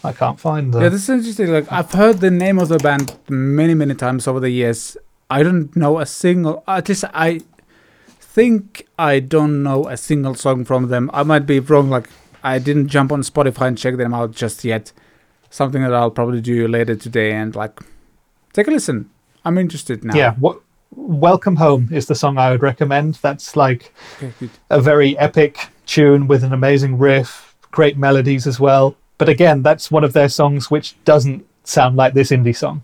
I 0.05 0.13
can't 0.13 0.39
find 0.39 0.73
them. 0.73 0.83
Yeah, 0.83 0.91
this 0.91 1.03
is 1.05 1.11
interesting. 1.11 1.49
Like 1.53 1.67
I've 1.73 1.91
heard 1.93 2.21
the 2.21 2.31
name 2.31 2.59
of 2.61 2.69
the 2.69 2.79
band 2.79 3.17
many, 3.29 3.75
many 3.75 3.95
times 3.95 4.29
over 4.29 4.39
the 4.39 4.51
years. 4.51 4.97
I 5.29 5.43
don't 5.43 5.75
know 5.75 5.99
a 5.99 6.07
single. 6.07 6.63
At 6.69 6.89
least 6.89 7.05
I 7.13 7.41
think 8.21 8.87
I 8.99 9.21
don't 9.21 9.63
know 9.63 9.89
a 9.89 9.97
single 9.97 10.35
song 10.35 10.65
from 10.65 10.89
them. 10.89 11.11
I 11.13 11.23
might 11.25 11.47
be 11.47 11.59
wrong. 11.61 11.91
Like 11.91 12.09
I 12.45 12.59
didn't 12.59 12.89
jump 12.89 13.11
on 13.13 13.23
Spotify 13.23 13.67
and 13.69 13.79
check 13.79 13.97
them 13.97 14.15
out 14.15 14.33
just 14.33 14.65
yet. 14.65 14.93
Something 15.55 15.83
that 15.83 15.95
I'll 15.95 16.11
probably 16.11 16.41
do 16.41 16.67
later 16.67 16.97
today 16.97 17.31
and 17.31 17.55
like 17.55 17.79
take 18.53 18.67
a 18.67 18.73
listen. 18.73 19.09
I'm 19.45 19.57
interested 19.57 20.03
now. 20.03 20.17
Yeah, 20.17 20.35
what, 20.35 20.61
Welcome 20.97 21.55
Home 21.55 21.91
is 21.93 22.07
the 22.07 22.17
song 22.17 22.39
I 22.39 22.51
would 22.51 22.61
recommend. 22.61 23.15
That's 23.23 23.55
like 23.55 23.95
Okay, 24.21 24.51
a 24.69 24.81
very 24.81 25.17
epic 25.17 25.69
tune 25.87 26.27
with 26.27 26.43
an 26.43 26.53
amazing 26.53 26.99
riff, 26.99 27.55
great 27.71 27.97
melodies 27.97 28.49
as 28.49 28.59
well. 28.59 28.97
But 29.17 29.29
again, 29.29 29.63
that's 29.63 29.93
one 29.93 30.03
of 30.03 30.13
their 30.13 30.29
songs 30.29 30.73
which 30.73 30.97
doesn't 31.05 31.47
sound 31.63 31.95
like 31.95 32.15
this 32.15 32.33
indie 32.33 32.57
song. 32.57 32.83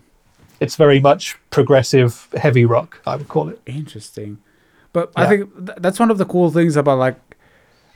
It's 0.61 0.77
very 0.77 1.01
much 1.01 1.37
progressive 1.49 2.29
heavy 2.37 2.63
rock, 2.63 3.01
I 3.05 3.17
would 3.17 3.27
call 3.27 3.49
it. 3.49 3.59
Interesting. 3.65 4.37
But 4.93 5.11
I 5.17 5.27
think 5.27 5.65
th- 5.65 5.77
that's 5.81 5.99
one 5.99 6.09
of 6.09 6.17
the 6.17 6.25
cool 6.25 6.49
things 6.51 6.77
about 6.77 6.99
like 6.99 7.19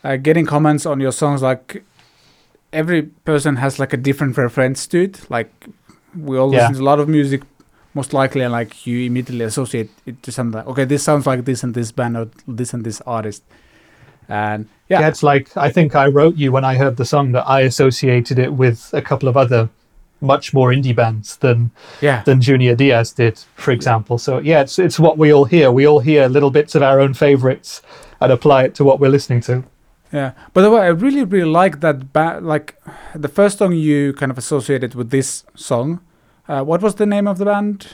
uh, 0.03 0.17
getting 0.17 0.45
comments 0.45 0.85
on 0.85 0.99
your 0.99 1.13
songs. 1.13 1.41
Like 1.41 1.81
every 2.75 3.01
person 3.25 3.55
has 3.57 3.79
like 3.79 3.93
a 3.93 3.97
different 3.97 4.37
reference 4.37 4.87
to 4.87 4.97
it. 5.03 5.19
Like 5.29 5.49
we 6.27 6.37
all 6.37 6.51
Yeah. 6.53 6.59
listen 6.59 6.75
to 6.75 6.81
a 6.81 6.89
lot 6.91 6.99
of 6.99 7.07
music, 7.07 7.41
most 7.93 8.13
likely, 8.13 8.41
and 8.41 8.51
like 8.51 8.85
you 8.87 9.05
immediately 9.05 9.45
associate 9.45 9.89
it 10.05 10.21
to 10.23 10.31
something. 10.31 10.57
Like, 10.59 10.67
okay, 10.67 10.85
this 10.85 11.03
sounds 11.03 11.25
like 11.25 11.45
this 11.45 11.63
and 11.63 11.73
this 11.73 11.91
band 11.91 12.17
or 12.17 12.27
this 12.47 12.73
and 12.73 12.83
this 12.83 13.01
artist. 13.05 13.43
And 14.27 14.67
yeah, 14.89 15.01
Yeah, 15.01 15.07
it's 15.09 15.23
like 15.23 15.55
I 15.57 15.69
think 15.71 15.95
I 15.95 16.07
wrote 16.07 16.35
you 16.35 16.51
when 16.51 16.63
I 16.65 16.75
heard 16.75 16.97
the 16.97 17.05
song 17.05 17.31
that 17.33 17.45
I 17.47 17.61
associated 17.61 18.39
it 18.39 18.53
with 18.53 18.89
a 18.93 19.01
couple 19.01 19.29
of 19.29 19.37
other 19.37 19.69
much 20.21 20.53
more 20.53 20.71
indie 20.73 20.95
bands 20.95 21.37
than 21.37 21.69
yeah, 22.01 22.23
than 22.23 22.41
Junior 22.41 22.75
Diaz 22.75 23.11
did, 23.11 23.37
for 23.55 23.71
example. 23.71 24.17
So 24.17 24.39
yeah, 24.39 24.61
it's 24.61 24.79
it's 24.79 24.99
what 24.99 25.17
we 25.17 25.33
all 25.33 25.45
hear. 25.45 25.71
We 25.71 25.87
all 25.87 25.99
hear 25.99 26.27
little 26.29 26.49
bits 26.51 26.75
of 26.75 26.81
our 26.81 26.99
own 26.99 27.13
favorites 27.13 27.81
and 28.21 28.31
apply 28.31 28.63
it 28.63 28.75
to 28.75 28.83
what 28.83 28.99
we're 28.99 29.11
listening 29.11 29.41
to. 29.41 29.63
Yeah. 30.15 30.31
By 30.53 30.61
the 30.61 30.71
way, 30.71 30.81
I 30.81 30.87
really, 30.87 31.23
really 31.25 31.49
like 31.51 31.81
that. 31.81 32.13
Ba- 32.13 32.39
like 32.41 32.75
the 33.13 33.27
first 33.27 33.57
song 33.57 33.73
you 33.73 34.13
kind 34.13 34.31
of 34.31 34.37
associated 34.37 34.95
with 34.95 35.09
this 35.09 35.43
song. 35.55 35.99
Uh, 36.47 36.63
what 36.63 36.81
was 36.81 36.95
the 36.95 37.05
name 37.05 37.27
of 37.27 37.37
the 37.37 37.45
band? 37.45 37.87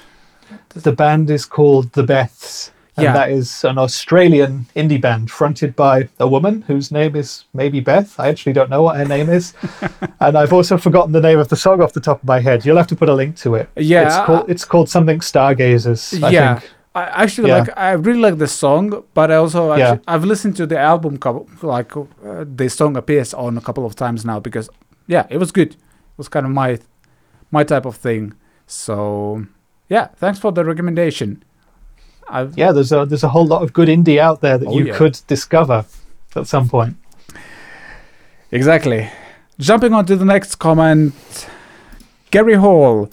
The 0.70 0.92
band 0.92 1.30
is 1.30 1.46
called 1.46 1.94
The 1.94 2.04
Beths. 2.04 2.70
And 2.98 3.06
Yeah. 3.06 3.14
that 3.14 3.30
is 3.32 3.64
an 3.64 3.78
Australian 3.78 4.68
indie 4.76 5.00
band 5.02 5.32
fronted 5.32 5.76
by 5.76 6.10
a 6.20 6.28
woman 6.28 6.64
whose 6.68 6.92
name 6.92 7.16
is 7.16 7.46
maybe 7.54 7.80
Beth. 7.80 8.20
I 8.20 8.28
actually 8.28 8.54
don't 8.54 8.70
know 8.70 8.84
what 8.84 8.98
her 8.98 9.06
name 9.06 9.30
is. 9.30 9.54
and 10.20 10.38
I've 10.38 10.54
also 10.54 10.78
forgotten 10.78 11.14
the 11.14 11.22
name 11.22 11.40
of 11.40 11.48
the 11.48 11.56
song 11.56 11.82
off 11.82 11.94
the 11.94 12.02
top 12.02 12.22
of 12.22 12.28
my 12.28 12.42
head. 12.42 12.66
You'll 12.66 12.78
have 12.78 12.88
to 12.94 12.96
put 12.96 13.10
a 13.10 13.14
link 13.16 13.38
to 13.38 13.56
it. 13.56 13.70
Yeah, 13.78 14.06
It's 14.06 14.26
called, 14.28 14.50
it's 14.50 14.66
called 14.66 14.90
something 14.90 15.22
Stargazers, 15.22 16.22
I 16.22 16.30
yeah. 16.30 16.60
think. 16.60 16.72
I 16.94 17.04
actually 17.24 17.50
Yeah. 17.50 17.60
like. 17.60 17.70
I 17.78 17.92
really 17.94 18.20
like 18.20 18.38
the 18.38 18.48
song, 18.48 19.04
but 19.14 19.32
I 19.32 19.36
also 19.36 19.76
Yeah. 19.76 19.98
I've 20.08 20.26
listened 20.26 20.56
to 20.58 20.66
the 20.68 20.78
album 20.80 21.18
couple 21.18 21.48
like 21.62 21.96
uh, 21.98 22.04
the 22.56 22.70
song 22.70 22.98
appears 22.98 23.34
on 23.34 23.58
a 23.58 23.62
couple 23.62 23.86
of 23.86 23.96
times 23.96 24.26
now 24.26 24.39
because 24.39 24.70
yeah, 25.08 25.26
it 25.30 25.38
was 25.38 25.52
good. 25.52 25.72
It 25.72 26.18
was 26.18 26.28
kind 26.30 26.46
of 26.46 26.52
my 26.52 26.80
my 27.52 27.64
type 27.64 27.86
of 27.86 27.96
thing. 27.96 28.34
So 28.68 29.46
yeah, 29.89 30.08
thanks 30.18 30.39
for 30.39 30.52
the 30.52 30.64
recommendation. 30.66 31.44
I've, 32.30 32.58
Yeah, 32.58 32.72
there's 32.74 32.92
a 32.92 33.06
there's 33.06 33.24
a 33.24 33.30
whole 33.30 33.46
lot 33.48 33.62
of 33.64 33.72
good 33.74 33.88
indie 33.89 34.18
out 34.20 34.42
there 34.42 34.58
that 34.58 34.68
Oh, 34.68 34.78
you 34.78 34.86
yeah. 34.88 34.98
could 34.98 35.20
discover 35.28 35.86
at 36.36 36.48
some 36.48 36.68
point. 36.70 36.96
Exactly. 38.52 39.10
jumping 39.60 39.94
on 39.94 40.06
to 40.06 40.16
the 40.16 40.26
next 40.26 40.56
comment, 40.56 41.14
Gary 42.32 42.56
Hall 42.56 43.10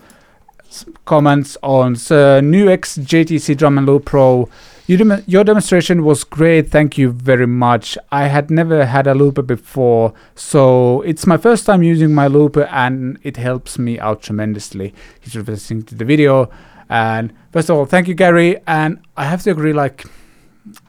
comments 1.09 1.57
on 1.63 1.95
the 1.95 2.43
new 2.45 2.67
JTC 2.67 3.57
Drum 3.57 3.79
and 3.79 3.87
Loop 3.87 4.05
Pro. 4.05 4.47
You 4.87 4.99
dem- 4.99 5.25
your 5.27 5.43
demonstration 5.43 6.05
was 6.05 6.23
great. 6.23 6.71
Thank 6.71 6.99
you 6.99 7.13
very 7.13 7.47
much. 7.47 7.97
I 8.13 8.25
had 8.27 8.51
never 8.51 8.85
had 8.85 9.07
a 9.07 9.15
looper 9.15 9.41
before, 9.41 10.13
so 10.35 11.01
it's 11.03 11.27
my 11.27 11.39
first 11.39 11.65
time 11.65 11.83
using 11.83 12.15
my 12.15 12.27
looper, 12.27 12.65
and 12.65 13.19
it 13.23 13.39
helps 13.39 13.79
me 13.79 13.99
out 13.99 14.21
tremendously. 14.21 14.95
He's 15.19 15.35
listening 15.35 15.85
to 15.85 15.95
the 15.95 16.05
video, 16.05 16.51
and 16.91 17.33
first 17.53 17.71
of 17.71 17.79
all, 17.79 17.87
thank 17.87 18.07
you, 18.07 18.15
Gary. 18.15 18.59
And 18.67 18.99
I 19.17 19.25
have 19.25 19.43
to 19.45 19.51
agree, 19.51 19.73
like, 19.73 20.05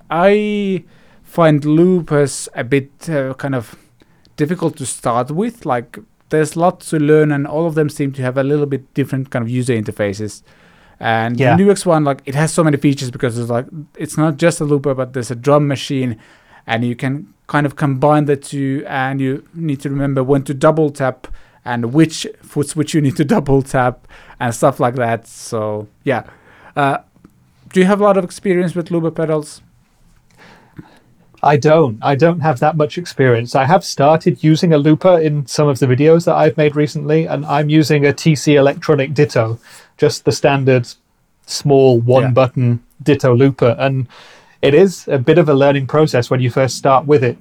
I 0.10 0.84
find 1.24 1.64
loopers 1.64 2.50
a 2.56 2.66
bit 2.66 3.10
uh, 3.10 3.36
kind 3.36 3.56
of 3.56 3.76
difficult 4.36 4.76
to 4.78 4.86
start 4.86 5.32
with. 5.32 5.66
Like, 5.66 5.98
there's 6.30 6.56
lots 6.56 6.90
to 6.92 7.00
learn, 7.00 7.32
and 7.32 7.46
all 7.48 7.66
of 7.66 7.76
them 7.76 7.90
seem 7.90 8.12
to 8.14 8.22
have 8.22 8.38
a 8.38 8.44
little 8.44 8.66
bit 8.66 8.94
different 8.94 9.30
kind 9.32 9.44
of 9.44 9.50
user 9.50 9.74
interfaces. 9.74 10.42
And 11.00 11.40
Yeah. 11.40 11.56
the 11.56 11.64
NUX 11.64 11.86
one, 11.86 12.04
like, 12.04 12.22
it 12.26 12.36
has 12.36 12.52
so 12.52 12.64
many 12.64 12.78
features 12.78 13.10
because 13.12 13.38
it's 13.38 13.50
like 13.50 13.66
it's 13.98 14.18
not 14.18 14.38
just 14.38 14.60
a 14.62 14.66
looper, 14.66 14.94
but 14.94 15.14
there's 15.14 15.32
a 15.32 15.36
drum 15.36 15.68
machine, 15.68 16.18
and 16.68 16.84
you 16.84 16.96
can 16.96 17.28
kind 17.48 17.66
of 17.66 17.76
combine 17.76 18.26
the 18.26 18.36
two, 18.36 18.84
and 18.88 19.20
you 19.22 19.44
need 19.54 19.80
to 19.82 19.90
remember 19.90 20.24
when 20.24 20.44
to 20.44 20.54
double 20.54 20.90
tap 20.92 21.28
and 21.66 21.94
which 21.94 22.26
foot 22.42 22.68
switch 22.70 22.94
you 22.94 23.02
need 23.02 23.16
to 23.18 23.26
double 23.36 23.62
tap 23.62 24.08
and 24.40 24.54
stuff 24.54 24.80
like 24.80 24.96
that. 24.96 25.28
So 25.28 25.88
yeah, 26.04 26.24
uh, 26.76 26.98
do 27.74 27.80
you 27.80 27.86
have 27.86 28.02
a 28.02 28.04
lot 28.04 28.18
of 28.18 28.24
experience 28.24 28.76
with 28.76 28.92
looper 28.92 29.12
pedals? 29.12 29.62
I 31.42 31.58
don't. 31.58 31.98
I 32.02 32.16
don't 32.16 32.42
have 32.42 32.60
that 32.60 32.76
much 32.76 32.98
experience. 32.98 33.56
I 33.56 33.66
have 33.66 33.84
started 33.86 34.44
using 34.44 34.74
a 34.74 34.78
looper 34.78 35.18
in 35.20 35.46
some 35.46 35.68
of 35.68 35.80
the 35.80 35.86
videos 35.86 36.26
that 36.26 36.36
I've 36.36 36.58
made 36.58 36.76
recently, 36.76 37.26
and 37.28 37.46
I'm 37.46 37.70
using 37.70 38.06
a 38.06 38.12
TC 38.14 38.56
Electronic 38.56 39.14
Ditto, 39.14 39.60
just 39.98 40.26
the 40.26 40.32
standard 40.32 40.88
small 41.46 42.00
one 42.00 42.24
Yeah. 42.24 42.30
button 42.32 42.84
Ditto 43.02 43.34
looper. 43.36 43.76
And 43.80 44.08
it 44.62 44.74
is 44.74 45.08
a 45.08 45.18
bit 45.18 45.38
of 45.38 45.48
a 45.48 45.54
learning 45.54 45.88
process 45.88 46.30
when 46.30 46.42
you 46.42 46.50
first 46.50 46.76
start 46.76 47.06
with 47.06 47.24
it. 47.24 47.38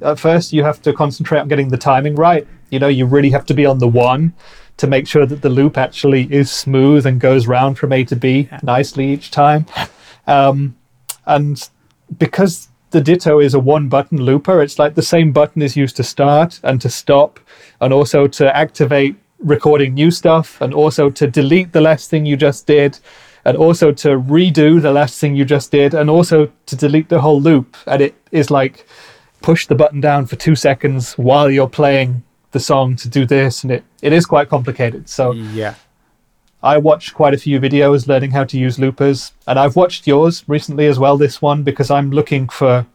At 0.00 0.18
first, 0.18 0.52
you 0.52 0.62
have 0.64 0.80
to 0.82 0.92
concentrate 0.92 1.40
on 1.40 1.48
getting 1.48 1.68
the 1.68 1.76
timing 1.76 2.14
right. 2.14 2.46
You 2.70 2.78
know, 2.78 2.88
you 2.88 3.06
really 3.06 3.30
have 3.30 3.44
to 3.46 3.54
be 3.54 3.66
on 3.66 3.78
the 3.78 3.88
one 3.88 4.32
to 4.78 4.86
make 4.86 5.06
sure 5.06 5.26
that 5.26 5.42
the 5.42 5.48
loop 5.50 5.76
actually 5.76 6.32
is 6.32 6.50
smooth 6.50 7.04
and 7.06 7.20
goes 7.20 7.46
round 7.46 7.78
from 7.78 7.92
A 7.92 8.04
to 8.04 8.16
B 8.16 8.48
nicely 8.62 9.12
each 9.12 9.30
time. 9.30 9.66
Um, 10.26 10.76
and 11.26 11.68
because 12.18 12.68
the 12.92 13.00
Ditto 13.00 13.40
is 13.40 13.54
a 13.54 13.58
one 13.58 13.88
button 13.88 14.18
looper, 14.22 14.62
it's 14.62 14.78
like 14.78 14.94
the 14.94 15.02
same 15.02 15.32
button 15.32 15.62
is 15.62 15.76
used 15.76 15.96
to 15.96 16.04
start 16.04 16.60
and 16.62 16.80
to 16.80 16.88
stop, 16.88 17.40
and 17.80 17.92
also 17.92 18.26
to 18.28 18.56
activate 18.56 19.16
recording 19.38 19.94
new 19.94 20.10
stuff, 20.10 20.60
and 20.60 20.72
also 20.72 21.10
to 21.10 21.26
delete 21.26 21.72
the 21.72 21.80
last 21.80 22.08
thing 22.08 22.24
you 22.24 22.36
just 22.36 22.66
did, 22.66 22.98
and 23.44 23.56
also 23.56 23.90
to 23.90 24.10
redo 24.20 24.80
the 24.80 24.92
last 24.92 25.18
thing 25.18 25.34
you 25.34 25.44
just 25.44 25.72
did, 25.72 25.94
and 25.94 26.08
also 26.08 26.50
to 26.66 26.76
delete 26.76 27.08
the 27.08 27.20
whole 27.20 27.40
loop. 27.40 27.76
And 27.86 28.00
it 28.00 28.14
is 28.30 28.50
like 28.50 28.86
push 29.40 29.66
the 29.66 29.74
button 29.74 30.00
down 30.00 30.26
for 30.26 30.36
two 30.36 30.54
seconds 30.54 31.18
while 31.18 31.50
you're 31.50 31.68
playing 31.68 32.22
the 32.52 32.60
song 32.60 32.96
to 32.96 33.08
do 33.08 33.26
this, 33.26 33.64
and 33.64 33.72
it, 33.72 33.84
it 34.02 34.12
is 34.12 34.26
quite 34.26 34.48
complicated. 34.48 35.08
So 35.08 35.32
Yeah. 35.32 35.74
I 36.62 36.78
watched 36.78 37.14
quite 37.14 37.34
a 37.34 37.38
few 37.38 37.58
videos 37.60 38.06
learning 38.06 38.30
how 38.30 38.44
to 38.44 38.58
use 38.58 38.78
loopers, 38.78 39.32
and 39.46 39.58
I've 39.58 39.74
watched 39.76 40.06
yours 40.06 40.44
recently 40.46 40.86
as 40.86 40.98
well. 40.98 41.16
This 41.16 41.42
one 41.42 41.62
because 41.64 41.90
I'm 41.90 42.10
looking 42.10 42.48
for 42.48 42.86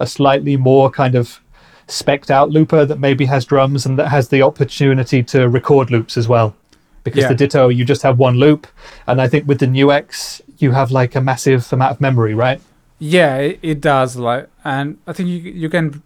a 0.00 0.06
slightly 0.06 0.56
more 0.56 0.90
kind 0.90 1.14
of 1.14 1.40
specced 1.88 2.30
out 2.30 2.50
looper 2.50 2.84
that 2.84 2.98
maybe 2.98 3.24
has 3.26 3.44
drums 3.44 3.86
and 3.86 3.98
that 3.98 4.08
has 4.08 4.28
the 4.28 4.42
opportunity 4.42 5.22
to 5.22 5.48
record 5.48 5.90
loops 5.90 6.16
as 6.16 6.28
well. 6.28 6.54
Because 7.02 7.22
Yeah. 7.22 7.28
the 7.28 7.34
Ditto, 7.34 7.68
you 7.68 7.84
just 7.84 8.02
have 8.02 8.18
one 8.18 8.36
loop, 8.36 8.66
and 9.06 9.20
I 9.20 9.28
think 9.28 9.46
with 9.46 9.58
the 9.58 9.66
NUX, 9.66 10.40
you 10.58 10.72
have 10.72 10.90
like 10.90 11.14
a 11.14 11.20
massive 11.20 11.70
amount 11.72 11.92
of 11.92 12.00
memory, 12.00 12.34
right? 12.34 12.60
Yeah, 12.98 13.36
it, 13.36 13.58
it 13.62 13.80
does. 13.80 14.16
Like, 14.16 14.48
and 14.64 14.98
I 15.06 15.12
think 15.12 15.28
you 15.28 15.36
you 15.36 15.68
can. 15.68 16.02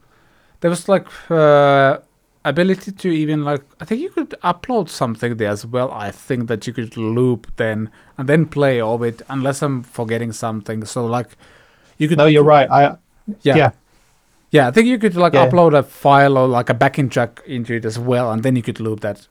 There 0.60 0.70
was 0.70 0.88
like 0.88 1.06
uh, 1.30 1.98
ability 2.48 2.92
to 2.92 3.08
even 3.10 3.44
like 3.44 3.62
I 3.80 3.84
think 3.84 4.00
you 4.00 4.10
could 4.10 4.30
upload 4.42 4.88
something 4.88 5.36
there 5.36 5.50
as 5.50 5.64
well. 5.66 5.90
I 5.92 6.10
think 6.10 6.48
that 6.48 6.66
you 6.66 6.72
could 6.72 6.96
loop 6.96 7.46
then 7.56 7.90
and 8.16 8.28
then 8.28 8.46
play 8.46 8.80
of 8.80 9.02
it, 9.02 9.22
unless 9.28 9.62
I'm 9.62 9.82
forgetting 9.82 10.32
something. 10.32 10.84
So 10.84 11.06
like, 11.06 11.28
you 11.98 12.08
could. 12.08 12.18
No, 12.18 12.26
you're 12.26 12.44
right. 12.44 12.70
I 12.70 12.96
Yeah. 13.42 13.56
yeah. 13.56 13.70
Yeah, 14.50 14.68
I 14.68 14.70
think 14.70 14.86
you 14.88 14.98
could 14.98 15.14
like 15.14 15.34
Yeah. 15.34 15.48
upload 15.48 15.76
a 15.78 15.82
file 15.82 16.38
or 16.38 16.48
like 16.48 16.70
a 16.70 16.74
backing 16.74 17.10
track 17.10 17.42
into 17.46 17.74
it 17.74 17.84
as 17.84 17.98
well, 17.98 18.32
and 18.32 18.42
then 18.42 18.56
you 18.56 18.62
could 18.62 18.80
loop 18.80 19.00
that. 19.00 19.26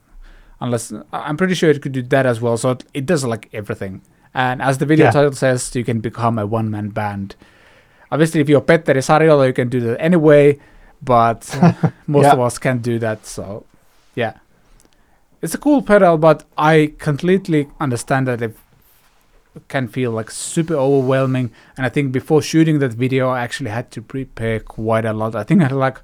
Unless 0.60 0.94
I'm 1.14 1.38
pretty 1.38 1.54
sure 1.56 1.70
it 1.70 1.82
could 1.82 1.92
do 1.92 2.02
that 2.04 2.26
as 2.26 2.40
well. 2.42 2.58
So 2.58 2.72
it, 2.72 2.84
it 2.94 3.06
does 3.06 3.24
like 3.26 3.50
everything. 3.54 4.02
And 4.34 4.62
as 4.62 4.78
the 4.78 4.86
video 4.86 5.06
Yeah. 5.06 5.12
title 5.12 5.32
says, 5.32 5.74
you 5.76 5.84
can 5.84 6.00
become 6.00 6.38
a 6.40 6.46
one 6.46 6.70
man 6.70 6.90
band. 6.90 7.36
Obviously, 8.12 8.42
if 8.42 8.50
you're 8.50 8.62
Petteri 8.62 9.02
Sariola, 9.02 9.48
you 9.48 9.54
can 9.54 9.70
do 9.70 9.80
that 9.82 10.00
anyway, 10.00 10.60
but 11.02 11.42
most 12.08 12.24
Yeah. 12.24 12.34
of 12.34 12.40
us 12.40 12.58
can't 12.58 12.82
do 12.82 13.00
that. 13.00 13.26
So, 13.26 13.66
yeah. 14.16 14.34
It's 15.42 15.54
a 15.54 15.58
cool 15.60 15.82
pedal, 15.82 16.18
but 16.18 16.44
I 16.58 16.94
completely 16.98 17.70
understand 17.80 18.28
that 18.28 18.42
it 18.42 18.56
can 19.68 19.88
feel 19.88 20.12
like 20.12 20.30
super 20.32 20.74
overwhelming. 20.76 21.52
And 21.78 21.86
I 21.86 21.90
think 21.90 22.12
before 22.12 22.42
shooting 22.42 22.80
that 22.80 22.94
video, 22.94 23.30
I 23.30 23.42
actually 23.42 23.70
had 23.70 23.92
to 23.92 24.02
prepare 24.02 24.60
quite 24.60 25.06
a 25.06 25.14
lot. 25.14 25.36
I 25.36 25.44
think 25.44 25.62
I 25.62 25.66
had 25.66 25.72
like 25.74 26.00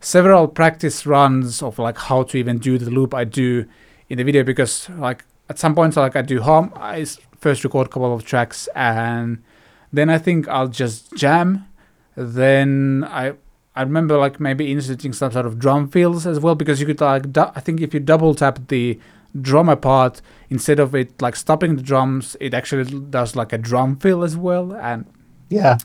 several 0.00 0.48
practice 0.48 1.04
runs 1.06 1.62
of 1.62 1.78
like 1.78 1.98
how 1.98 2.22
to 2.24 2.36
even 2.38 2.58
do 2.58 2.78
the 2.78 2.90
loop 2.90 3.12
I 3.14 3.24
do 3.24 3.66
in 4.08 4.18
the 4.18 4.24
video 4.24 4.42
because 4.44 4.88
like 4.90 5.24
at 5.48 5.58
some 5.58 5.74
points 5.74 5.96
like 5.96 6.16
I 6.16 6.22
do 6.22 6.40
home, 6.40 6.72
I 6.76 7.00
s- 7.02 7.18
first 7.38 7.64
record 7.64 7.86
a 7.88 7.90
couple 7.90 8.14
of 8.14 8.24
tracks 8.24 8.68
and 8.74 9.42
then 9.92 10.08
I 10.10 10.18
think 10.18 10.46
I'll 10.48 10.68
just 10.68 11.14
jam. 11.16 11.66
Then 12.16 13.04
I 13.08 13.34
I 13.76 13.82
remember 13.82 14.18
like 14.18 14.40
maybe 14.40 14.70
inserting 14.72 15.12
some 15.12 15.30
sort 15.32 15.46
of 15.46 15.58
drum 15.58 15.88
fills 15.88 16.26
as 16.26 16.40
well 16.40 16.54
because 16.54 16.80
you 16.80 16.86
could 16.86 17.00
like 17.00 17.32
du- 17.32 17.52
I 17.54 17.60
think 17.60 17.80
if 17.80 17.94
you 17.94 18.00
double 18.00 18.34
tap 18.34 18.58
the 18.68 18.98
drummer 19.40 19.76
part 19.76 20.20
instead 20.50 20.80
of 20.80 20.94
it 20.94 21.22
like 21.22 21.36
stopping 21.36 21.76
the 21.76 21.82
drums, 21.82 22.36
it 22.40 22.52
actually 22.52 22.84
does 23.10 23.36
like 23.36 23.52
a 23.52 23.58
drum 23.58 23.96
fill 23.96 24.24
as 24.24 24.36
well 24.36 24.72
and 24.74 25.06
Yeah. 25.48 25.78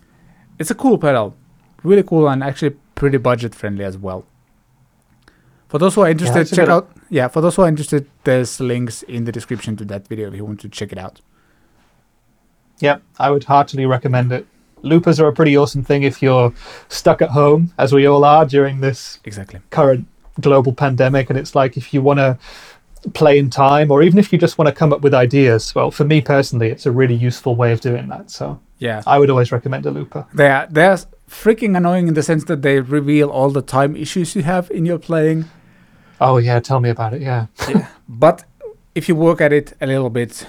it's 0.57 0.71
a 0.71 0.75
cool 0.75 0.97
pedal, 0.97 1.35
really 1.83 2.01
cool 2.03 2.27
and 2.27 2.43
actually 2.43 2.75
pretty 2.95 3.17
budget 3.17 3.53
friendly 3.53 3.85
as 3.85 3.97
well. 3.97 4.25
For 5.67 5.77
those 5.77 5.93
who 5.95 6.01
are 6.01 6.09
interested, 6.09 6.51
a 6.51 6.55
check 6.55 6.69
out. 6.69 6.89
Yeah, 7.09 7.27
for 7.27 7.41
those 7.41 7.55
who 7.55 7.61
are 7.63 7.67
interested, 7.67 8.09
there's 8.23 8.59
links 8.59 9.03
in 9.03 9.25
the 9.25 9.31
description 9.31 9.75
to 9.77 9.85
that 9.85 10.07
video 10.07 10.29
if 10.29 10.35
you 10.35 10.45
want 10.45 10.59
to 10.61 10.69
check 10.69 10.91
it 10.91 10.97
out. 10.97 11.21
Yep, 12.79 13.01
I 13.19 13.29
would 13.31 13.43
heartily 13.45 13.85
recommend 13.85 14.31
it. 14.31 14.47
Loopers 14.85 15.19
are 15.19 15.27
a 15.27 15.33
pretty 15.33 15.57
awesome 15.57 15.83
thing 15.83 16.03
if 16.03 16.21
you're 16.21 16.53
stuck 16.89 17.21
at 17.21 17.29
home, 17.31 17.73
as 17.77 17.91
we 17.93 18.05
all 18.05 18.23
are 18.23 18.45
during 18.45 18.81
this 18.81 19.19
Exactly. 19.25 19.59
current 19.71 20.07
global 20.39 20.73
pandemic. 20.73 21.29
And 21.29 21.37
it's 21.39 21.55
like 21.55 21.75
if 21.77 21.93
you 21.93 22.01
want 22.01 22.19
to 22.19 22.37
play 23.13 23.37
in 23.37 23.49
time, 23.49 23.91
or 23.91 24.01
even 24.01 24.17
if 24.19 24.31
you 24.33 24.39
just 24.39 24.57
want 24.57 24.67
to 24.67 24.73
come 24.73 24.91
up 24.93 25.01
with 25.01 25.13
ideas. 25.13 25.73
Well, 25.75 25.91
for 25.91 26.05
me 26.05 26.21
personally, 26.21 26.69
it's 26.69 26.85
a 26.85 26.91
really 26.91 27.13
useful 27.15 27.55
way 27.55 27.71
of 27.71 27.79
doing 27.81 28.07
that. 28.09 28.31
So 28.31 28.59
Yeah, 28.79 29.01
I 29.05 29.19
would 29.19 29.29
always 29.29 29.51
recommend 29.51 29.85
a 29.85 29.91
looper. 29.91 30.25
they 30.33 30.47
are 30.49 30.67
they're 30.71 30.97
freaking 31.29 31.75
annoying 31.77 32.07
in 32.07 32.13
the 32.15 32.23
sense 32.23 32.43
that 32.45 32.61
they 32.61 32.79
reveal 32.79 33.29
all 33.29 33.49
the 33.51 33.61
time 33.61 33.95
issues 33.95 34.35
you 34.35 34.43
have 34.43 34.71
in 34.71 34.85
your 34.85 34.99
playing. 34.99 35.45
Oh, 36.19 36.37
yeah, 36.37 36.59
tell 36.61 36.79
me 36.79 36.89
about 36.89 37.13
it. 37.13 37.21
Yeah. 37.21 37.47
But 38.07 38.43
if 38.95 39.07
you 39.09 39.15
work 39.15 39.41
at 39.41 39.51
it 39.51 39.73
a 39.81 39.85
little 39.87 40.09
bit, 40.09 40.47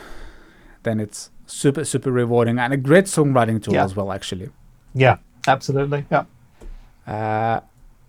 then 0.82 1.00
it's 1.00 1.30
super 1.60 1.84
super 1.84 2.10
rewarding 2.12 2.58
and 2.58 2.72
a 2.72 2.76
great 2.76 3.06
songwriting 3.06 3.62
tool 3.62 3.74
Yeah. 3.74 3.84
as 3.84 3.96
well. 3.96 4.10
Actually. 4.12 4.48
Yeah, 4.94 5.16
absolutely. 5.48 6.04
Yeah. 6.10 6.24
Uh, 7.06 7.60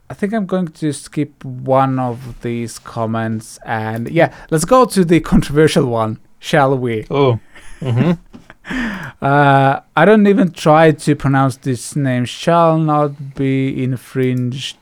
I 0.09 0.13
think 0.13 0.33
I'm 0.33 0.45
going 0.45 0.67
to 0.69 0.93
skip 0.93 1.43
one 1.43 1.99
of 1.99 2.41
these 2.41 2.79
comments 2.79 3.59
and 3.65 4.09
yeah, 4.09 4.33
let's 4.51 4.65
go 4.65 4.85
to 4.85 5.03
the 5.05 5.19
controversial 5.33 5.85
one, 5.85 6.19
shall 6.39 6.77
we? 6.77 7.05
Oh. 7.09 7.39
hmm 7.79 8.11
Uh, 9.21 9.79
I 9.95 10.03
don't 10.05 10.27
even 10.27 10.51
try 10.51 10.91
to 10.91 11.15
pronounce 11.15 11.55
this 11.57 11.95
name. 11.95 12.25
Shall 12.25 12.77
not 12.77 13.33
be 13.35 13.81
infringed. 13.81 14.75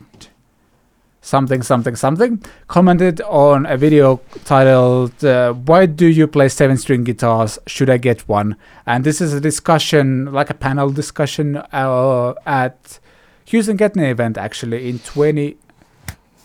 Something, 1.25 1.63
something, 1.63 1.95
something. 1.95 2.43
Commented 2.67 3.19
on 3.21 3.65
a 3.65 3.77
video 3.77 4.21
titled 4.45 5.25
uh, 5.25 5.53
"Why 5.53 5.87
do 5.87 6.05
you 6.05 6.27
play 6.27 6.49
seven-string 6.49 7.03
guitars? 7.03 7.57
Should 7.65 7.89
I 7.89 7.97
get 7.97 8.21
one?" 8.29 8.55
And 8.85 9.03
this 9.03 9.19
is 9.21 9.33
a 9.33 9.41
discussion, 9.41 10.31
like 10.31 10.51
a 10.51 10.53
panel 10.53 10.91
discussion, 10.91 11.57
uh, 11.73 12.33
at 12.45 12.99
Houston 13.45 13.75
Getney 13.75 14.11
event 14.11 14.37
actually 14.37 14.87
in 14.87 14.99
20, 14.99 15.57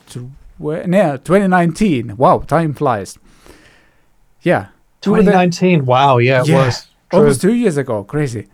tw- 0.09 0.31
no, 0.59 1.17
2019. 1.19 2.17
Wow, 2.17 2.39
time 2.39 2.73
flies. 2.73 3.19
Yeah, 4.41 4.69
Who 5.05 5.17
the- 5.17 5.23
2019. 5.25 5.85
Wow. 5.85 6.17
Yeah, 6.19 6.41
it 6.41 6.49
Yeah. 6.49 6.65
was. 6.65 6.87
True. 7.11 7.19
almost 7.21 7.43
two 7.43 7.53
years 7.55 7.77
ago. 7.77 8.03
Crazy. 8.05 8.47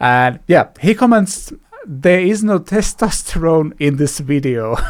And 0.00 0.38
yeah, 0.46 0.68
he 0.80 0.94
comments, 0.94 1.52
"There 1.86 2.20
is 2.20 2.42
no 2.44 2.58
testosterone 2.58 3.72
in 3.78 3.96
this 3.96 4.18
video." 4.20 4.76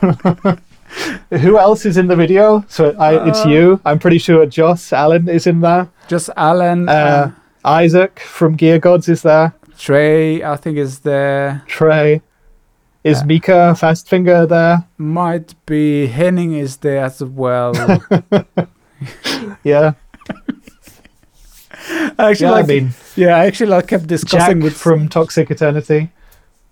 Who 1.30 1.58
else 1.58 1.84
is 1.84 1.96
in 1.96 2.06
the 2.06 2.16
video? 2.16 2.64
So 2.68 2.94
I, 2.98 3.28
it's 3.28 3.44
Uh, 3.44 3.48
you. 3.48 3.80
I'm 3.84 3.98
pretty 3.98 4.18
sure 4.18 4.46
Joss 4.46 4.92
Allen 4.92 5.28
is 5.28 5.46
in 5.46 5.60
there. 5.60 5.88
Just 6.08 6.30
Alan, 6.36 6.88
Uh, 6.88 6.92
uh, 6.92 7.30
Isaac 7.64 8.20
from 8.20 8.54
Gear 8.56 8.78
Gods 8.78 9.08
is 9.08 9.22
there. 9.22 9.52
Trey, 9.78 10.42
I 10.42 10.56
think 10.56 10.78
is 10.78 11.00
there. 11.00 11.62
Trey. 11.66 12.22
Is 13.04 13.20
Uh, 13.22 13.26
Mika 13.26 13.74
Fastfinger 13.76 14.48
there? 14.48 14.84
Might 14.98 15.54
be 15.66 16.06
Henning 16.06 16.54
is 16.54 16.78
there 16.78 17.04
as 17.04 17.22
well. 17.22 17.72
Yeah. 19.64 19.92
I 21.88 22.30
actually, 22.30 22.46
Yeah, 22.46 22.52
I 22.52 22.56
like, 22.60 22.66
mean, 22.66 22.90
yeah, 23.16 23.36
I 23.36 23.46
actually 23.46 23.70
like 23.70 23.86
kept 23.88 24.06
discussing 24.06 24.56
Jack 24.60 24.64
with 24.64 24.76
from 24.76 25.08
Toxic 25.08 25.50
Eternity. 25.50 26.10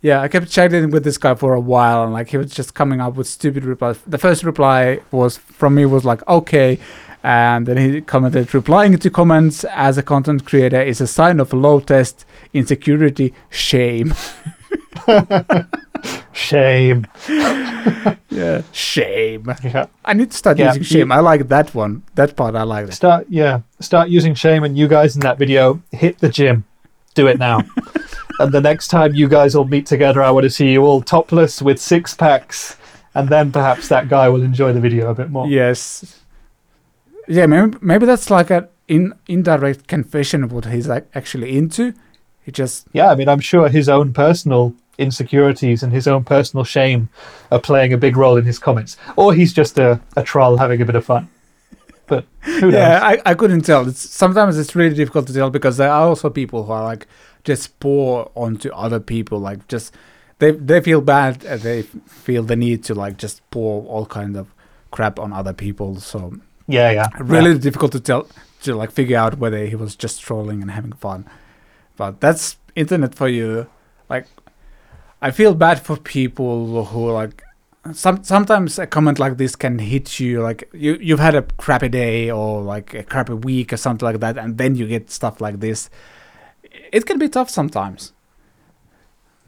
Yeah, 0.02 0.20
I 0.20 0.28
kept 0.28 0.50
chatting 0.50 0.90
with 0.90 1.02
this 1.04 1.16
guy 1.16 1.34
for 1.34 1.54
a 1.54 1.60
while, 1.60 2.02
and 2.04 2.12
like 2.12 2.28
he 2.28 2.36
was 2.36 2.50
just 2.50 2.74
coming 2.74 3.00
up 3.00 3.14
with 3.14 3.26
stupid 3.26 3.64
replies. 3.64 3.98
The 4.06 4.18
first 4.18 4.44
reply 4.44 5.00
was 5.10 5.38
from 5.38 5.74
me 5.74 5.86
was 5.86 6.04
like, 6.04 6.26
"Okay," 6.28 6.78
and 7.22 7.66
then 7.66 7.76
he 7.78 8.00
commented, 8.02 8.52
"Replying 8.52 8.98
to 8.98 9.10
comments 9.10 9.64
as 9.64 9.96
a 9.96 10.02
content 10.02 10.44
creator 10.44 10.82
is 10.82 11.00
a 11.00 11.06
sign 11.06 11.40
of 11.40 11.52
low 11.52 11.80
test, 11.80 12.26
insecurity, 12.52 13.32
shame." 13.50 14.14
Shame. 16.32 17.06
yeah, 18.30 18.62
shame. 18.72 19.52
Yeah. 19.62 19.86
I 20.04 20.12
need 20.14 20.30
to 20.30 20.36
start 20.36 20.58
Yeah, 20.58 20.68
using 20.68 20.82
you- 20.82 20.86
shame. 20.86 21.12
I 21.12 21.20
like 21.20 21.48
that 21.48 21.74
one. 21.74 22.02
That 22.14 22.36
part 22.36 22.54
I 22.54 22.62
like. 22.62 22.88
It. 22.88 22.92
Start 22.94 23.26
yeah. 23.28 23.60
Start 23.80 24.08
using 24.08 24.34
shame 24.34 24.64
and 24.64 24.76
you 24.76 24.88
guys 24.88 25.14
in 25.16 25.20
that 25.20 25.38
video 25.38 25.82
hit 25.92 26.18
the 26.18 26.28
gym. 26.28 26.64
Do 27.14 27.26
it 27.28 27.38
now. 27.38 27.60
and 28.40 28.52
the 28.52 28.60
next 28.60 28.88
time 28.88 29.14
you 29.14 29.28
guys 29.28 29.54
all 29.54 29.64
meet 29.64 29.86
together, 29.86 30.22
I 30.22 30.30
want 30.30 30.44
to 30.44 30.50
see 30.50 30.72
you 30.72 30.82
all 30.84 31.00
topless 31.02 31.62
with 31.62 31.78
six 31.80 32.14
packs. 32.14 32.76
And 33.14 33.28
then 33.28 33.52
perhaps 33.52 33.86
that 33.88 34.08
guy 34.08 34.28
will 34.28 34.42
enjoy 34.42 34.72
the 34.72 34.80
video 34.80 35.10
a 35.10 35.14
bit 35.14 35.30
more. 35.30 35.46
Yes. 35.46 36.20
Yeah, 37.28 37.46
maybe 37.46 37.78
maybe 37.80 38.06
that's 38.06 38.28
like 38.28 38.50
an 38.50 38.66
in 38.88 39.14
indirect 39.28 39.86
confession 39.86 40.42
of 40.44 40.52
what 40.52 40.66
he's 40.66 40.88
like 40.88 41.06
actually 41.14 41.56
into. 41.56 41.94
He 42.44 42.50
just 42.52 42.86
Yeah, 42.92 43.10
I 43.10 43.14
mean, 43.14 43.28
I'm 43.28 43.40
sure 43.40 43.68
his 43.68 43.88
own 43.88 44.12
personal 44.12 44.74
insecurities 44.98 45.82
and 45.82 45.92
his 45.92 46.06
own 46.06 46.24
personal 46.24 46.64
shame 46.64 47.08
are 47.50 47.60
playing 47.60 47.92
a 47.92 47.98
big 47.98 48.16
role 48.16 48.36
in 48.36 48.44
his 48.44 48.58
comments. 48.58 48.96
Or 49.16 49.34
he's 49.34 49.52
just 49.52 49.78
a, 49.78 50.00
a 50.16 50.22
troll 50.22 50.56
having 50.56 50.80
a 50.80 50.84
bit 50.84 50.94
of 50.94 51.04
fun. 51.04 51.28
But 52.06 52.26
who 52.40 52.70
knows? 52.70 52.74
Yeah, 52.74 53.00
I, 53.02 53.22
I 53.24 53.34
couldn't 53.34 53.62
tell. 53.62 53.88
It's 53.88 54.00
sometimes 54.00 54.58
it's 54.58 54.74
really 54.74 54.94
difficult 54.94 55.26
to 55.28 55.32
tell 55.32 55.50
because 55.50 55.76
there 55.76 55.90
are 55.90 56.08
also 56.08 56.28
people 56.30 56.64
who 56.64 56.72
are 56.72 56.84
like 56.84 57.06
just 57.44 57.78
pour 57.80 58.30
onto 58.34 58.70
other 58.72 59.00
people, 59.00 59.38
like 59.38 59.66
just 59.68 59.94
they 60.38 60.50
they 60.50 60.80
feel 60.80 61.00
bad 61.00 61.44
and 61.44 61.62
they 61.62 61.82
feel 61.82 62.42
the 62.42 62.56
need 62.56 62.84
to 62.84 62.94
like 62.94 63.16
just 63.16 63.48
pour 63.50 63.84
all 63.86 64.06
kind 64.06 64.36
of 64.36 64.48
crap 64.90 65.18
on 65.18 65.32
other 65.32 65.52
people. 65.52 65.96
So 66.00 66.38
yeah, 66.66 66.90
yeah. 66.90 67.08
really 67.18 67.58
difficult 67.58 67.92
to 67.92 68.00
tell 68.00 68.28
to 68.62 68.74
like 68.74 68.90
figure 68.90 69.18
out 69.18 69.38
whether 69.38 69.64
he 69.66 69.76
was 69.76 69.96
just 69.96 70.20
trolling 70.20 70.62
and 70.62 70.70
having 70.70 70.92
fun. 70.92 71.26
But 71.96 72.20
that's 72.20 72.56
internet 72.74 73.14
for 73.14 73.28
you. 73.28 73.68
Like 74.10 74.26
I 75.24 75.30
feel 75.30 75.54
bad 75.54 75.80
for 75.80 75.96
people 75.96 76.84
who 76.84 77.10
like 77.10 77.42
some 77.94 78.22
sometimes 78.24 78.78
a 78.78 78.86
comment 78.86 79.18
like 79.18 79.38
this 79.38 79.56
can 79.56 79.78
hit 79.78 80.20
you 80.20 80.42
like 80.42 80.68
you 80.74 80.98
you've 81.00 81.18
had 81.18 81.34
a 81.34 81.40
crappy 81.56 81.88
day 81.88 82.30
or 82.30 82.60
like 82.60 82.92
a 82.92 83.02
crappy 83.02 83.32
week 83.32 83.72
or 83.72 83.78
something 83.78 84.04
like 84.04 84.20
that 84.20 84.36
and 84.36 84.58
then 84.58 84.76
you 84.76 84.86
get 84.86 85.10
stuff 85.10 85.40
like 85.40 85.60
this. 85.60 85.88
It 86.92 87.06
can 87.06 87.18
be 87.18 87.30
tough 87.30 87.48
sometimes. 87.48 88.12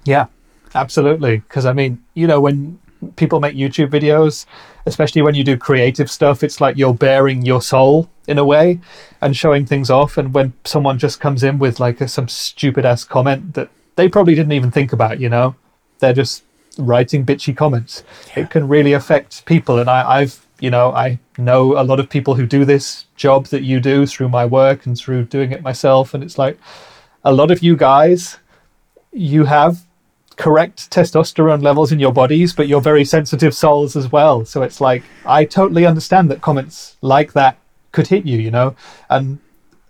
Yeah, 0.07 0.29
absolutely. 0.74 1.41
Because 1.41 1.66
I 1.66 1.74
mean, 1.74 2.03
you 2.14 2.27
know, 2.27 2.41
when 2.41 2.79
people 3.16 3.39
make 3.41 3.55
YouTube 3.55 3.91
videos, 3.91 4.47
especially 4.87 5.20
when 5.20 5.35
you 5.35 5.45
do 5.45 5.59
creative 5.59 6.11
stuff, 6.11 6.43
it's 6.43 6.59
like 6.59 6.79
you're 6.79 6.95
bearing 6.95 7.45
your 7.45 7.61
soul 7.61 8.09
in 8.27 8.39
a 8.39 8.47
way 8.47 8.81
and 9.20 9.37
showing 9.37 9.66
things 9.66 9.91
off. 9.91 10.16
And 10.16 10.33
when 10.33 10.55
someone 10.64 10.99
just 10.99 11.20
comes 11.20 11.43
in 11.43 11.59
with 11.59 11.81
like 11.81 12.01
a, 12.01 12.09
some 12.09 12.29
stupid 12.29 12.87
ass 12.87 13.05
comment 13.05 13.53
that 13.53 13.68
they 13.97 14.09
probably 14.09 14.35
didn't 14.35 14.53
even 14.53 14.70
think 14.70 14.95
about, 14.95 15.20
you 15.20 15.29
know, 15.29 15.55
they're 15.99 16.12
just 16.12 16.42
writing 16.78 17.24
bitchy 17.24 17.57
comments. 17.57 18.03
It 18.34 18.51
can 18.51 18.68
really 18.68 18.92
affect 18.92 19.44
people. 19.47 19.78
And 19.78 19.88
I, 19.88 20.20
I've, 20.20 20.47
you 20.61 20.70
know, 20.70 20.92
I 20.92 21.18
know 21.38 21.78
a 21.78 21.84
lot 21.84 22.01
of 22.01 22.09
people 22.09 22.34
who 22.34 22.47
do 22.47 22.64
this 22.64 23.07
job 23.16 23.47
that 23.47 23.62
you 23.62 23.80
do 23.80 24.07
through 24.07 24.28
my 24.28 24.44
work 24.44 24.86
and 24.86 24.97
through 24.97 25.24
doing 25.24 25.53
it 25.53 25.62
myself. 25.62 26.14
And 26.14 26.22
it's 26.22 26.38
like 26.38 26.59
a 27.24 27.32
lot 27.32 27.51
of 27.51 27.62
you 27.62 27.76
guys, 27.76 28.38
you 29.12 29.44
have 29.44 29.86
correct 30.36 30.90
testosterone 30.90 31.62
levels 31.62 31.92
in 31.92 31.99
your 31.99 32.12
bodies, 32.12 32.53
but 32.53 32.68
you're 32.68 32.80
very 32.80 33.05
sensitive 33.05 33.55
souls 33.55 33.97
as 33.97 34.12
well. 34.12 34.44
So 34.44 34.62
it's 34.62 34.80
like 34.80 35.03
I 35.24 35.44
totally 35.44 35.86
understand 35.86 36.30
that 36.30 36.42
comments 36.42 36.97
like 37.01 37.32
that 37.32 37.57
could 37.92 38.09
hit 38.09 38.26
you, 38.26 38.38
you 38.38 38.51
know. 38.51 38.76
And 39.09 39.38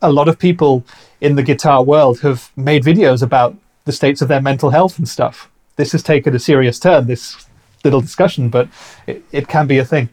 a 0.01 0.13
lot 0.13 0.29
of 0.29 0.39
people 0.39 0.85
in 1.21 1.35
the 1.35 1.43
guitar 1.43 1.83
world 1.83 2.21
have 2.21 2.53
made 2.57 2.85
videos 2.85 3.23
about 3.23 3.57
the 3.85 3.93
states 3.93 4.23
of 4.23 4.29
their 4.29 4.41
mental 4.41 4.71
health 4.71 4.99
and 4.99 5.09
stuff. 5.09 5.51
This 5.77 5.93
has 5.93 6.03
taken 6.03 6.35
a 6.35 6.39
serious 6.39 6.79
turn, 6.79 7.07
this 7.07 7.47
little 7.85 8.01
discussion, 8.01 8.49
but 8.49 8.69
it, 9.07 9.23
it 9.33 9.49
can 9.49 9.67
be 9.67 9.79
a 9.79 9.85
thing. 9.85 10.09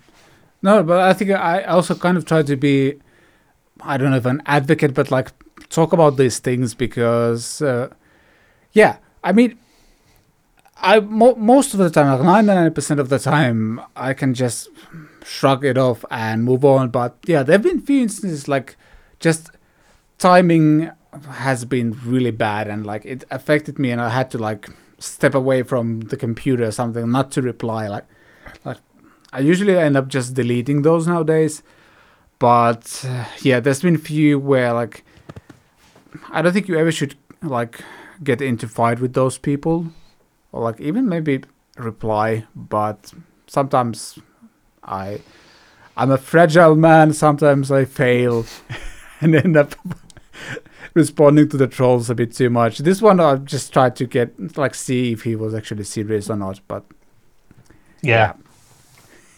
No, 0.61 0.84
but 0.84 0.99
I 1.01 1.14
think 1.14 1.32
I 1.32 1.64
also 1.64 1.95
kind 1.95 2.18
of 2.18 2.26
try 2.26 2.43
to 2.43 2.55
be, 2.55 2.99
I 3.82 3.97
don't 3.97 4.11
know 4.11 4.18
if 4.18 4.26
an 4.26 4.41
advocate, 4.45 4.93
but 4.93 5.11
like 5.11 5.32
talk 5.70 5.93
about 5.93 6.18
these 6.18 6.39
things 6.39 6.74
because, 6.74 7.61
uh, 7.61 7.89
yeah, 8.72 8.97
I 9.24 9.32
mean, 9.32 9.57
I 10.78 10.99
mo- 10.99 11.36
most 11.36 11.74
of 11.74 11.80
the 11.80 11.89
time, 11.89 12.07
like 12.07 12.26
ninety 12.26 12.47
nine 12.47 12.74
percent 12.74 12.99
of 12.99 13.09
the 13.09 13.20
time, 13.20 13.82
I 13.95 14.14
can 14.14 14.34
just 14.34 14.70
shrug 15.24 15.64
it 15.64 15.78
off 15.78 16.03
and 16.11 16.43
move 16.43 16.66
on. 16.66 16.89
But 16.89 17.18
yeah, 17.26 17.43
there've 17.43 17.61
been 17.61 17.80
few 17.82 18.01
instances 18.01 18.47
like 18.47 18.76
just 19.20 19.51
timing 20.18 20.91
has 21.30 21.64
been 21.64 21.97
really 22.05 22.32
bad 22.32 22.68
and 22.68 22.86
like 22.86 23.05
it 23.05 23.24
affected 23.32 23.80
me, 23.80 23.91
and 23.91 24.01
I 24.01 24.09
had 24.09 24.30
to 24.32 24.38
like 24.38 24.70
step 25.04 25.36
away 25.36 25.64
from 25.64 26.01
the 26.01 26.18
computer 26.18 26.64
or 26.66 26.72
something, 26.72 27.12
not 27.12 27.32
to 27.32 27.41
reply. 27.41 27.88
Like, 27.88 28.06
like 28.64 28.78
I 29.32 29.39
usually 29.39 29.78
end 29.78 29.97
up 29.97 30.08
just 30.08 30.34
deleting 30.34 30.82
those 30.82 31.08
nowadays. 31.08 31.64
But 32.39 33.06
uh, 33.08 33.26
yeah, 33.41 33.60
there's 33.60 33.82
been 33.82 33.97
few 33.97 34.39
where 34.39 34.74
like 34.74 35.04
I 36.32 36.41
don't 36.41 36.54
think 36.54 36.68
you 36.68 36.78
ever 36.78 36.91
should 36.91 37.16
like 37.41 37.82
get 38.24 38.41
into 38.41 38.68
fight 38.68 38.99
with 38.99 39.14
those 39.14 39.38
people 39.38 39.88
or 40.51 40.62
like 40.62 40.80
even 40.80 41.08
maybe 41.08 41.43
reply, 41.78 42.45
but 42.56 43.14
sometimes 43.47 44.20
I 44.84 45.22
I'm 45.95 46.12
a 46.12 46.18
fragile 46.18 46.76
man, 46.76 47.14
sometimes 47.14 47.72
I 47.72 47.86
fail 47.86 48.45
and 49.22 49.36
end 49.36 49.58
up 49.58 49.76
responding 50.93 51.49
to 51.49 51.57
the 51.57 51.67
trolls 51.67 52.09
a 52.09 52.15
bit 52.15 52.33
too 52.33 52.49
much. 52.49 52.79
This 52.79 53.01
one 53.01 53.19
I 53.19 53.35
just 53.35 53.73
tried 53.73 53.95
to 53.97 54.05
get 54.05 54.57
like 54.57 54.75
see 54.75 55.11
if 55.11 55.23
he 55.23 55.35
was 55.35 55.53
actually 55.53 55.83
serious 55.83 56.29
or 56.29 56.35
not, 56.35 56.59
but 56.67 56.83
Yeah. 58.01 58.33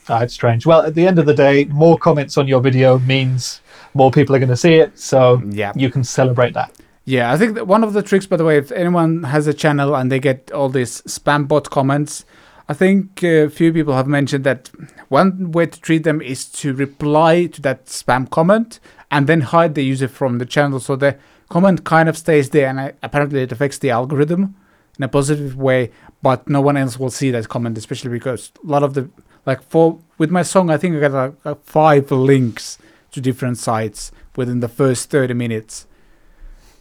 Ah, 0.08 0.22
it's 0.22 0.34
strange. 0.34 0.66
Well, 0.66 0.82
at 0.82 0.94
the 0.94 1.08
end 1.08 1.18
of 1.18 1.26
the 1.26 1.34
day, 1.34 1.66
more 1.66 1.98
comments 1.98 2.38
on 2.38 2.48
your 2.48 2.62
video 2.62 3.00
means 3.00 3.62
more 3.96 4.12
people 4.12 4.36
are 4.36 4.40
going 4.40 4.50
to 4.50 4.58
see 4.58 4.76
it. 4.76 5.00
So 5.00 5.42
yeah. 5.50 5.72
you 5.76 5.90
can 5.90 6.04
celebrate 6.04 6.54
that. 6.54 6.72
Yeah, 7.06 7.32
I 7.32 7.38
think 7.38 7.56
that 7.56 7.68
one 7.68 7.84
of 7.84 7.94
the 7.94 8.02
tricks, 8.02 8.26
by 8.26 8.38
the 8.38 8.44
way, 8.44 8.58
if 8.58 8.72
anyone 8.72 9.24
has 9.24 9.48
a 9.48 9.54
channel 9.54 9.96
and 9.96 10.12
they 10.12 10.20
get 10.20 10.52
all 10.52 10.70
these 10.70 11.02
spam 11.04 11.48
bot 11.48 11.70
comments, 11.70 12.26
I 12.68 12.74
think 12.74 13.24
a 13.24 13.48
few 13.48 13.72
people 13.72 13.94
have 13.94 14.08
mentioned 14.08 14.44
that 14.44 14.72
one 15.10 15.52
way 15.52 15.68
to 15.68 15.80
treat 15.80 16.04
them 16.04 16.20
is 16.22 16.46
to 16.50 16.74
reply 16.74 17.46
to 17.46 17.62
that 17.62 17.86
spam 17.86 18.30
comment 18.30 18.80
and 19.12 19.28
then 19.28 19.42
hide 19.42 19.76
the 19.76 19.84
user 19.84 20.08
from 20.08 20.40
the 20.40 20.48
channel 20.48 20.80
so 20.80 20.96
the 20.96 21.16
comment 21.50 21.84
kind 21.84 22.10
of 22.10 22.18
stays 22.18 22.50
there 22.50 22.68
and 22.68 22.80
uh, 22.80 22.92
apparently 23.04 23.42
it 23.42 23.52
affects 23.52 23.78
the 23.78 23.90
algorithm 23.90 24.56
in 24.98 25.04
a 25.04 25.08
positive 25.08 25.56
way, 25.56 25.92
but 26.22 26.48
no 26.50 26.62
one 26.62 26.78
else 26.78 26.98
will 26.98 27.10
see 27.10 27.32
that 27.32 27.50
comment, 27.50 27.78
especially 27.78 28.10
because 28.10 28.52
a 28.64 28.68
lot 28.68 28.84
of 28.84 28.94
the 28.94 29.10
like 29.46 29.62
for 29.62 30.00
with 30.18 30.32
my 30.32 30.42
song, 30.42 30.70
I 30.70 30.78
think 30.78 30.96
I 30.96 31.00
got 31.00 31.12
like, 31.12 31.46
like 31.46 31.64
five 31.64 32.12
links 32.12 32.78
to 33.12 33.22
different 33.22 33.58
sites 33.58 34.12
within 34.36 34.60
the 34.60 34.68
first 34.68 35.10
30 35.10 35.34
minutes 35.34 35.88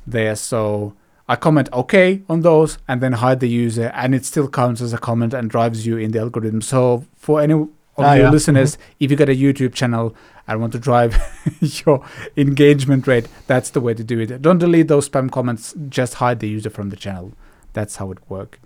there. 0.07 0.35
So 0.37 0.95
I 1.29 1.37
comment 1.37 1.69
OK 1.73 2.23
on 2.29 2.41
those 2.41 2.79
and 2.89 3.01
then 3.01 3.15
hide 3.15 3.41
the 3.41 3.49
user, 3.49 3.91
and 3.95 4.15
it 4.15 4.25
still 4.25 4.49
counts 4.49 4.81
as 4.81 4.93
a 4.93 4.99
comment 4.99 5.35
and 5.35 5.51
drives 5.51 5.87
you 5.87 5.97
in 5.97 6.13
the 6.13 6.21
algorithm. 6.21 6.63
So 6.63 7.05
for 7.17 7.41
any 7.41 7.67
of 7.97 8.05
Ah, 8.05 8.15
your 8.15 8.25
yeah. 8.25 8.31
listeners, 8.31 8.77
if 9.01 9.11
you 9.11 9.17
got 9.17 9.29
a 9.29 9.37
YouTube 9.37 9.75
channel 9.75 10.15
and 10.49 10.61
want 10.61 10.73
to 10.73 10.79
drive 10.79 11.17
your 11.87 12.05
engagement 12.37 13.07
rate, 13.07 13.29
that's 13.47 13.71
the 13.71 13.81
way 13.81 13.95
to 13.95 14.03
do 14.05 14.19
it. 14.21 14.43
Don't 14.43 14.59
delete 14.59 14.89
those 14.89 15.09
spam 15.09 15.31
comments, 15.31 15.75
just 15.89 16.15
hide 16.15 16.41
the 16.41 16.49
user 16.49 16.71
from 16.71 16.91
the 16.91 16.97
channel. 16.97 17.33
That's 17.73 17.97
how 17.97 18.11
it 18.11 18.19
works. 18.29 18.59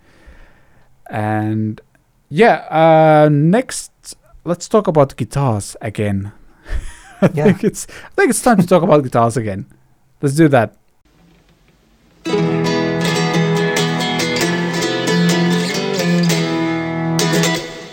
And 1.09 1.81
yeah, 2.29 2.65
uh, 2.69 3.29
next 3.31 4.15
let's 4.45 4.67
talk 4.67 4.87
about 4.87 5.15
guitars 5.15 5.75
again. 5.81 6.31
I 7.21 7.29
Yeah. 7.33 7.43
think 7.45 7.63
it's 7.63 7.87
I 7.89 8.09
think 8.15 8.29
it's 8.31 8.41
time 8.41 8.57
to 8.57 8.67
talk 8.67 8.83
about 8.83 9.03
guitars 9.03 9.35
again. 9.37 9.65
Let's 10.21 10.35
do 10.35 10.47
that. 10.49 10.75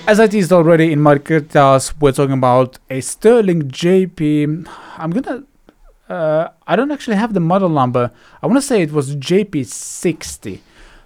As 0.06 0.20
I 0.20 0.26
teased 0.26 0.52
already 0.52 0.92
in 0.92 1.00
my 1.00 1.18
guitars, 1.18 1.94
we're 2.00 2.12
talking 2.12 2.34
about 2.38 2.78
a 2.90 3.00
Sterling 3.00 3.62
JP. 3.70 4.66
I'm 4.98 5.10
gonna. 5.10 5.42
Uh, 6.08 6.48
I 6.66 6.76
don't 6.76 6.92
actually 6.92 7.16
have 7.16 7.34
the 7.34 7.40
model 7.40 7.68
number. 7.68 8.12
I 8.42 8.46
want 8.46 8.58
to 8.58 8.62
say 8.66 8.82
it 8.82 8.92
was 8.92 9.16
JP60. 9.16 10.60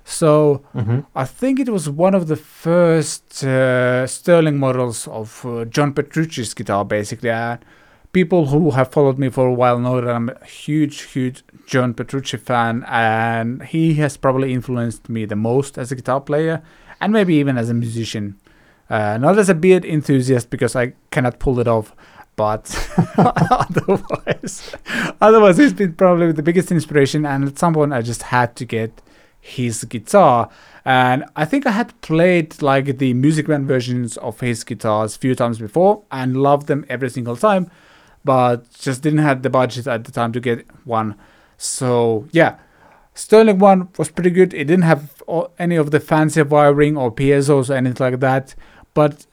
So 0.04 0.62
Mhm. 0.74 1.06
I 1.14 1.24
think 1.24 1.60
it 1.60 1.68
was 1.70 1.88
one 1.88 2.14
of 2.14 2.26
the 2.26 2.36
first 2.36 3.44
uh, 3.44 4.06
Sterling 4.06 4.58
models 4.58 5.06
of 5.08 5.44
uh, 5.46 5.64
John 5.64 5.92
Petrucci's 5.94 6.52
guitar, 6.52 6.84
basically. 6.84 7.30
Uh, 7.30 7.56
people 8.12 8.46
who 8.46 8.72
have 8.72 8.90
followed 8.90 9.18
me 9.18 9.30
for 9.30 9.46
a 9.46 9.54
while 9.54 9.78
know 9.78 10.00
that 10.00 10.10
I'm 10.10 10.28
a 10.30 10.44
huge, 10.44 11.02
huge 11.02 11.44
John 11.66 11.94
Petrucci 11.94 12.36
fan, 12.36 12.84
and 12.88 13.62
he 13.62 13.94
has 13.94 14.16
probably 14.16 14.52
influenced 14.52 15.08
me 15.08 15.24
the 15.24 15.36
most 15.36 15.78
as 15.78 15.92
a 15.92 15.96
guitar 15.96 16.20
player, 16.20 16.60
and 17.00 17.12
maybe 17.12 17.34
even 17.36 17.56
as 17.56 17.70
a 17.70 17.74
musician. 17.74 18.34
Uh, 18.90 19.16
not 19.18 19.38
as 19.38 19.48
a 19.48 19.54
beard 19.54 19.84
enthusiast 19.84 20.50
because 20.50 20.74
I 20.74 20.94
cannot 21.12 21.38
pull 21.38 21.60
it 21.60 21.68
off, 21.68 21.94
but 22.34 22.64
otherwise, 23.16 24.74
otherwise 25.20 25.58
he's 25.58 25.72
been 25.72 25.94
probably 25.94 26.32
the 26.32 26.42
biggest 26.42 26.72
inspiration. 26.72 27.24
And 27.24 27.46
at 27.46 27.58
some 27.58 27.72
point, 27.72 27.92
I 27.92 28.02
just 28.02 28.24
had 28.24 28.56
to 28.56 28.64
get 28.64 29.00
his 29.40 29.84
guitar, 29.84 30.50
and 30.84 31.24
I 31.36 31.44
think 31.44 31.66
I 31.66 31.70
had 31.70 31.98
played 32.00 32.60
like 32.60 32.98
the 32.98 33.14
Music 33.14 33.46
Man 33.46 33.66
versions 33.66 34.16
of 34.18 34.40
his 34.40 34.64
guitars 34.64 35.16
a 35.16 35.18
few 35.18 35.34
times 35.34 35.58
before 35.60 36.02
and 36.10 36.36
loved 36.36 36.66
them 36.66 36.84
every 36.88 37.10
single 37.10 37.36
time, 37.36 37.70
but 38.24 38.70
just 38.72 39.02
didn't 39.02 39.20
have 39.20 39.42
the 39.42 39.50
budget 39.50 39.86
at 39.86 40.04
the 40.04 40.12
time 40.12 40.32
to 40.32 40.40
get 40.40 40.66
one. 40.84 41.14
So 41.56 42.26
yeah, 42.32 42.58
Sterling 43.14 43.58
one 43.58 43.88
was 43.98 44.10
pretty 44.10 44.30
good. 44.30 44.54
It 44.54 44.64
didn't 44.64 44.82
have 44.82 45.22
any 45.58 45.76
of 45.76 45.90
the 45.90 46.00
fancy 46.00 46.42
wiring 46.42 46.96
or 46.96 47.12
piezos 47.12 47.70
or 47.70 47.74
anything 47.74 48.12
like 48.12 48.20
that, 48.20 48.54
but 48.94 49.26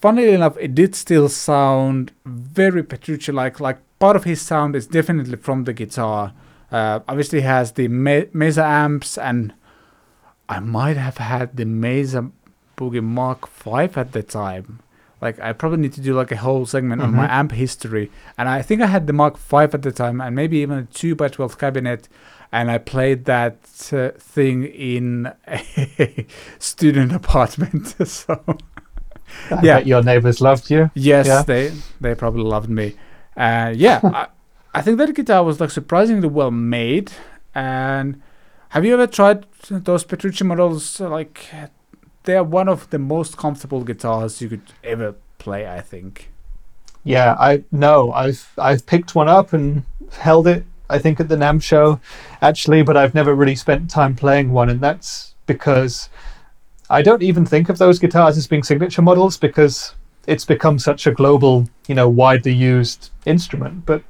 funnily 0.00 0.32
enough, 0.32 0.56
it 0.58 0.74
did 0.74 0.94
still 0.94 1.28
sound 1.28 2.12
very 2.24 2.82
Petrucci 2.82 3.32
like. 3.32 3.60
Like 3.60 3.78
part 3.98 4.16
of 4.16 4.24
his 4.24 4.40
sound 4.40 4.74
is 4.76 4.86
definitely 4.86 5.36
from 5.36 5.64
the 5.64 5.72
guitar. 5.72 6.32
Uh, 6.72 7.00
obviously, 7.08 7.40
he 7.40 7.46
has 7.46 7.72
the 7.72 7.88
Me- 7.88 8.28
Mesa 8.32 8.64
amps, 8.64 9.16
and 9.18 9.54
I 10.48 10.60
might 10.60 10.96
have 10.96 11.18
had 11.18 11.56
the 11.56 11.64
Mesa 11.64 12.30
Boogie 12.76 13.02
Mark 13.02 13.46
Five 13.46 13.96
at 13.96 14.12
the 14.12 14.22
time. 14.22 14.80
Like 15.20 15.40
I 15.40 15.52
probably 15.54 15.78
need 15.78 15.94
to 15.94 16.00
do 16.02 16.14
like 16.14 16.30
a 16.30 16.36
whole 16.36 16.66
segment 16.66 17.00
on 17.00 17.14
my 17.14 17.26
Mhm. 17.26 17.30
amp 17.30 17.52
history, 17.52 18.10
and 18.36 18.48
I 18.50 18.60
think 18.62 18.82
I 18.82 18.86
had 18.86 19.06
the 19.06 19.12
Mark 19.14 19.38
Five 19.38 19.74
at 19.74 19.80
the 19.82 19.90
time, 19.92 20.20
and 20.20 20.36
maybe 20.36 20.58
even 20.58 20.78
a 20.78 20.82
two 20.84 21.14
by 21.14 21.28
twelve 21.28 21.56
cabinet, 21.58 22.06
and 22.52 22.70
I 22.70 22.76
played 22.78 23.24
that 23.24 23.56
uh, 23.92 24.10
thing 24.18 24.64
in 24.64 25.32
a 25.48 26.26
student 26.58 27.12
apartment. 27.22 27.94
so 28.06 28.42
I 29.50 29.54
Yeah. 29.62 29.76
bet 29.78 29.86
your 29.86 30.02
neighbors 30.02 30.40
loved 30.40 30.70
you. 30.70 30.90
yes, 30.94 31.26
Yeah. 31.26 31.42
they 31.42 31.72
they 32.00 32.14
probably 32.14 32.42
loved 32.44 32.68
me. 32.70 32.94
Uh, 33.36 33.72
yeah, 33.76 34.00
I, 34.04 34.26
I 34.74 34.82
think 34.82 34.98
that 34.98 35.14
guitar 35.14 35.44
was 35.44 35.60
like 35.60 35.70
surprisingly 35.70 36.28
well 36.28 36.50
made. 36.50 37.12
And 37.54 38.20
have 38.70 38.84
you 38.84 38.94
ever 38.94 39.06
tried 39.06 39.46
those 39.70 40.04
Petrucci 40.04 40.44
models? 40.44 41.00
Like 41.00 41.48
they're 42.24 42.44
one 42.44 42.68
of 42.68 42.88
the 42.90 42.98
most 42.98 43.36
comfortable 43.36 43.82
guitars 43.84 44.40
you 44.42 44.48
could 44.48 44.72
ever 44.84 45.14
play. 45.38 45.66
I 45.66 45.80
think. 45.80 46.30
Yeah, 47.04 47.36
I 47.38 47.62
no, 47.70 48.12
I've 48.12 48.52
I've 48.58 48.84
picked 48.86 49.14
one 49.14 49.28
up 49.28 49.52
and 49.52 49.84
held 50.18 50.46
it. 50.46 50.64
I 50.88 50.98
think 50.98 51.18
at 51.20 51.28
the 51.28 51.36
NAMM 51.36 51.62
show, 51.62 52.00
actually, 52.40 52.82
but 52.82 52.96
I've 52.96 53.14
never 53.14 53.34
really 53.34 53.56
spent 53.56 53.90
time 53.90 54.14
playing 54.14 54.52
one, 54.52 54.68
and 54.70 54.80
that's 54.80 55.34
because 55.46 56.08
I 56.88 57.02
don't 57.02 57.22
even 57.22 57.44
think 57.44 57.68
of 57.68 57.78
those 57.78 57.98
guitars 57.98 58.36
as 58.36 58.46
being 58.46 58.62
signature 58.62 59.02
models 59.02 59.36
because 59.36 59.94
it's 60.26 60.44
become 60.44 60.78
such 60.78 61.06
a 61.06 61.12
global, 61.12 61.68
you 61.88 61.94
know, 61.94 62.08
widely 62.08 62.52
used 62.52 63.10
instrument. 63.24 63.86
But 63.86 64.02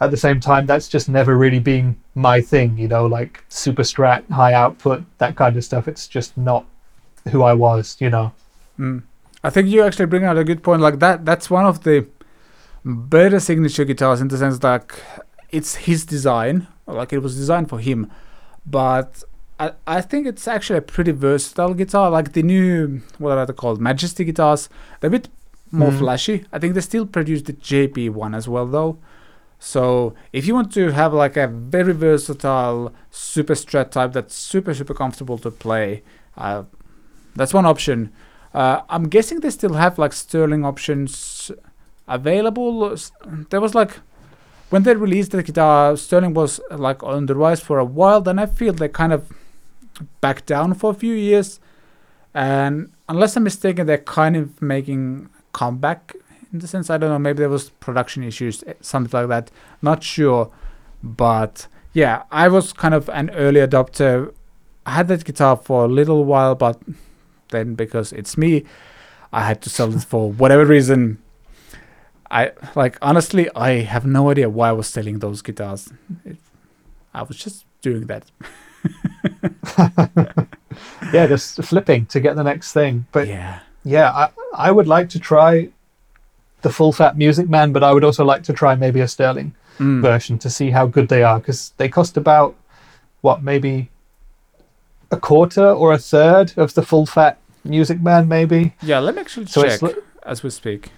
at 0.00 0.10
the 0.10 0.16
same 0.16 0.40
time, 0.40 0.66
that's 0.66 0.88
just 0.88 1.08
never 1.08 1.36
really 1.36 1.58
been 1.58 1.96
my 2.14 2.40
thing. 2.40 2.76
You 2.78 2.88
know, 2.88 3.06
like 3.06 3.44
super 3.48 3.82
strat, 3.82 4.28
high 4.30 4.54
output, 4.54 5.04
that 5.18 5.36
kind 5.36 5.56
of 5.56 5.64
stuff. 5.64 5.88
It's 5.88 6.08
just 6.08 6.36
not 6.36 6.64
who 7.30 7.42
I 7.42 7.52
was. 7.52 7.96
You 8.00 8.10
know. 8.10 8.32
Mm. 8.78 9.02
I 9.44 9.50
think 9.50 9.68
you 9.68 9.82
actually 9.82 10.06
bring 10.06 10.24
out 10.24 10.38
a 10.38 10.44
good 10.44 10.62
point. 10.62 10.80
Like 10.80 11.00
that, 11.00 11.24
that's 11.24 11.50
one 11.50 11.66
of 11.66 11.82
the 11.82 12.06
better 12.84 13.40
signature 13.40 13.84
guitars 13.84 14.20
in 14.20 14.28
the 14.28 14.38
sense 14.38 14.58
that 14.60 14.90
it's 15.50 15.74
his 15.74 16.06
design, 16.06 16.66
like 16.86 17.12
it 17.12 17.18
was 17.18 17.36
designed 17.36 17.68
for 17.68 17.78
him. 17.78 18.10
But 18.64 19.22
I, 19.62 19.72
I 19.86 20.00
think 20.00 20.26
it's 20.26 20.46
actually 20.48 20.78
a 20.78 20.82
pretty 20.94 21.12
versatile 21.12 21.74
guitar. 21.74 22.10
Like 22.10 22.32
the 22.32 22.42
new, 22.42 23.00
what 23.18 23.38
are 23.38 23.46
they 23.46 23.52
called, 23.52 23.80
Majesty 23.80 24.24
guitars, 24.24 24.68
they're 25.00 25.08
a 25.08 25.16
bit 25.18 25.28
more 25.70 25.90
Mhm. 25.92 25.98
flashy. 26.00 26.44
I 26.52 26.58
think 26.58 26.74
they 26.74 26.80
still 26.80 27.06
produce 27.06 27.42
the 27.42 27.52
JP 27.70 28.10
one 28.10 28.34
as 28.34 28.46
well, 28.48 28.66
though. 28.66 28.98
So 29.58 30.14
if 30.32 30.46
you 30.46 30.54
want 30.58 30.72
to 30.74 30.90
have 30.90 31.12
like 31.14 31.36
a 31.36 31.46
very 31.46 31.92
versatile 31.92 32.92
super 33.10 33.54
strat 33.54 33.90
type 33.92 34.12
that's 34.12 34.34
super 34.34 34.74
super 34.74 34.94
comfortable 34.94 35.38
to 35.38 35.50
play, 35.64 36.02
uh, 36.36 36.64
that's 37.36 37.54
one 37.54 37.64
option. 37.64 38.10
Uh, 38.52 38.80
I'm 38.94 39.04
guessing 39.08 39.40
they 39.40 39.50
still 39.50 39.74
have 39.74 39.98
like 39.98 40.12
Sterling 40.12 40.64
options 40.64 41.50
available. 42.08 42.94
There 43.50 43.60
was 43.60 43.74
like 43.74 44.00
when 44.70 44.82
they 44.82 44.94
released 44.96 45.30
the 45.30 45.42
guitar, 45.42 45.96
Sterling 45.96 46.34
was 46.34 46.60
like 46.70 47.02
on 47.04 47.26
the 47.26 47.34
rise 47.36 47.60
for 47.60 47.78
a 47.78 47.84
while. 47.84 48.20
Then 48.20 48.38
I 48.40 48.46
feel 48.46 48.72
they 48.72 48.88
kind 48.88 49.12
of 49.12 49.22
backed 50.20 50.46
down 50.46 50.74
for 50.74 50.90
a 50.90 50.94
few 50.94 51.14
years, 51.14 51.60
and 52.34 52.92
unless 53.08 53.36
I'm 53.36 53.44
mistaken, 53.44 53.86
they're 53.86 53.98
kind 53.98 54.36
of 54.36 54.60
making 54.62 55.28
comeback 55.52 56.14
in 56.52 56.58
the 56.58 56.66
sense. 56.66 56.90
I 56.90 56.98
don't 56.98 57.10
know. 57.10 57.18
Maybe 57.18 57.38
there 57.38 57.48
was 57.48 57.70
production 57.70 58.22
issues, 58.22 58.62
eh, 58.66 58.74
something 58.80 59.18
like 59.20 59.28
that. 59.28 59.50
Not 59.80 60.02
sure, 60.02 60.50
but 61.02 61.66
yeah, 61.92 62.22
I 62.30 62.48
was 62.48 62.72
kind 62.72 62.94
of 62.94 63.08
an 63.10 63.30
early 63.30 63.60
adopter. 63.60 64.32
I 64.86 64.92
had 64.92 65.08
that 65.08 65.24
guitar 65.24 65.56
for 65.56 65.84
a 65.84 65.88
little 65.88 66.24
while, 66.24 66.54
but 66.54 66.80
then 67.50 67.74
because 67.74 68.12
it's 68.12 68.36
me, 68.36 68.64
I 69.32 69.46
had 69.46 69.62
to 69.62 69.70
sell 69.70 69.94
it 69.94 70.02
for 70.02 70.30
whatever 70.30 70.64
reason. 70.64 71.22
I 72.30 72.52
like 72.74 72.96
honestly, 73.02 73.48
I 73.54 73.80
have 73.80 74.06
no 74.06 74.30
idea 74.30 74.48
why 74.48 74.70
I 74.70 74.72
was 74.72 74.86
selling 74.86 75.18
those 75.18 75.42
guitars. 75.42 75.92
It, 76.24 76.38
I 77.12 77.22
was 77.22 77.36
just 77.36 77.66
doing 77.82 78.06
that. 78.06 78.30
Yeah, 81.12 81.26
just 81.26 81.62
flipping 81.64 82.06
to 82.06 82.20
get 82.20 82.34
the 82.36 82.42
next 82.42 82.72
thing. 82.72 83.06
But 83.12 83.28
yeah, 83.28 83.60
Yeah, 83.84 84.10
I, 84.10 84.28
I 84.54 84.70
would 84.72 84.86
like 84.86 85.08
to 85.10 85.18
try 85.20 85.68
the 86.62 86.70
full 86.70 86.92
fat 86.92 87.16
Music 87.18 87.48
Man, 87.48 87.72
but 87.72 87.82
I 87.84 87.92
would 87.92 88.04
also 88.04 88.24
like 88.24 88.42
to 88.44 88.52
try 88.52 88.74
maybe 88.74 89.00
a 89.00 89.08
Sterling 89.08 89.54
Mm. 89.78 90.02
version 90.02 90.38
to 90.38 90.50
see 90.50 90.70
how 90.70 90.86
good 90.86 91.08
they 91.08 91.22
are 91.22 91.38
because 91.40 91.72
they 91.78 91.88
cost 91.88 92.16
about 92.18 92.54
what 93.22 93.42
maybe 93.42 93.88
a 95.10 95.16
quarter 95.16 95.66
or 95.66 95.92
a 95.94 95.98
third 95.98 96.52
of 96.58 96.74
the 96.74 96.82
full 96.82 97.06
fat 97.06 97.38
Music 97.64 98.00
Man, 98.00 98.28
maybe. 98.28 98.74
yeah. 98.82 98.98
Let 98.98 99.14
me 99.14 99.22
actually 99.22 99.46
So 99.46 99.62
check 99.62 99.80
li- 99.82 99.94
as 100.26 100.42
we 100.42 100.50
speak. 100.50 100.90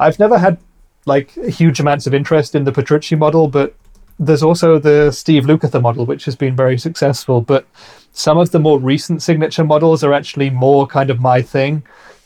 I've 0.00 0.18
never 0.18 0.38
had 0.38 0.56
like 1.04 1.30
huge 1.32 1.78
amounts 1.78 2.06
of 2.06 2.14
interest 2.14 2.54
in 2.54 2.64
the 2.64 2.72
Petrucci 2.72 3.16
model, 3.16 3.48
but 3.48 3.74
there's 4.18 4.42
also 4.42 4.78
the 4.78 5.10
Steve 5.10 5.44
Lukather 5.44 5.80
model, 5.82 6.06
which 6.06 6.24
has 6.24 6.36
been 6.36 6.54
very 6.56 6.78
successful. 6.78 7.40
But 7.40 7.66
some 8.12 8.38
of 8.38 8.50
the 8.50 8.60
more 8.60 8.78
recent 8.78 9.22
signature 9.22 9.64
models 9.64 10.04
are 10.04 10.12
actually 10.12 10.50
more 10.50 10.86
kind 10.86 11.10
of 11.10 11.20
my 11.20 11.42
thing. 11.42 11.82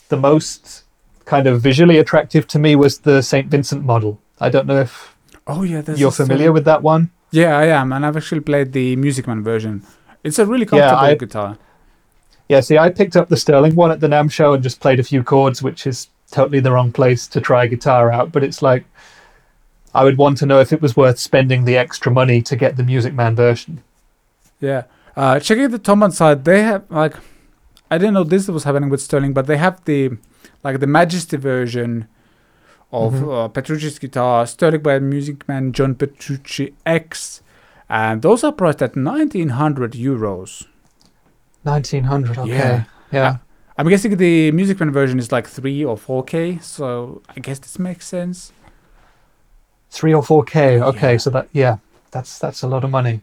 The 0.09 0.17
most 0.17 0.83
kind 1.25 1.47
of 1.47 1.61
visually 1.61 1.97
attractive 1.97 2.47
to 2.47 2.59
me 2.59 2.75
was 2.75 2.99
the 2.99 3.21
St. 3.21 3.47
Vincent 3.47 3.83
model. 3.85 4.19
I 4.39 4.49
don't 4.49 4.67
know 4.67 4.79
if 4.81 5.15
Oh 5.47 5.63
yeah, 5.63 5.81
you're 5.95 6.11
familiar 6.11 6.51
with 6.51 6.65
that 6.65 6.83
one. 6.83 7.09
Yeah, 7.31 7.57
I 7.57 7.65
am, 7.65 7.91
and 7.93 8.05
I've 8.05 8.17
actually 8.17 8.41
played 8.41 8.71
the 8.73 8.95
Music 8.95 9.27
Man 9.27 9.43
version. 9.43 9.83
It's 10.23 10.37
a 10.39 10.45
really 10.45 10.65
Yeah, 10.65 10.69
comfortable 10.89 11.05
I- 11.05 11.15
guitar. 11.15 11.57
Yeah, 12.47 12.61
see, 12.61 12.77
I 12.79 12.89
picked 12.89 13.15
up 13.15 13.29
the 13.29 13.37
Sterling 13.37 13.75
one 13.75 13.91
at 13.91 13.99
the 13.99 14.07
NAMM 14.07 14.31
show 14.31 14.53
and 14.53 14.63
just 14.63 14.79
played 14.79 14.99
a 14.99 15.03
few 15.03 15.21
chords, 15.23 15.61
which 15.61 15.85
is 15.85 16.07
totally 16.31 16.59
the 16.59 16.71
wrong 16.71 16.91
place 16.91 17.27
to 17.27 17.39
try 17.41 17.67
guitar 17.67 18.11
out. 18.11 18.31
But 18.31 18.43
it's 18.43 18.61
like, 18.63 18.85
I 19.93 20.03
would 20.03 20.17
want 20.17 20.37
to 20.39 20.45
know 20.45 20.59
if 20.59 20.71
it 20.71 20.81
was 20.81 20.95
worth 20.95 21.17
spending 21.19 21.65
the 21.65 21.77
extra 21.77 22.11
money 22.11 22.41
to 22.43 22.55
get 22.55 22.77
the 22.77 22.83
Music 22.83 23.13
Man 23.13 23.35
version. 23.35 23.81
Yeah. 24.59 24.83
Uh, 25.15 25.39
checking 25.39 25.69
the 25.69 25.79
Thomann 25.79 26.13
side, 26.13 26.45
they 26.45 26.61
have 26.63 26.83
like 26.89 27.15
I 27.91 27.97
didn't 27.97 28.13
know 28.13 28.23
this 28.23 28.47
was 28.47 28.63
happening 28.65 28.89
with 28.89 29.01
Sterling, 29.01 29.33
but 29.33 29.47
they 29.47 29.57
have 29.57 29.83
the 29.85 30.11
like 30.63 30.79
the 30.79 30.87
Majesty 30.87 31.37
version 31.37 32.07
of 32.91 33.13
Mhm. 33.13 33.45
uh, 33.45 33.47
Petrucci's 33.47 33.99
guitar, 33.99 34.45
Sterling 34.47 34.81
by 34.81 34.99
Music 34.99 35.47
Man 35.47 35.71
John 35.73 35.95
Petrucci 35.95 36.73
X, 36.85 37.41
and 37.89 38.21
those 38.21 38.43
are 38.43 38.51
priced 38.51 38.81
at 38.83 38.95
nineteen 38.95 39.49
hundred 39.49 39.93
euros. 39.93 40.65
1900, 41.63 42.37
okay. 42.37 42.49
Yeah. 42.49 42.83
Yeah. 43.11 43.37
I'm 43.77 43.87
guessing 43.87 44.17
the 44.17 44.51
Music 44.51 44.79
Man 44.79 44.91
version 44.91 45.19
is 45.19 45.31
like 45.31 45.47
three 45.47 45.83
or 45.83 45.97
four 45.97 46.23
K, 46.23 46.59
so 46.61 47.21
I 47.35 47.39
guess 47.39 47.59
this 47.59 47.79
makes 47.79 48.07
sense. 48.07 48.51
3 49.91 50.13
or 50.13 50.21
4K. 50.23 50.81
Okay, 50.81 51.11
Yeah. 51.13 51.17
so 51.17 51.29
that, 51.31 51.47
yeah, 51.51 51.77
that's 52.11 52.39
that's 52.39 52.63
a 52.63 52.67
lot 52.67 52.83
of 52.83 52.89
money. 52.91 53.21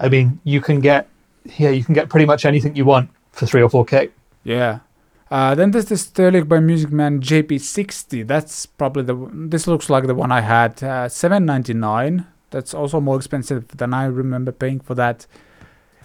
I 0.00 0.08
mean, 0.08 0.40
you 0.44 0.60
can 0.60 0.80
get, 0.80 1.08
yeah, 1.56 1.70
you 1.70 1.84
can 1.84 1.94
get 1.94 2.08
pretty 2.08 2.26
much 2.26 2.44
anything 2.44 2.74
you 2.76 2.84
want 2.84 3.10
for 3.32 3.46
3 3.46 3.62
or 3.62 3.68
4K. 3.70 4.10
Yeah. 4.44 4.80
Uh, 5.30 5.54
then 5.54 5.70
there's 5.70 5.86
the 5.86 5.96
Sterling 5.96 6.44
by 6.44 6.60
Music 6.60 6.90
Man 6.92 7.20
JP60. 7.20 8.26
That's 8.26 8.66
probably 8.66 9.02
the. 9.04 9.14
This 9.32 9.66
looks 9.66 9.88
like 9.90 10.06
the 10.06 10.14
one 10.14 10.30
I 10.30 10.42
had. 10.42 10.82
Uh, 10.82 11.08
Seven 11.08 11.44
ninety 11.46 11.72
nine. 11.74 12.26
That's 12.50 12.74
also 12.74 13.00
more 13.00 13.16
expensive 13.16 13.66
than 13.68 13.94
I 13.94 14.04
remember 14.04 14.52
paying 14.52 14.80
for 14.80 14.94
that. 14.94 15.26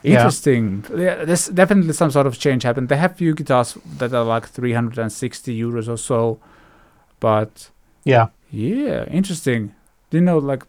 Yeah. 0.02 0.16
Interesting. 0.16 0.86
Yeah. 0.96 1.26
there's 1.26 1.48
definitely 1.48 1.94
some 1.94 2.10
sort 2.12 2.26
of 2.28 2.40
change 2.40 2.64
happened. 2.64 2.90
They 2.90 2.96
have 2.98 3.18
few 3.18 3.36
guitars 3.36 3.78
that 3.98 4.14
are 4.14 4.24
like 4.24 4.48
360 4.48 5.62
euros 5.62 5.88
or 5.90 5.98
so, 5.98 6.40
but 7.20 7.70
Yeah. 8.06 8.28
yeah, 8.50 9.04
interesting. 9.12 9.76
Do 10.10 10.18
you 10.18 10.24
know, 10.24 10.38
like, 10.38 10.64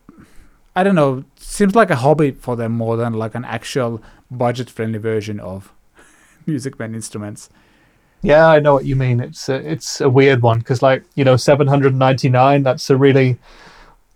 I 0.77 0.83
don't 0.83 0.95
know, 0.95 1.25
seems 1.37 1.75
like 1.75 1.91
a 1.91 1.97
hobby 1.97 2.33
for 2.33 2.57
them 2.57 2.73
more 2.73 2.97
than 2.97 3.15
like 3.15 3.35
an 3.35 3.45
actual 3.45 4.03
budget 4.31 4.71
friendly 4.71 4.99
version 4.99 5.41
of 5.41 5.73
Music 6.47 6.79
Man 6.79 6.95
instruments. 6.95 7.51
Yeah, 8.23 8.47
I 8.49 8.61
know 8.61 8.75
what 8.75 8.85
you 8.85 8.97
mean. 8.97 9.21
It's 9.21 9.49
a, 9.49 9.55
it's 9.55 10.01
a 10.01 10.11
weird 10.11 10.43
one 10.43 10.59
because, 10.59 10.83
like, 10.83 11.05
you 11.15 11.25
know, 11.25 11.37
seven 11.37 11.67
hundred 11.67 11.95
ninety 11.95 12.29
nine. 12.29 12.63
That's 12.63 12.91
a 12.91 12.97
really, 12.97 13.39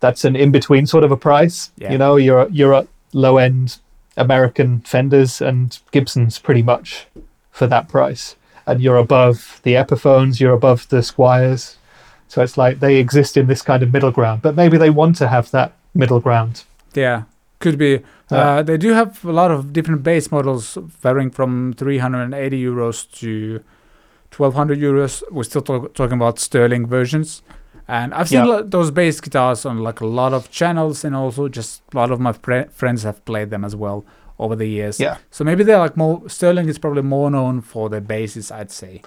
that's 0.01 0.25
an 0.27 0.37
in 0.37 0.53
between 0.53 0.87
sort 0.87 1.05
of 1.05 1.13
a 1.13 1.17
price. 1.17 1.71
Yeah. 1.79 1.93
You 1.93 1.99
know, 1.99 2.17
you're 2.17 2.49
you're 2.51 2.75
at 2.75 2.89
low 3.15 3.39
end 3.39 3.79
American 4.17 4.81
Fenders 4.83 5.41
and 5.41 5.79
Gibsons 5.91 6.39
pretty 6.39 6.63
much 6.63 7.07
for 7.51 7.67
that 7.67 7.89
price, 7.89 8.37
and 8.67 8.83
you're 8.83 8.99
above 8.99 9.61
the 9.63 9.73
Epiphones, 9.73 10.39
you're 10.39 10.53
above 10.53 10.89
the 10.91 10.99
Squiers. 10.99 11.77
So 12.35 12.43
it's 12.43 12.59
like 12.59 12.81
they 12.81 12.97
exist 12.97 13.37
in 13.37 13.47
this 13.47 13.63
kind 13.63 13.83
of 13.85 13.93
middle 13.93 14.11
ground, 14.11 14.43
but 14.43 14.57
maybe 14.57 14.77
they 14.77 14.91
want 14.91 15.15
to 15.19 15.29
have 15.29 15.53
that 15.53 15.71
middle 15.95 16.19
ground. 16.19 16.65
Yeah, 16.93 17.23
could 17.61 17.79
be. 17.79 18.01
Yeah. 18.31 18.39
Uh, 18.57 18.63
they 18.65 18.77
do 18.77 18.93
have 18.93 19.25
a 19.25 19.31
lot 19.31 19.53
of 19.53 19.73
different 19.73 20.03
base 20.03 20.33
models 20.33 20.77
varying 21.01 21.31
from 21.31 21.75
380 21.75 22.61
euros 22.61 23.09
to 23.21 23.61
1200 24.37 24.81
euros. 24.81 25.23
We're 25.31 25.45
still 25.45 25.63
talk- 25.63 25.95
talking 25.95 26.17
about 26.17 26.41
Sterling 26.41 26.87
versions. 26.89 27.43
And 27.87 28.13
I've 28.13 28.29
seen 28.29 28.41
Yeah. 28.41 28.47
lo- 28.47 28.63
those 28.63 28.91
bass 28.91 29.21
guitars 29.21 29.65
on 29.65 29.79
like 29.79 30.01
a 30.01 30.07
lot 30.07 30.33
of 30.33 30.51
channels, 30.51 31.05
and 31.05 31.15
also 31.15 31.49
just 31.49 31.83
a 31.93 31.97
lot 31.97 32.11
of 32.11 32.19
my 32.19 32.33
fri 32.33 32.65
friends 32.73 33.05
have 33.05 33.25
played 33.25 33.51
them 33.51 33.65
as 33.65 33.77
well 33.77 34.05
over 34.41 34.57
the 34.57 34.67
years. 34.67 34.99
Yeah. 34.99 35.19
So 35.31 35.45
maybe 35.45 35.63
they're 35.63 35.79
like 35.79 35.97
more 35.97 36.23
Sterling 36.29 36.69
is 36.69 36.79
probably 36.79 37.03
more 37.03 37.31
known 37.31 37.61
for 37.61 37.89
their 37.89 38.01
basses, 38.01 38.51
I'd 38.51 38.73
say. 38.73 39.03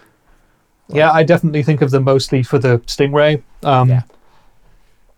Yeah, 0.89 1.11
I 1.11 1.23
definitely 1.23 1.63
think 1.63 1.81
of 1.81 1.91
them 1.91 2.03
mostly 2.05 2.43
for 2.43 2.59
the 2.59 2.79
Stingray. 2.79 3.41
Um, 3.63 3.89
Yeah. 3.89 4.01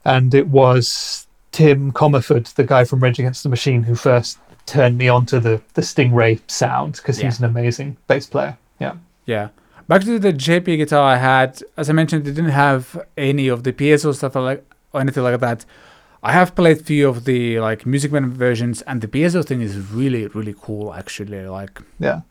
And 0.05 0.33
it 0.33 0.47
was 0.47 1.27
Tim 1.51 1.91
Commerford, 1.91 2.53
the 2.55 2.63
guy 2.63 2.83
from 2.85 3.01
Rage 3.01 3.19
Against 3.19 3.43
the 3.43 3.49
Machine, 3.49 3.83
who 3.83 3.95
first 3.95 4.39
turned 4.65 4.97
me 4.97 5.07
on 5.09 5.25
to 5.27 5.39
the, 5.39 5.61
the 5.73 5.81
Stingray 5.81 6.39
sound 6.49 6.93
because 6.93 7.17
he's 7.17 7.39
an 7.39 7.45
amazing 7.45 7.97
bass 8.07 8.25
player. 8.27 8.57
Yeah. 8.79 8.95
Yeah. 9.25 9.49
Back 9.87 10.03
to 10.03 10.19
the 10.19 10.31
JP 10.33 10.77
guitar 10.77 11.03
I 11.03 11.17
had, 11.17 11.61
as 11.75 11.89
I 11.89 11.93
mentioned, 11.93 12.27
it 12.27 12.33
didn't 12.33 12.51
have 12.51 13.05
any 13.17 13.47
of 13.47 13.63
the 13.63 13.73
piezo 13.73 14.13
stuff 14.15 14.35
or 14.35 14.41
like 14.41 14.63
or 14.93 15.01
anything 15.01 15.23
like 15.23 15.39
that. 15.39 15.65
I 16.21 16.31
have 16.33 16.53
played 16.55 16.85
few 16.85 17.07
of 17.09 17.25
the 17.25 17.59
like 17.59 17.85
Music 17.85 18.11
Man 18.11 18.29
versions, 18.31 18.81
and 18.83 19.01
the 19.01 19.07
piezo 19.07 19.43
thing 19.45 19.61
is 19.61 19.77
really 19.77 20.27
really 20.27 20.53
cool. 20.59 20.93
Actually, 20.93 21.45
like 21.47 21.81
Yeah. 21.99 22.21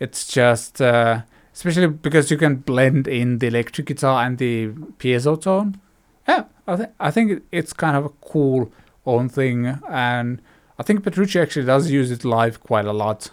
it's 0.00 0.26
just 0.26 0.80
uh, 0.82 1.22
especially 1.54 1.86
because 1.88 2.30
you 2.30 2.36
can 2.36 2.56
blend 2.56 3.06
in 3.08 3.38
the 3.38 3.46
electric 3.46 3.86
guitar 3.88 4.24
and 4.24 4.38
the 4.38 4.68
piezo 4.98 5.40
tone. 5.40 5.80
Yeah, 6.28 6.44
I 6.66 6.76
think 6.76 6.90
I 7.00 7.10
think 7.10 7.42
it's 7.52 7.72
kind 7.72 7.96
of 7.96 8.04
a 8.04 8.10
cool 8.30 8.70
own 9.06 9.28
thing, 9.28 9.78
and 9.88 10.40
I 10.78 10.82
think 10.84 11.02
Petrucci 11.02 11.38
actually 11.40 11.66
does 11.66 11.90
use 11.90 12.10
it 12.10 12.24
live 12.24 12.62
quite 12.62 12.84
a 12.86 12.92
lot. 12.92 13.30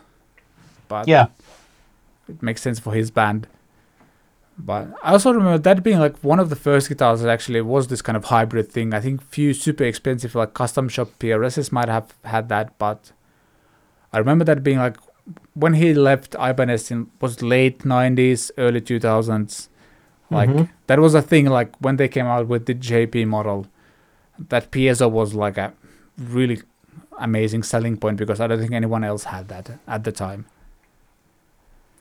But 0.87 1.07
Yeah. 1.07 1.27
it 2.27 2.41
makes 2.41 2.61
sense 2.61 2.79
for 2.79 2.93
his 2.93 3.11
band. 3.11 3.47
But 4.57 4.87
I 5.03 5.11
also 5.13 5.31
remember 5.31 5.57
that 5.57 5.83
being 5.83 5.99
like 5.99 6.17
one 6.17 6.39
of 6.39 6.49
the 6.49 6.55
first 6.55 6.89
guitars 6.89 7.21
that 7.21 7.29
actually 7.29 7.61
was 7.61 7.87
this 7.87 8.01
kind 8.01 8.17
of 8.17 8.25
hybrid 8.25 8.69
thing. 8.71 8.93
I 8.93 8.99
think 8.99 9.21
few 9.21 9.53
super 9.53 9.83
expensive 9.85 10.35
like 10.35 10.53
custom 10.53 10.89
shop 10.89 11.09
PRSs 11.19 11.71
might 11.71 11.87
have 11.87 12.13
had 12.25 12.49
that, 12.49 12.77
but 12.77 13.11
I 14.11 14.17
remember 14.17 14.43
that 14.45 14.63
being 14.63 14.79
like 14.79 14.97
when 15.53 15.73
he 15.75 15.93
left 15.93 16.35
Ibanez 16.35 16.91
in 16.91 17.07
was 17.21 17.41
late 17.41 17.85
nineties, 17.85 18.51
early 18.57 18.81
two 18.81 18.99
thousands. 18.99 19.69
Like 20.31 20.49
Mhm. 20.49 20.69
that 20.87 20.99
was 20.99 21.15
a 21.15 21.21
thing. 21.21 21.45
Like 21.45 21.71
when 21.79 21.97
they 21.97 22.07
came 22.07 22.25
out 22.27 22.47
with 22.47 22.65
the 22.65 22.73
JP 22.75 23.25
model, 23.27 23.65
that 24.49 24.71
piezo 24.71 25.09
was 25.09 25.33
like 25.33 25.57
a 25.57 25.73
really 26.17 26.61
amazing 27.17 27.63
selling 27.63 27.97
point 27.97 28.17
because 28.17 28.39
I 28.39 28.47
don't 28.47 28.59
think 28.59 28.71
anyone 28.73 29.03
else 29.03 29.25
had 29.25 29.47
that 29.49 29.71
at 29.87 30.03
the 30.03 30.11
time. 30.11 30.45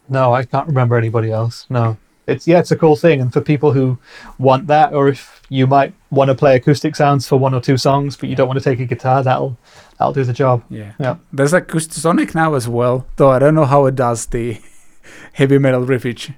No, 0.08 0.32
I 0.32 0.44
can't 0.44 0.66
remember 0.66 0.96
anybody 0.96 1.30
else. 1.30 1.66
No. 1.68 1.96
It's 2.28 2.46
yeah, 2.46 2.58
it's 2.58 2.70
a 2.70 2.76
cool 2.76 2.94
thing, 2.94 3.20
and 3.20 3.32
for 3.32 3.40
people 3.40 3.72
who 3.72 3.98
want 4.38 4.66
that, 4.66 4.92
or 4.92 5.08
if 5.08 5.42
you 5.48 5.66
might 5.66 5.94
want 6.10 6.28
to 6.28 6.34
play 6.34 6.56
acoustic 6.56 6.94
sounds 6.94 7.26
for 7.26 7.38
one 7.38 7.54
or 7.54 7.60
two 7.60 7.78
songs, 7.78 8.16
but 8.16 8.28
you 8.28 8.36
don't 8.36 8.46
want 8.48 8.58
to 8.58 8.64
take 8.64 8.80
a 8.80 8.84
guitar, 8.84 9.22
that'll 9.22 9.56
that'll 9.98 10.12
do 10.12 10.24
the 10.24 10.34
job. 10.34 10.62
Yeah. 10.68 10.92
Yeah. 11.00 11.16
There's 11.32 11.52
Acoustasonic 11.52 12.34
now 12.34 12.54
as 12.54 12.68
well, 12.68 13.06
though 13.16 13.30
I 13.30 13.38
don't 13.38 13.54
know 13.54 13.64
how 13.64 13.86
it 13.86 13.94
does 13.94 14.26
the 14.26 14.60
heavy 15.32 15.58
metal 15.58 15.84
riffage. 15.86 16.34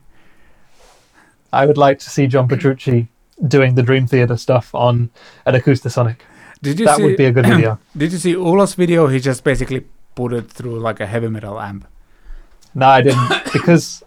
I 1.53 1.67
would 1.67 1.79
like 1.79 1.99
to 1.99 2.11
see 2.11 2.29
John 2.29 2.47
Petrucci 2.47 3.09
doing 3.47 3.75
the 3.75 3.83
Dream 3.83 4.07
Theater 4.07 4.37
stuff 4.37 4.73
on 4.75 5.11
an 5.45 5.55
Acoustasonic. 5.55 6.19
Did 6.63 6.79
you 6.79 6.87
That 6.87 6.99
see 6.99 7.03
would 7.03 7.17
be 7.17 7.25
a 7.25 7.33
good 7.33 7.47
video. 7.47 7.79
Did 7.97 8.13
you 8.13 8.19
see 8.19 8.37
Ola's 8.37 8.75
video? 8.75 9.09
He 9.09 9.19
just 9.19 9.43
basically 9.43 9.87
put 10.15 10.33
it 10.33 10.51
through 10.51 10.79
like 10.79 11.01
a 11.01 11.07
heavy 11.07 11.29
metal 11.29 11.61
amp. 11.61 11.87
No, 12.75 12.87
I 12.87 13.01
didn't 13.03 13.53
because 13.53 14.05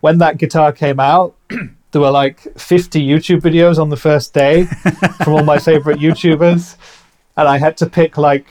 when 0.00 0.18
that 0.18 0.38
guitar 0.38 0.72
came 0.72 1.00
out, 1.00 1.34
there 1.92 2.00
were 2.00 2.10
like 2.10 2.40
50 2.58 3.04
YouTube 3.06 3.40
videos 3.40 3.78
on 3.78 3.88
the 3.90 3.96
first 3.96 4.34
day 4.34 4.64
from 5.24 5.34
all 5.34 5.44
my 5.44 5.58
favorite 5.58 5.98
YouTubers, 5.98 6.76
and 7.36 7.48
I 7.48 7.58
had 7.58 7.76
to 7.78 7.86
pick 7.86 8.16
like 8.16 8.46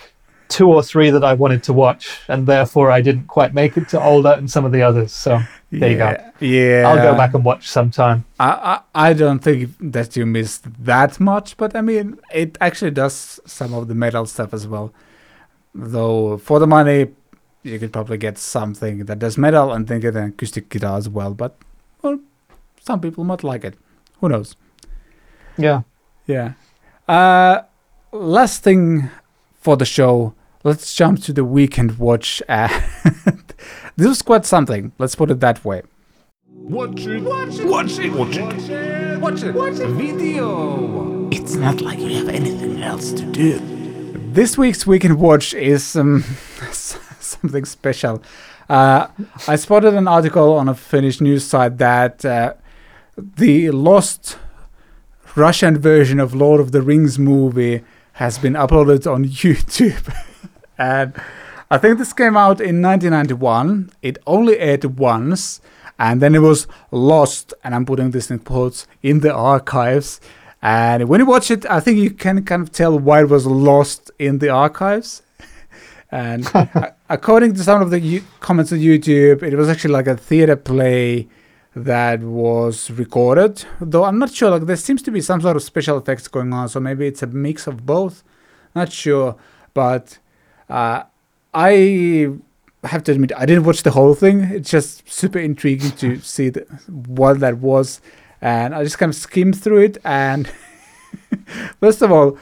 two 0.52 0.68
or 0.70 0.84
three 0.84 1.10
that 1.10 1.24
I 1.24 1.34
wanted 1.34 1.64
to 1.64 1.74
watch, 1.74 2.20
and 2.28 2.46
therefore 2.46 2.92
I 2.92 3.02
didn't 3.02 3.28
quite 3.28 3.54
make 3.54 3.78
it 3.78 3.88
to 3.90 4.04
Older 4.04 4.34
and 4.34 4.52
some 4.52 4.66
of 4.66 4.72
the 4.72 4.82
others. 4.82 5.12
So 5.14 5.40
there 5.72 5.92
you 5.92 5.98
go. 5.98 6.10
yeah. 6.10 6.32
Yeah. 6.40 6.84
I'll 6.88 6.98
go 7.12 7.16
back 7.16 7.34
and 7.34 7.46
watch 7.46 7.70
sometime. 7.70 8.26
I, 8.40 8.82
I 8.94 9.10
I 9.10 9.14
don't 9.14 9.40
think 9.40 9.72
that 9.80 10.16
you 10.16 10.26
missed 10.26 10.66
that 10.84 11.20
much, 11.20 11.56
but 11.58 11.76
I 11.76 11.82
mean 11.82 12.20
it 12.32 12.58
actually 12.60 12.92
does 12.92 13.40
some 13.46 13.74
of 13.74 13.88
the 13.88 13.96
metal 13.96 14.26
stuff 14.26 14.54
as 14.54 14.68
well. 14.68 14.94
Though 15.74 16.38
for 16.38 16.60
the 16.60 16.68
money, 16.68 17.08
you 17.64 17.80
could 17.80 17.94
probably 17.94 18.18
get 18.18 18.38
something 18.38 19.06
that 19.06 19.20
does 19.20 19.38
metal 19.38 19.72
and 19.72 19.88
then 19.88 20.00
get 20.00 20.16
an 20.16 20.30
acoustic 20.30 20.70
guitar 20.70 20.98
as 20.98 21.08
well. 21.08 21.34
But 21.34 21.56
well, 22.02 22.20
some 22.82 23.02
people 23.02 23.24
might 23.24 23.44
like 23.44 23.64
it. 23.64 23.76
Who 24.20 24.30
knows? 24.30 24.56
Yeah. 25.58 25.82
Yeah. 26.26 26.54
Uh, 27.08 27.62
last 28.12 28.64
thing 28.64 29.10
for 29.60 29.78
the 29.78 29.86
show. 29.86 30.34
Let's 30.64 30.94
jump 30.94 31.22
to 31.24 31.34
the 31.34 31.46
weekend 31.46 31.98
watch. 31.98 32.42
Uh, 32.50 32.70
this 33.98 34.08
was 34.08 34.22
quite 34.22 34.46
something. 34.46 34.94
Let's 34.98 35.16
put 35.16 35.30
it 35.32 35.40
that 35.42 35.64
way. 35.66 35.82
Watch 36.48 37.02
it. 37.02 37.22
Watch 37.24 37.60
it. 37.60 37.66
Watch 37.66 38.00
it. 38.00 38.14
Watch 38.14 38.38
it. 38.38 39.20
Watch 39.20 39.44
it. 39.44 39.54
Watch 39.54 39.80
it. 39.80 39.88
Video. 39.90 41.30
It's 41.30 41.56
not 41.56 41.82
like 41.82 42.00
you 42.00 42.16
have 42.18 42.30
anything 42.30 42.82
else 42.82 43.12
to 43.14 43.26
do. 43.26 43.60
This 44.32 44.58
week's 44.58 44.88
Weekend 44.88 45.20
Watch 45.20 45.54
is 45.54 45.96
um, 45.96 46.24
something 47.42 47.66
special. 47.66 48.22
Uh, 48.70 49.08
I 49.48 49.56
spotted 49.56 49.94
an 49.94 50.08
article 50.08 50.54
on 50.54 50.70
a 50.70 50.76
Finnish 50.76 51.22
news 51.22 51.46
site 51.46 51.78
that 51.78 52.24
uh, 52.24 52.54
the 53.18 53.72
lost 53.72 54.38
Russian 55.36 55.78
version 55.78 56.20
of 56.20 56.34
Lord 56.34 56.60
of 56.60 56.72
the 56.72 56.82
Rings 56.82 57.18
movie 57.18 57.84
has 58.14 58.38
been 58.38 58.54
uploaded 58.54 59.12
on 59.12 59.26
YouTube. 59.44 60.14
and 60.78 61.14
I 61.70 61.78
think 61.78 61.98
this 61.98 62.14
came 62.14 62.36
out 62.36 62.60
in 62.60 62.82
1991. 62.82 63.92
It 64.02 64.18
only 64.28 64.60
aired 64.60 64.84
once, 65.00 65.62
and 65.98 66.22
then 66.22 66.36
it 66.36 66.40
was 66.40 66.68
lost, 66.92 67.54
and 67.64 67.74
I'm 67.74 67.86
putting 67.86 68.12
this 68.12 68.30
in 68.30 68.40
quotes, 68.40 68.88
in 69.02 69.22
the 69.22 69.34
archives. 69.34 70.20
And 70.62 71.08
when 71.08 71.22
you 71.22 71.26
watch 71.26 71.50
it, 71.50 71.66
I 71.70 71.80
think 71.80 71.98
you 71.98 72.12
can 72.12 72.44
kind 72.44 72.62
of 72.62 72.72
tell 72.72 73.00
why 73.00 73.22
it 73.22 73.30
was 73.30 73.46
lost 73.46 74.12
in 74.20 74.40
the 74.40 74.50
archives. 74.50 75.24
And 76.14 76.46
according 77.12 77.54
to 77.54 77.64
some 77.64 77.82
of 77.82 77.90
the 77.90 78.00
U- 78.00 78.24
comments 78.40 78.72
on 78.72 78.80
YouTube, 78.80 79.44
it 79.44 79.56
was 79.56 79.68
actually 79.68 79.94
like 79.94 80.08
a 80.08 80.16
theater 80.16 80.56
play 80.56 81.28
that 81.76 82.22
was 82.22 82.90
recorded. 82.92 83.66
Though 83.82 84.06
I'm 84.06 84.18
not 84.18 84.32
sure, 84.32 84.50
like 84.50 84.66
there 84.66 84.78
seems 84.78 85.02
to 85.04 85.12
be 85.12 85.22
some 85.22 85.42
sort 85.42 85.58
of 85.58 85.64
special 85.64 85.98
effects 85.98 86.28
going 86.28 86.54
on, 86.54 86.70
so 86.70 86.80
maybe 86.80 87.06
it's 87.08 87.22
a 87.22 87.28
mix 87.28 87.68
of 87.68 87.86
both. 87.86 88.24
Not 88.74 88.92
sure, 88.92 89.36
but 89.74 90.20
uh, 90.70 91.04
I 91.54 92.30
have 92.86 93.04
to 93.04 93.12
admit 93.12 93.34
I 93.38 93.46
didn't 93.46 93.66
watch 93.66 93.84
the 93.84 93.92
whole 93.92 94.16
thing. 94.16 94.42
It's 94.42 94.72
just 94.72 95.10
super 95.12 95.40
intriguing 95.40 95.92
to 95.92 96.20
see 96.22 96.50
the, 96.50 96.62
what 96.88 97.42
that 97.42 97.58
was, 97.58 98.00
and 98.42 98.74
I 98.74 98.84
just 98.84 98.98
kind 98.98 99.10
of 99.10 99.16
skimmed 99.16 99.62
through 99.62 99.82
it. 99.82 99.98
And 100.06 100.50
first 101.82 102.02
of 102.02 102.12
all, 102.12 102.38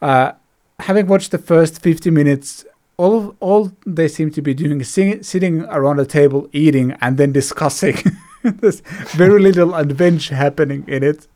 uh, 0.00 0.32
having 0.78 1.08
watched 1.08 1.32
the 1.32 1.38
first 1.38 1.82
50 1.82 2.10
minutes, 2.10 2.64
all 2.96 3.18
of, 3.18 3.36
all 3.40 3.72
they 3.86 4.08
seem 4.08 4.30
to 4.32 4.42
be 4.42 4.54
doing 4.54 4.80
is 4.80 4.90
sing, 4.90 5.22
sitting 5.22 5.62
around 5.64 5.98
a 5.98 6.06
table 6.06 6.48
eating 6.52 6.92
and 7.00 7.16
then 7.16 7.32
discussing 7.32 7.96
There's 8.42 8.80
very 9.14 9.40
little 9.40 9.74
adventure 9.74 10.34
happening 10.34 10.84
in 10.88 11.04
it. 11.04 11.28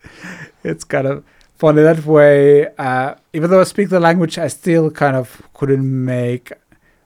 It's 0.65 0.83
kind 0.83 1.07
of 1.07 1.25
funny 1.55 1.83
that 1.83 2.05
way. 2.05 2.67
Uh, 2.77 3.15
even 3.33 3.49
though 3.51 3.61
I 3.61 3.65
speak 3.65 3.91
the 3.91 4.01
language, 4.01 4.39
I 4.39 4.49
still 4.49 4.91
kind 4.91 5.15
of 5.15 5.43
couldn't 5.55 6.05
make 6.05 6.53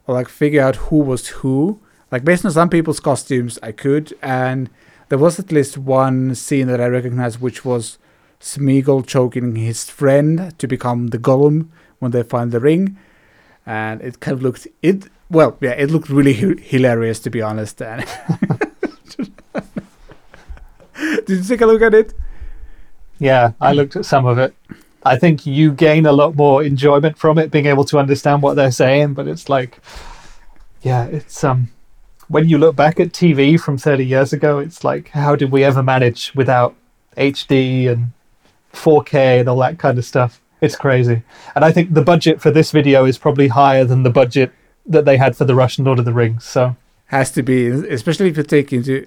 or 0.07 0.15
like 0.15 0.29
figure 0.29 0.63
out 0.63 0.77
who 0.77 0.97
was 1.01 1.29
who. 1.29 1.81
Like 2.11 2.25
based 2.25 2.47
on 2.47 2.51
some 2.51 2.71
people's 2.71 2.99
costumes, 2.99 3.59
I 3.63 3.73
could, 3.73 4.15
and 4.23 4.71
there 5.11 5.19
was 5.19 5.39
at 5.39 5.53
least 5.53 5.77
one 5.77 6.35
scene 6.35 6.67
that 6.69 6.81
I 6.81 6.87
recognized, 6.87 7.41
which 7.41 7.65
was 7.65 7.99
Smeagol 8.41 9.07
choking 9.07 9.55
his 9.55 9.91
friend 9.91 10.59
to 10.59 10.67
become 10.67 11.09
the 11.09 11.19
Gollum 11.19 11.69
when 11.99 12.11
they 12.13 12.23
find 12.23 12.53
the 12.53 12.59
ring, 12.59 12.97
and 13.67 14.01
it 14.01 14.21
kind 14.21 14.37
of 14.37 14.43
looked 14.43 14.67
it. 14.83 15.09
Well, 15.31 15.57
yeah, 15.61 15.71
it 15.73 15.91
looked 15.91 16.09
really 16.09 16.35
hi- 16.35 16.61
hilarious 16.61 17.21
to 17.21 17.31
be 17.31 17.43
honest. 17.43 17.81
And 17.83 18.07
did 21.27 21.29
you 21.29 21.43
take 21.43 21.61
a 21.61 21.67
look 21.67 21.83
at 21.83 21.95
it? 21.95 22.15
Yeah, 23.19 23.53
I 23.61 23.73
looked 23.73 23.97
at 23.97 24.05
some 24.07 24.27
of 24.27 24.39
it. 24.39 24.55
I 25.05 25.17
think 25.17 25.47
you 25.47 25.73
gain 25.73 26.07
a 26.07 26.13
lot 26.13 26.35
more 26.37 26.63
enjoyment 26.63 27.17
from 27.17 27.39
it, 27.39 27.51
being 27.51 27.67
able 27.67 27.85
to 27.85 27.99
understand 27.99 28.43
what 28.43 28.55
they're 28.55 28.71
saying. 28.71 29.15
But 29.15 29.29
it's 29.29 29.49
like, 29.49 29.81
yeah, 30.83 31.05
it's 31.05 31.43
um, 31.45 31.69
when 32.29 32.49
you 32.49 32.59
look 32.59 32.77
back 32.77 33.01
at 33.01 33.09
TV 33.09 33.59
from 33.61 33.77
30 33.79 34.05
years 34.05 34.33
ago, 34.33 34.59
it's 34.59 34.85
like, 34.85 35.09
how 35.09 35.37
did 35.37 35.51
we 35.51 35.65
ever 35.65 35.83
manage 35.83 36.33
without 36.35 36.75
HD 37.17 37.89
and 37.89 38.13
4K 38.73 39.41
and 39.41 39.49
all 39.49 39.59
that 39.59 39.79
kind 39.79 39.99
of 39.99 40.05
stuff? 40.05 40.41
It's 40.61 40.77
crazy. 40.77 41.23
And 41.55 41.65
I 41.65 41.73
think 41.73 41.95
the 41.95 42.03
budget 42.03 42.41
for 42.41 42.51
this 42.51 42.71
video 42.71 43.05
is 43.05 43.19
probably 43.19 43.49
higher 43.49 43.85
than 43.85 44.03
the 44.03 44.11
budget 44.11 44.53
that 44.87 45.05
they 45.05 45.17
had 45.17 45.37
for 45.37 45.45
the 45.45 45.55
Russian 45.55 45.85
Lord 45.85 45.99
of 45.99 46.05
the 46.05 46.13
Rings. 46.13 46.45
So 46.45 46.77
Has 47.07 47.31
to 47.33 47.43
be, 47.43 47.67
especially 47.69 48.29
if 48.29 48.37
you 48.37 48.43
take 48.43 48.73
into 48.73 49.07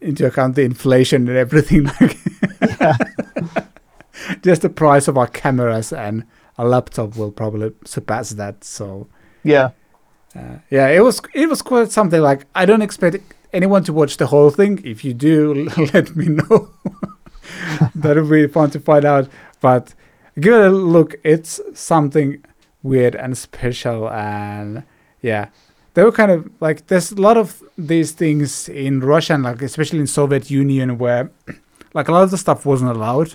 into 0.00 0.26
account 0.26 0.54
the 0.54 0.62
inflation 0.62 1.28
and 1.28 1.36
everything. 1.36 1.90
Like, 2.00 2.16
just 4.42 4.62
the 4.62 4.68
price 4.68 5.08
of 5.08 5.16
our 5.16 5.26
cameras 5.26 5.92
and 5.92 6.24
a 6.58 6.64
laptop 6.64 7.16
will 7.16 7.32
probably 7.32 7.72
surpass 7.84 8.30
that. 8.30 8.64
So. 8.64 9.06
yeah, 9.42 9.70
Uh, 10.36 10.58
yeah, 10.70 10.88
it 10.88 11.00
was 11.00 11.20
it 11.34 11.48
was 11.48 11.62
quite 11.62 11.90
something. 11.90 12.20
Like 12.22 12.46
I 12.54 12.64
don't 12.66 12.82
expect 12.82 13.16
anyone 13.52 13.82
to 13.84 13.92
watch 13.92 14.16
the 14.16 14.26
whole 14.26 14.50
thing. 14.50 14.80
If 14.84 15.04
you 15.04 15.12
do, 15.14 15.68
let 15.94 16.14
me 16.14 16.26
know. 16.26 16.70
that 17.94 18.16
would 18.16 18.30
be 18.30 18.46
fun 18.46 18.70
to 18.70 18.80
find 18.80 19.04
out. 19.04 19.28
But 19.60 19.94
give 20.40 20.54
it 20.54 20.60
a 20.60 20.70
look. 20.70 21.14
It's 21.24 21.60
something 21.74 22.42
weird 22.82 23.14
and 23.14 23.36
special, 23.36 24.08
and 24.10 24.82
yeah, 25.22 25.48
they 25.94 26.02
were 26.02 26.12
kind 26.12 26.30
of 26.30 26.48
like 26.60 26.86
there's 26.88 27.12
a 27.12 27.20
lot 27.20 27.36
of 27.36 27.62
these 27.76 28.12
things 28.12 28.68
in 28.68 29.00
Russia, 29.00 29.34
and 29.34 29.42
like 29.44 29.62
especially 29.62 29.98
in 30.00 30.06
Soviet 30.06 30.50
Union, 30.50 30.98
where 30.98 31.30
like 31.94 32.08
a 32.08 32.12
lot 32.12 32.22
of 32.24 32.30
the 32.30 32.38
stuff 32.38 32.64
wasn't 32.66 32.90
allowed. 32.90 33.34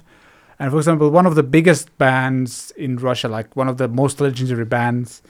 And 0.60 0.72
for 0.72 0.78
example, 0.78 1.10
one 1.10 1.26
of 1.26 1.36
the 1.36 1.43
biggest 1.43 1.95
bands 1.97 2.72
in 2.78 2.95
Russia, 2.97 3.28
like 3.28 3.56
one 3.58 3.68
of 3.68 3.78
the 3.78 3.89
most 3.89 4.22
legendary 4.22 4.64
bands, 4.64 5.22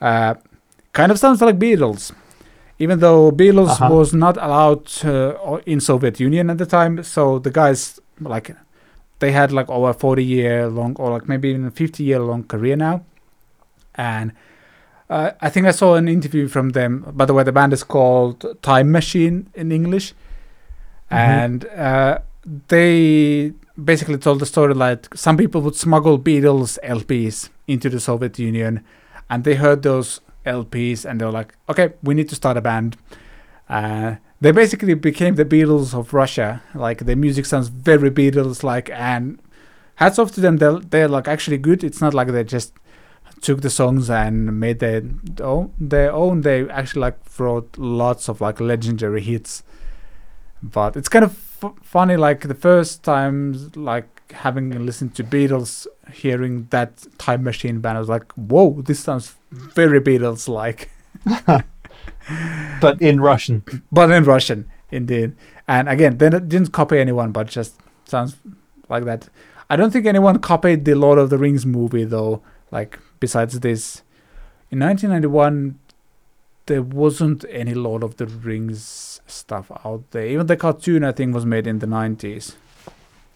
uh, 0.00 0.34
kind 0.94 1.12
of 1.12 1.18
sounds 1.18 1.42
like 1.42 1.58
Beatles, 1.58 2.12
even 2.78 2.98
though 3.00 3.30
Beatles 3.30 3.68
Uh-huh. 3.76 3.94
was 3.94 4.14
not 4.14 4.38
allowed 4.38 4.88
uh, 5.04 5.58
in 5.66 5.80
Soviet 5.80 6.18
Union 6.18 6.48
at 6.48 6.56
the 6.56 6.64
time. 6.64 7.02
So 7.02 7.38
the 7.38 7.50
guys 7.50 8.00
like 8.20 8.56
they 9.20 9.32
had 9.32 9.52
like 9.52 9.68
over 9.70 9.92
40 9.92 10.24
year 10.24 10.68
long 10.68 10.96
or 10.96 11.10
like 11.10 11.28
maybe 11.28 11.50
even 11.50 11.66
a 11.66 11.70
50 11.70 12.02
year 12.02 12.18
long 12.20 12.44
career 12.44 12.76
now, 12.76 13.04
and 13.94 14.32
uh, 15.08 15.32
I 15.40 15.48
think 15.48 15.66
I 15.66 15.70
saw 15.70 15.94
an 15.94 16.08
interview 16.08 16.48
from 16.48 16.70
them. 16.70 17.04
By 17.12 17.24
the 17.24 17.34
way, 17.34 17.44
the 17.44 17.52
band 17.52 17.72
is 17.72 17.84
called 17.84 18.44
Time 18.62 18.90
Machine 18.92 19.48
in 19.54 19.72
English, 19.72 20.14
and 21.10 21.64
uh, 21.66 22.18
they 22.68 23.52
basically 23.82 24.18
told 24.18 24.40
the 24.40 24.46
story 24.46 24.74
like 24.74 25.14
some 25.14 25.36
people 25.36 25.60
would 25.62 25.76
smuggle 25.76 26.18
Beatles 26.18 26.78
LPs 26.84 27.48
into 27.66 27.88
the 27.88 28.00
Soviet 28.00 28.38
Union, 28.38 28.84
and 29.28 29.44
they 29.44 29.54
heard 29.54 29.82
those 29.82 30.20
LPs 30.46 31.04
and 31.04 31.20
they 31.20 31.24
were 31.24 31.32
like, 31.32 31.54
okay, 31.68 31.92
we 32.02 32.14
need 32.14 32.28
to 32.28 32.34
start 32.34 32.56
a 32.56 32.60
band. 32.60 32.96
Uh, 33.68 34.16
they 34.40 34.52
basically 34.52 34.94
became 34.94 35.34
the 35.34 35.44
Beatles 35.44 35.94
of 35.94 36.14
Russia. 36.14 36.62
Like 36.74 37.00
their 37.00 37.16
music 37.16 37.46
sounds 37.46 37.68
very 37.68 38.10
Beatles 38.10 38.62
like, 38.62 38.88
and 38.90 39.40
hats 39.96 40.18
off 40.18 40.32
to 40.32 40.40
them. 40.40 40.56
They're 40.56 40.78
they're 40.78 41.08
like 41.08 41.28
actually 41.28 41.58
good. 41.58 41.84
It's 41.84 42.00
not 42.00 42.14
like 42.14 42.28
they 42.28 42.44
just 42.44 42.72
took 43.42 43.60
the 43.60 43.70
songs 43.70 44.10
and 44.10 44.58
made 44.58 44.78
their 44.78 45.02
own. 45.40 45.72
Their 45.78 46.12
own. 46.12 46.40
They 46.40 46.68
actually 46.70 47.02
like 47.02 47.18
wrote 47.38 47.76
lots 47.78 48.28
of 48.28 48.40
like 48.40 48.60
legendary 48.60 49.20
hits. 49.20 49.62
But 50.62 50.96
it's 50.96 51.08
kind 51.08 51.24
of 51.24 51.32
f- 51.62 51.74
funny. 51.82 52.16
Like 52.16 52.48
the 52.48 52.54
first 52.54 53.02
time, 53.02 53.70
like 53.74 54.32
having 54.32 54.86
listened 54.86 55.14
to 55.16 55.24
Beatles, 55.24 55.86
hearing 56.12 56.66
that 56.70 57.06
Time 57.18 57.44
Machine 57.44 57.80
band, 57.80 57.96
I 57.96 58.00
was 58.00 58.08
like, 58.08 58.32
whoa, 58.32 58.80
this 58.82 59.00
sounds 59.00 59.36
very 59.50 60.00
Beatles 60.00 60.48
like. 60.48 60.90
but 62.80 63.00
in 63.00 63.20
Russian. 63.20 63.62
but 63.92 64.10
in 64.10 64.24
Russian, 64.24 64.68
indeed. 64.90 65.34
And 65.68 65.88
again, 65.88 66.18
they 66.18 66.30
didn't 66.30 66.72
copy 66.72 66.98
anyone, 66.98 67.32
but 67.32 67.46
just 67.46 67.74
sounds 68.04 68.36
like 68.88 69.04
that. 69.04 69.28
I 69.68 69.76
don't 69.76 69.92
think 69.92 70.06
anyone 70.06 70.38
copied 70.40 70.84
the 70.84 70.94
Lord 70.94 71.18
of 71.18 71.30
the 71.30 71.38
Rings 71.38 71.64
movie 71.64 72.04
though. 72.04 72.42
Like 72.70 72.98
besides 73.20 73.58
this, 73.60 74.02
in 74.70 74.78
1991, 74.80 75.78
there 76.66 76.82
wasn't 76.82 77.44
any 77.50 77.74
Lord 77.74 78.02
of 78.02 78.16
the 78.16 78.26
Rings 78.26 79.20
stuff 79.26 79.70
out 79.84 80.02
there. 80.10 80.26
Even 80.26 80.46
the 80.46 80.56
cartoon, 80.56 81.04
I 81.04 81.12
think, 81.12 81.34
was 81.34 81.46
made 81.46 81.66
in 81.66 81.78
the 81.80 81.86
90s. 81.86 82.54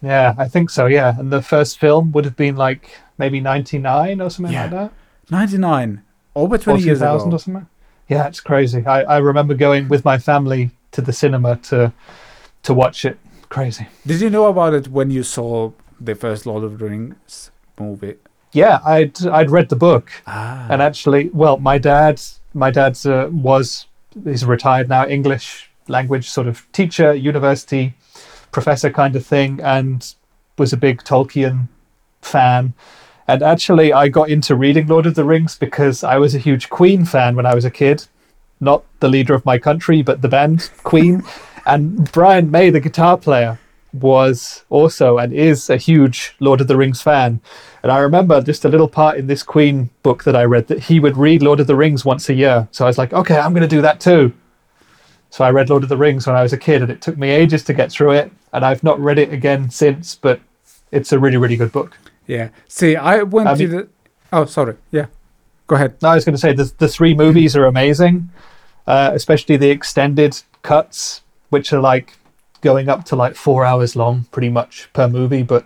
Yeah, 0.01 0.35
I 0.37 0.47
think 0.47 0.69
so. 0.69 0.85
Yeah, 0.85 1.17
and 1.17 1.31
the 1.31 1.41
first 1.41 1.79
film 1.79 2.11
would 2.11 2.25
have 2.25 2.35
been 2.35 2.55
like 2.57 2.91
maybe 3.17 3.39
ninety 3.39 3.77
nine 3.79 4.21
or 4.21 4.29
something 4.29 4.53
Yeah. 4.53 4.63
like 4.63 4.71
that, 4.71 4.91
99, 5.31 6.03
over 6.35 6.57
20 6.57 6.79
two 6.81 6.85
years 6.85 7.01
ago. 7.01 7.13
or 7.13 7.39
something. 7.39 7.65
Yeah, 8.07 8.27
it's 8.27 8.39
crazy. 8.39 8.85
I, 8.85 9.03
I 9.03 9.17
remember 9.17 9.53
going 9.53 9.87
with 9.87 10.05
my 10.05 10.17
family 10.17 10.71
to 10.91 11.01
the 11.01 11.13
cinema 11.13 11.57
to 11.57 11.91
to 12.63 12.73
watch 12.73 13.05
it. 13.05 13.17
Crazy. 13.49 13.87
Did 14.05 14.21
you 14.21 14.29
know 14.29 14.47
about 14.47 14.73
it 14.73 14.87
when 14.87 15.11
you 15.11 15.23
saw 15.23 15.71
the 15.99 16.15
first 16.15 16.45
Lord 16.45 16.63
of 16.63 16.79
the 16.79 16.85
Rings 16.85 17.51
movie? 17.79 18.15
Yeah, 18.51 18.79
I'd 18.85 19.25
I'd 19.27 19.51
read 19.51 19.69
the 19.69 19.75
book, 19.75 20.11
Ah, 20.27 20.67
and 20.69 20.81
actually, 20.81 21.29
well, 21.29 21.57
my 21.57 21.77
dad 21.77 22.21
my 22.53 22.71
dad's 22.71 23.05
uh, 23.05 23.29
was 23.31 23.87
he's 24.23 24.45
retired 24.45 24.87
now 24.87 25.05
English 25.07 25.69
language 25.87 26.29
sort 26.29 26.47
of 26.47 26.65
teacher, 26.71 27.13
university 27.13 27.93
professor 28.51 28.89
kind 28.89 29.15
of 29.17 29.25
thing, 29.25 29.59
and 29.61 30.15
was 30.57 30.71
a 30.71 30.77
big 30.77 31.03
Tolkien 31.03 31.67
fan. 32.21 32.73
And 33.27 33.41
actually, 33.41 33.91
I 33.91 34.07
got 34.07 34.29
into 34.29 34.55
reading 34.55 34.87
Lord 34.87 35.05
of 35.05 35.15
the 35.15 35.23
Rings 35.23 35.57
because 35.57 36.03
I 36.03 36.17
was 36.17 36.35
a 36.35 36.39
huge 36.39 36.69
Queen 36.69 37.05
fan 37.05 37.35
when 37.35 37.45
I 37.45 37.55
was 37.55 37.65
a 37.65 37.71
kid. 37.71 38.05
Not 38.59 38.83
the 38.99 39.09
leader 39.09 39.33
of 39.33 39.45
my 39.45 39.57
country, 39.57 40.01
but 40.01 40.21
the 40.21 40.27
band 40.27 40.69
Queen. 40.83 41.23
and 41.65 42.11
Brian 42.11 42.51
May, 42.51 42.69
the 42.69 42.79
guitar 42.79 43.17
player, 43.17 43.59
was 43.91 44.63
also 44.69 45.17
and 45.17 45.33
is 45.33 45.69
a 45.69 45.77
huge 45.77 46.35
Lord 46.39 46.61
of 46.61 46.67
the 46.67 46.77
Rings 46.77 47.01
fan. 47.01 47.41
And 47.81 47.91
I 47.91 47.99
remember 47.99 48.41
just 48.41 48.65
a 48.65 48.69
little 48.69 48.87
part 48.87 49.17
in 49.17 49.27
this 49.27 49.41
Queen 49.43 49.89
book 50.03 50.23
that 50.25 50.35
I 50.35 50.43
read 50.43 50.67
that 50.67 50.83
he 50.83 50.99
would 50.99 51.17
read 51.17 51.41
Lord 51.41 51.59
of 51.59 51.67
the 51.67 51.75
Rings 51.75 52.05
once 52.05 52.29
a 52.29 52.33
year. 52.33 52.67
So 52.71 52.85
I 52.85 52.87
was 52.87 52.97
like, 52.97 53.13
okay, 53.13 53.37
I'm 53.37 53.53
going 53.53 53.67
to 53.67 53.75
do 53.75 53.81
that 53.81 53.99
too. 53.99 54.33
So 55.29 55.43
I 55.43 55.51
read 55.51 55.69
Lord 55.69 55.83
of 55.83 55.89
the 55.89 55.97
Rings 55.97 56.27
when 56.27 56.35
I 56.35 56.43
was 56.43 56.53
a 56.53 56.57
kid, 56.57 56.81
and 56.81 56.91
it 56.91 57.01
took 57.01 57.17
me 57.17 57.29
ages 57.29 57.63
to 57.63 57.73
get 57.73 57.91
through 57.91 58.11
it. 58.11 58.31
And 58.53 58.63
I've 58.63 58.83
not 58.83 58.99
read 58.99 59.17
it 59.17 59.33
again 59.33 59.69
since, 59.69 60.15
but 60.15 60.39
it's 60.91 61.11
a 61.11 61.19
really, 61.19 61.37
really 61.37 61.57
good 61.57 61.71
book. 61.71 61.97
Yeah. 62.27 62.49
See, 62.67 62.95
I 62.95 63.23
went 63.23 63.57
to 63.57 63.67
the. 63.67 63.87
Oh, 64.31 64.45
sorry. 64.45 64.75
Yeah. 64.91 65.07
Go 65.67 65.75
ahead. 65.75 65.95
No, 66.01 66.09
I 66.09 66.15
was 66.15 66.25
going 66.25 66.35
to 66.35 66.39
say 66.39 66.53
the, 66.53 66.71
the 66.77 66.87
three 66.87 67.15
movies 67.15 67.55
are 67.55 67.65
amazing, 67.65 68.29
uh, 68.85 69.11
especially 69.13 69.57
the 69.57 69.69
extended 69.69 70.41
cuts, 70.61 71.21
which 71.49 71.73
are 71.73 71.79
like 71.79 72.17
going 72.61 72.89
up 72.89 73.05
to 73.05 73.15
like 73.15 73.35
four 73.35 73.65
hours 73.65 73.95
long, 73.95 74.25
pretty 74.31 74.49
much 74.49 74.89
per 74.93 75.07
movie. 75.07 75.43
But 75.43 75.65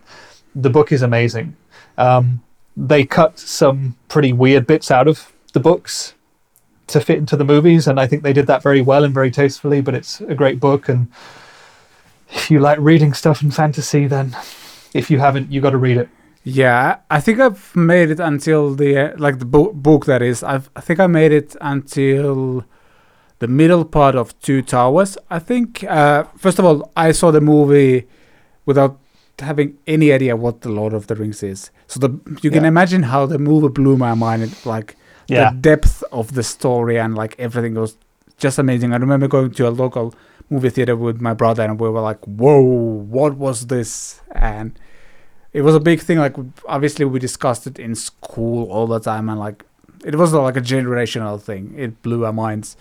the 0.55 0.69
book 0.69 0.91
is 0.91 1.01
amazing. 1.01 1.55
Um, 1.97 2.41
they 2.77 3.03
cut 3.03 3.39
some 3.39 3.97
pretty 4.07 4.31
weird 4.31 4.65
bits 4.65 4.89
out 4.89 5.07
of 5.07 5.33
the 5.53 5.59
books 5.59 6.13
to 6.87 7.01
fit 7.01 7.17
into 7.17 7.35
the 7.35 7.45
movies, 7.45 7.87
and 7.87 7.99
I 7.99 8.07
think 8.07 8.23
they 8.23 8.33
did 8.33 8.47
that 8.47 8.63
very 8.63 8.81
well 8.81 9.03
and 9.03 9.13
very 9.13 9.31
tastefully. 9.31 9.81
But 9.81 9.95
it's 9.95 10.21
a 10.21 10.35
great 10.35 10.59
book, 10.59 10.87
and 10.87 11.11
if 12.31 12.49
you 12.49 12.59
like 12.59 12.79
reading 12.79 13.13
stuff 13.13 13.41
in 13.41 13.51
fantasy, 13.51 14.07
then 14.07 14.35
if 14.93 15.11
you 15.11 15.19
haven't, 15.19 15.51
you 15.51 15.59
got 15.59 15.71
to 15.71 15.77
read 15.77 15.97
it. 15.97 16.09
Yeah, 16.43 16.97
I 17.11 17.19
think 17.19 17.39
I've 17.39 17.75
made 17.75 18.09
it 18.09 18.19
until 18.19 18.73
the 18.73 18.97
uh, 18.97 19.15
like 19.17 19.39
the 19.39 19.45
bo- 19.45 19.73
book 19.73 20.05
that 20.05 20.21
is. 20.21 20.41
I've 20.43 20.69
I 20.75 20.81
think 20.81 20.99
I 20.99 21.07
made 21.07 21.31
it 21.31 21.55
until 21.61 22.63
the 23.39 23.47
middle 23.47 23.85
part 23.85 24.15
of 24.15 24.37
Two 24.39 24.61
Towers. 24.61 25.17
I 25.29 25.39
think 25.39 25.83
uh, 25.83 26.23
first 26.37 26.57
of 26.59 26.65
all, 26.65 26.91
I 26.95 27.11
saw 27.11 27.31
the 27.31 27.41
movie 27.41 28.07
without 28.65 28.97
having 29.39 29.77
any 29.87 30.11
idea 30.11 30.35
what 30.35 30.61
the 30.61 30.69
Lord 30.69 30.93
of 30.93 31.07
the 31.07 31.15
Rings 31.15 31.43
is. 31.43 31.71
So 31.87 31.99
the 31.99 32.09
you 32.41 32.49
can 32.51 32.63
Yeah. 32.63 32.69
imagine 32.69 33.03
how 33.03 33.25
the 33.25 33.37
movie 33.39 33.67
blew 33.69 33.97
my 33.97 34.13
mind. 34.13 34.55
Like 34.65 34.95
Yeah. 35.27 35.51
the 35.51 35.57
depth 35.57 36.03
of 36.11 36.33
the 36.35 36.43
story 36.43 36.97
and 36.97 37.15
like 37.15 37.35
everything 37.37 37.73
was 37.75 37.97
just 38.37 38.57
amazing. 38.57 38.93
I 38.93 38.97
remember 38.97 39.27
going 39.27 39.51
to 39.51 39.67
a 39.67 39.71
local 39.83 40.13
movie 40.49 40.69
theater 40.69 40.95
with 40.95 41.19
my 41.21 41.33
brother, 41.33 41.63
and 41.63 41.79
we 41.79 41.89
were 41.89 42.01
like, 42.01 42.25
"Whoa, 42.25 42.61
what 42.61 43.37
was 43.37 43.67
this?" 43.67 44.21
And 44.31 44.79
it 45.59 45.63
was 45.63 45.75
a 45.75 45.79
big 45.79 45.99
thing. 45.99 46.17
Like, 46.17 46.37
obviously, 46.67 47.03
we 47.03 47.19
discussed 47.19 47.67
it 47.67 47.77
in 47.77 47.93
school 47.93 48.71
all 48.71 48.87
the 48.87 48.99
time, 48.99 49.27
and 49.27 49.37
like, 49.37 49.65
it 50.05 50.15
was 50.15 50.31
like 50.33 50.55
a 50.55 50.61
generational 50.61 51.39
thing. 51.41 51.73
It 51.77 52.01
blew 52.01 52.25
our 52.25 52.31
minds. 52.31 52.77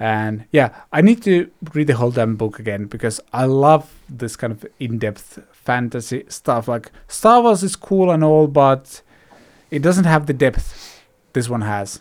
And 0.00 0.44
yeah, 0.50 0.74
I 0.92 1.02
need 1.02 1.22
to 1.22 1.48
read 1.72 1.86
the 1.86 1.94
whole 1.94 2.10
damn 2.10 2.34
book 2.34 2.58
again 2.58 2.86
because 2.86 3.20
I 3.32 3.44
love 3.44 3.92
this 4.08 4.34
kind 4.34 4.52
of 4.52 4.66
in-depth 4.80 5.38
fantasy 5.52 6.24
stuff. 6.28 6.66
Like 6.66 6.90
Star 7.06 7.40
Wars 7.40 7.62
is 7.62 7.76
cool 7.76 8.10
and 8.10 8.24
all, 8.24 8.48
but 8.48 9.02
it 9.70 9.82
doesn't 9.82 10.04
have 10.04 10.26
the 10.26 10.32
depth 10.32 11.00
this 11.32 11.48
one 11.48 11.60
has. 11.60 12.00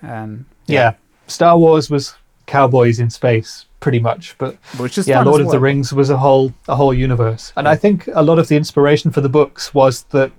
And 0.00 0.46
Yeah. 0.66 0.94
Star 1.26 1.58
Wars 1.58 1.90
was 1.90 2.14
cowboys 2.46 2.98
in 3.00 3.10
space, 3.10 3.66
pretty 3.80 3.98
much, 3.98 4.36
but 4.38 4.56
yeah, 5.06 5.22
Lord 5.22 5.40
of 5.40 5.50
the. 5.50 5.60
Rings 5.60 5.92
was 5.92 6.10
a 6.10 6.16
whole 6.16 6.52
a 6.68 6.76
whole 6.76 6.94
universe, 6.94 7.52
and 7.56 7.68
I 7.68 7.76
think 7.76 8.08
a 8.14 8.22
lot 8.22 8.38
of 8.38 8.48
the 8.48 8.56
inspiration 8.56 9.10
for 9.10 9.20
the 9.20 9.28
books 9.28 9.74
was 9.74 10.04
that 10.10 10.32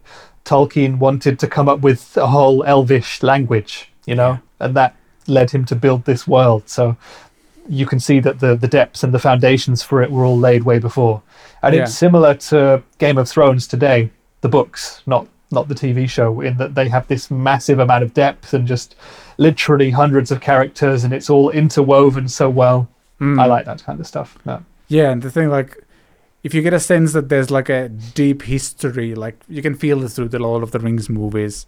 Tolkien 0.46 0.98
wanted 1.00 1.40
to 1.40 1.48
come 1.48 1.68
up 1.70 1.80
with 1.82 2.16
a 2.18 2.28
whole 2.28 2.64
Elvish 2.64 3.22
language, 3.24 3.92
you 4.06 4.16
know, 4.16 4.30
Yeah. 4.32 4.38
and 4.66 4.76
that 4.76 4.96
led 5.28 5.52
him 5.52 5.66
to 5.66 5.76
build 5.76 6.06
this 6.06 6.26
world. 6.28 6.64
So 6.70 6.96
you 7.68 7.86
can 7.86 8.00
see 8.00 8.20
that 8.22 8.40
the 8.40 8.56
the 8.56 8.68
depths 8.68 9.04
and 9.04 9.14
the 9.14 9.20
foundations 9.20 9.84
for 9.84 10.02
it 10.02 10.10
were 10.12 10.24
all 10.26 10.38
laid 10.40 10.64
way 10.64 10.80
before, 10.80 11.22
and 11.62 11.76
Yeah. 11.76 11.84
it's 11.84 11.94
similar 11.96 12.34
to 12.36 12.82
Game 12.98 13.18
of 13.18 13.28
Thrones 13.28 13.68
today, 13.68 14.10
the 14.42 14.50
books, 14.50 15.02
not 15.06 15.28
not 15.52 15.70
the 15.70 15.76
TV 15.76 16.10
show, 16.10 16.42
in 16.42 16.58
that 16.58 16.76
they 16.76 16.90
have 16.90 17.08
this 17.08 17.32
massive 17.32 17.80
amount 17.80 18.04
of 18.04 18.14
depth 18.14 18.54
and 18.54 18.68
just 18.68 18.96
literally 19.38 19.92
hundreds 19.92 20.32
of 20.32 20.42
characters, 20.42 21.04
and 21.04 21.14
it's 21.14 21.30
all 21.30 21.50
interwoven 21.52 22.28
so 22.28 22.50
well. 22.50 22.88
Mm. 23.22 23.40
I 23.42 23.46
like 23.46 23.66
that 23.66 23.84
kind 23.84 24.00
of 24.00 24.08
stuff. 24.08 24.38
Yeah. 24.46 24.60
Yeah, 24.88 25.12
and 25.12 25.22
the 25.22 25.32
thing 25.32 25.50
like 25.50 25.84
if 26.44 26.54
you 26.54 26.62
get 26.62 26.74
a 26.74 26.80
sense 26.80 27.12
that 27.14 27.28
there's 27.30 27.52
like 27.52 27.68
a 27.68 27.90
deep 27.90 28.44
history, 28.44 29.16
like 29.16 29.44
you 29.50 29.62
can 29.62 29.76
feel 29.76 30.04
it 30.04 30.10
through 30.10 30.30
the 30.30 30.40
Lord 30.40 30.64
of 30.64 30.72
the 30.72 30.80
Rings 30.80 31.10
movies. 31.10 31.66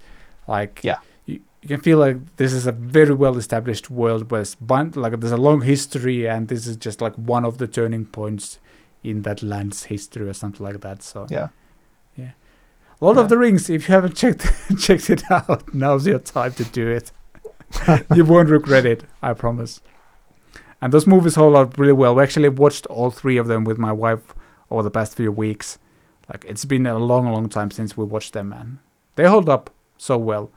Like 0.47 0.79
Yeah. 0.83 0.99
you, 1.25 1.41
you 1.61 1.67
can 1.67 1.81
feel 1.81 1.97
like 1.97 2.17
this 2.37 2.53
is 2.53 2.65
a 2.67 2.71
very 2.71 3.13
well 3.13 3.35
established 3.37 3.89
world 3.89 4.31
where 4.31 4.41
it's 4.41 4.55
bun- 4.55 4.93
like 4.95 5.19
there's 5.19 5.33
a 5.33 5.37
long 5.37 5.61
history 5.61 6.29
and 6.29 6.47
this 6.47 6.65
is 6.67 6.77
just 6.77 7.01
like 7.01 7.13
one 7.15 7.43
of 7.45 7.57
the 7.57 7.67
turning 7.67 8.05
points 8.05 8.59
in 9.03 9.23
that 9.23 9.43
land's 9.43 9.85
history 9.85 10.29
or 10.29 10.33
something 10.33 10.65
like 10.65 10.79
that. 10.81 11.01
So 11.03 11.27
Yeah. 11.29 11.49
Lord 13.01 13.15
Yeah. 13.17 13.23
of 13.23 13.29
the 13.29 13.37
Rings, 13.37 13.69
if 13.69 13.87
you 13.89 13.95
haven't 13.95 14.15
checked 14.15 14.45
checked 14.79 15.09
it 15.09 15.23
out, 15.31 15.73
now's 15.73 16.05
your 16.07 16.19
time 16.19 16.53
to 16.53 16.63
do 16.63 16.87
it. 16.87 17.11
you 18.15 18.25
won't 18.25 18.49
regret 18.49 18.85
it, 18.85 19.03
I 19.21 19.33
promise. 19.33 19.81
And 20.81 20.93
those 20.93 21.05
movies 21.07 21.35
hold 21.35 21.55
up 21.55 21.77
really 21.77 21.93
well. 21.93 22.15
We 22.15 22.23
actually 22.23 22.49
watched 22.49 22.85
all 22.87 23.11
three 23.11 23.37
of 23.37 23.47
them 23.47 23.63
with 23.65 23.77
my 23.77 23.91
wife 23.91 24.33
over 24.71 24.81
the 24.83 24.91
past 24.91 25.15
few 25.17 25.31
weeks. 25.31 25.77
Like 26.31 26.45
it's 26.47 26.63
been 26.65 26.85
a 26.85 26.97
long, 26.97 27.31
long 27.31 27.49
time 27.49 27.71
since 27.71 27.97
we 27.97 28.05
watched 28.05 28.33
them, 28.33 28.49
man. 28.49 28.79
they 29.15 29.25
hold 29.27 29.49
up 29.49 29.69
so 29.97 30.17
well. 30.17 30.49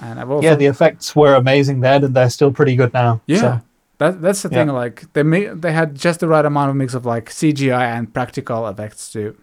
And 0.00 0.18
I've 0.18 0.30
also 0.30 0.48
yeah, 0.48 0.56
the 0.56 0.66
effects 0.66 1.14
were 1.14 1.34
amazing 1.34 1.80
then, 1.80 2.02
and 2.02 2.14
they're 2.14 2.30
still 2.30 2.50
pretty 2.52 2.74
good 2.74 2.92
now. 2.92 3.20
yeah, 3.26 3.38
So, 3.40 3.60
that 3.98 4.20
that's 4.20 4.42
the 4.42 4.48
Yeah. 4.50 4.64
thing. 4.64 4.68
Like 4.74 5.12
they 5.12 5.22
ma- 5.22 5.54
they 5.54 5.72
had 5.72 5.94
just 5.94 6.18
the 6.20 6.26
right 6.28 6.44
amount 6.44 6.70
of 6.70 6.76
mix 6.76 6.94
of 6.94 7.06
like 7.06 7.30
CGI 7.30 7.84
and 7.96 8.12
practical 8.12 8.66
effects 8.66 9.12
to 9.12 9.36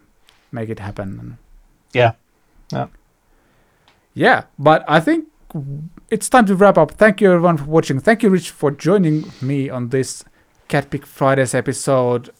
make 0.52 0.68
it 0.68 0.78
happen. 0.80 1.38
Yeah. 1.94 2.12
Yeah. 2.72 2.86
yeah, 4.14 4.44
but 4.58 4.84
I 4.86 5.00
think 5.00 5.26
it's 6.10 6.28
time 6.28 6.46
to 6.46 6.56
wrap 6.56 6.78
up. 6.78 6.92
Thank 6.92 7.20
you 7.20 7.32
everyone 7.32 7.56
for 7.56 7.64
watching. 7.64 8.00
Thank 8.00 8.22
you, 8.22 8.30
Rich, 8.30 8.50
for 8.50 8.70
joining 8.70 9.30
me 9.40 9.68
on 9.68 9.88
this 9.88 10.24
CatPick 10.68 11.04
Fridays 11.04 11.54
episode. 11.54 12.30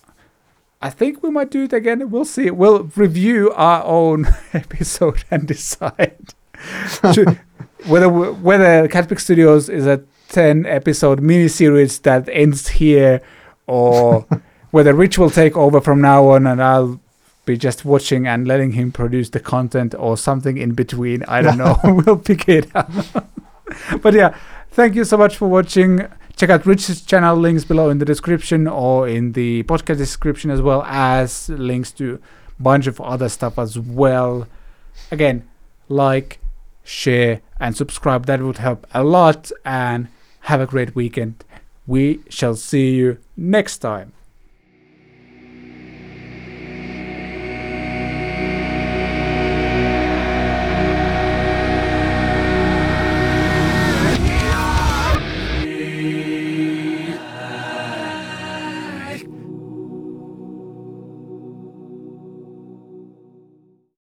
I 0.83 0.91
think 0.91 1.23
we 1.23 1.31
might 1.31 1.51
do 1.51 1.65
it 1.65 1.73
again. 1.73 2.11
We'll 2.11 2.25
see. 2.25 2.51
We'll 2.51 2.85
review 2.97 3.53
our 3.53 3.85
own 3.85 4.27
episode 4.53 5.25
and 5.31 5.47
decide 5.47 6.35
whether 7.87 8.09
whether 8.09 8.89
CatPick 8.89 9.21
Studios 9.21 9.69
is 9.69 9.87
a 9.87 10.03
ten 10.29 10.65
episode 10.67 11.21
miniseries 11.21 12.01
that 12.03 12.29
ends 12.31 12.69
here, 12.69 13.21
or 13.67 14.27
whether 14.71 14.95
Rich 14.95 15.19
will 15.19 15.31
take 15.31 15.57
over 15.57 15.81
from 15.81 16.01
now 16.01 16.29
on 16.29 16.47
and 16.47 16.63
I'll 16.63 17.01
be 17.53 17.57
just 17.59 17.85
watching 17.85 18.27
and 18.27 18.47
letting 18.47 18.73
him 18.73 18.93
produce 18.93 19.31
the 19.31 19.41
content 19.41 19.95
or 19.99 20.17
something 20.17 20.57
in 20.59 20.73
between. 20.73 21.23
I 21.25 21.43
don't 21.43 21.59
know. 21.65 21.79
we'll 21.85 22.19
pick 22.19 22.49
it 22.49 22.75
out. 22.75 22.91
but 24.03 24.15
yeah, 24.15 24.37
thank 24.71 24.95
you 24.95 25.05
so 25.05 25.17
much 25.17 25.37
for 25.37 25.49
watching. 25.49 26.07
Check 26.37 26.51
out 26.51 26.65
Rich's 26.65 27.03
channel 27.03 27.37
links 27.37 27.65
below 27.65 27.91
in 27.91 27.99
the 27.99 28.05
description 28.05 28.67
or 28.67 29.07
in 29.09 29.33
the 29.33 29.63
podcast 29.65 29.99
description 29.99 30.51
as 30.51 30.63
well 30.63 30.83
as 30.85 31.49
links 31.51 31.91
to 31.93 32.21
a 32.59 32.63
bunch 32.63 32.87
of 32.87 33.01
other 33.01 33.29
stuff 33.29 33.59
as 33.59 33.79
well. 33.79 34.47
Again, 35.11 35.49
like, 35.89 36.39
share, 36.83 37.43
and 37.59 37.77
subscribe. 37.77 38.27
That 38.27 38.41
would 38.41 38.59
help 38.59 38.87
a 38.95 39.05
lot. 39.05 39.53
And 39.65 40.09
have 40.43 40.61
a 40.61 40.67
great 40.67 40.95
weekend. 40.95 41.45
We 41.87 42.21
shall 42.29 42.55
see 42.55 42.95
you 42.95 43.19
next 43.37 43.79
time. 43.79 44.13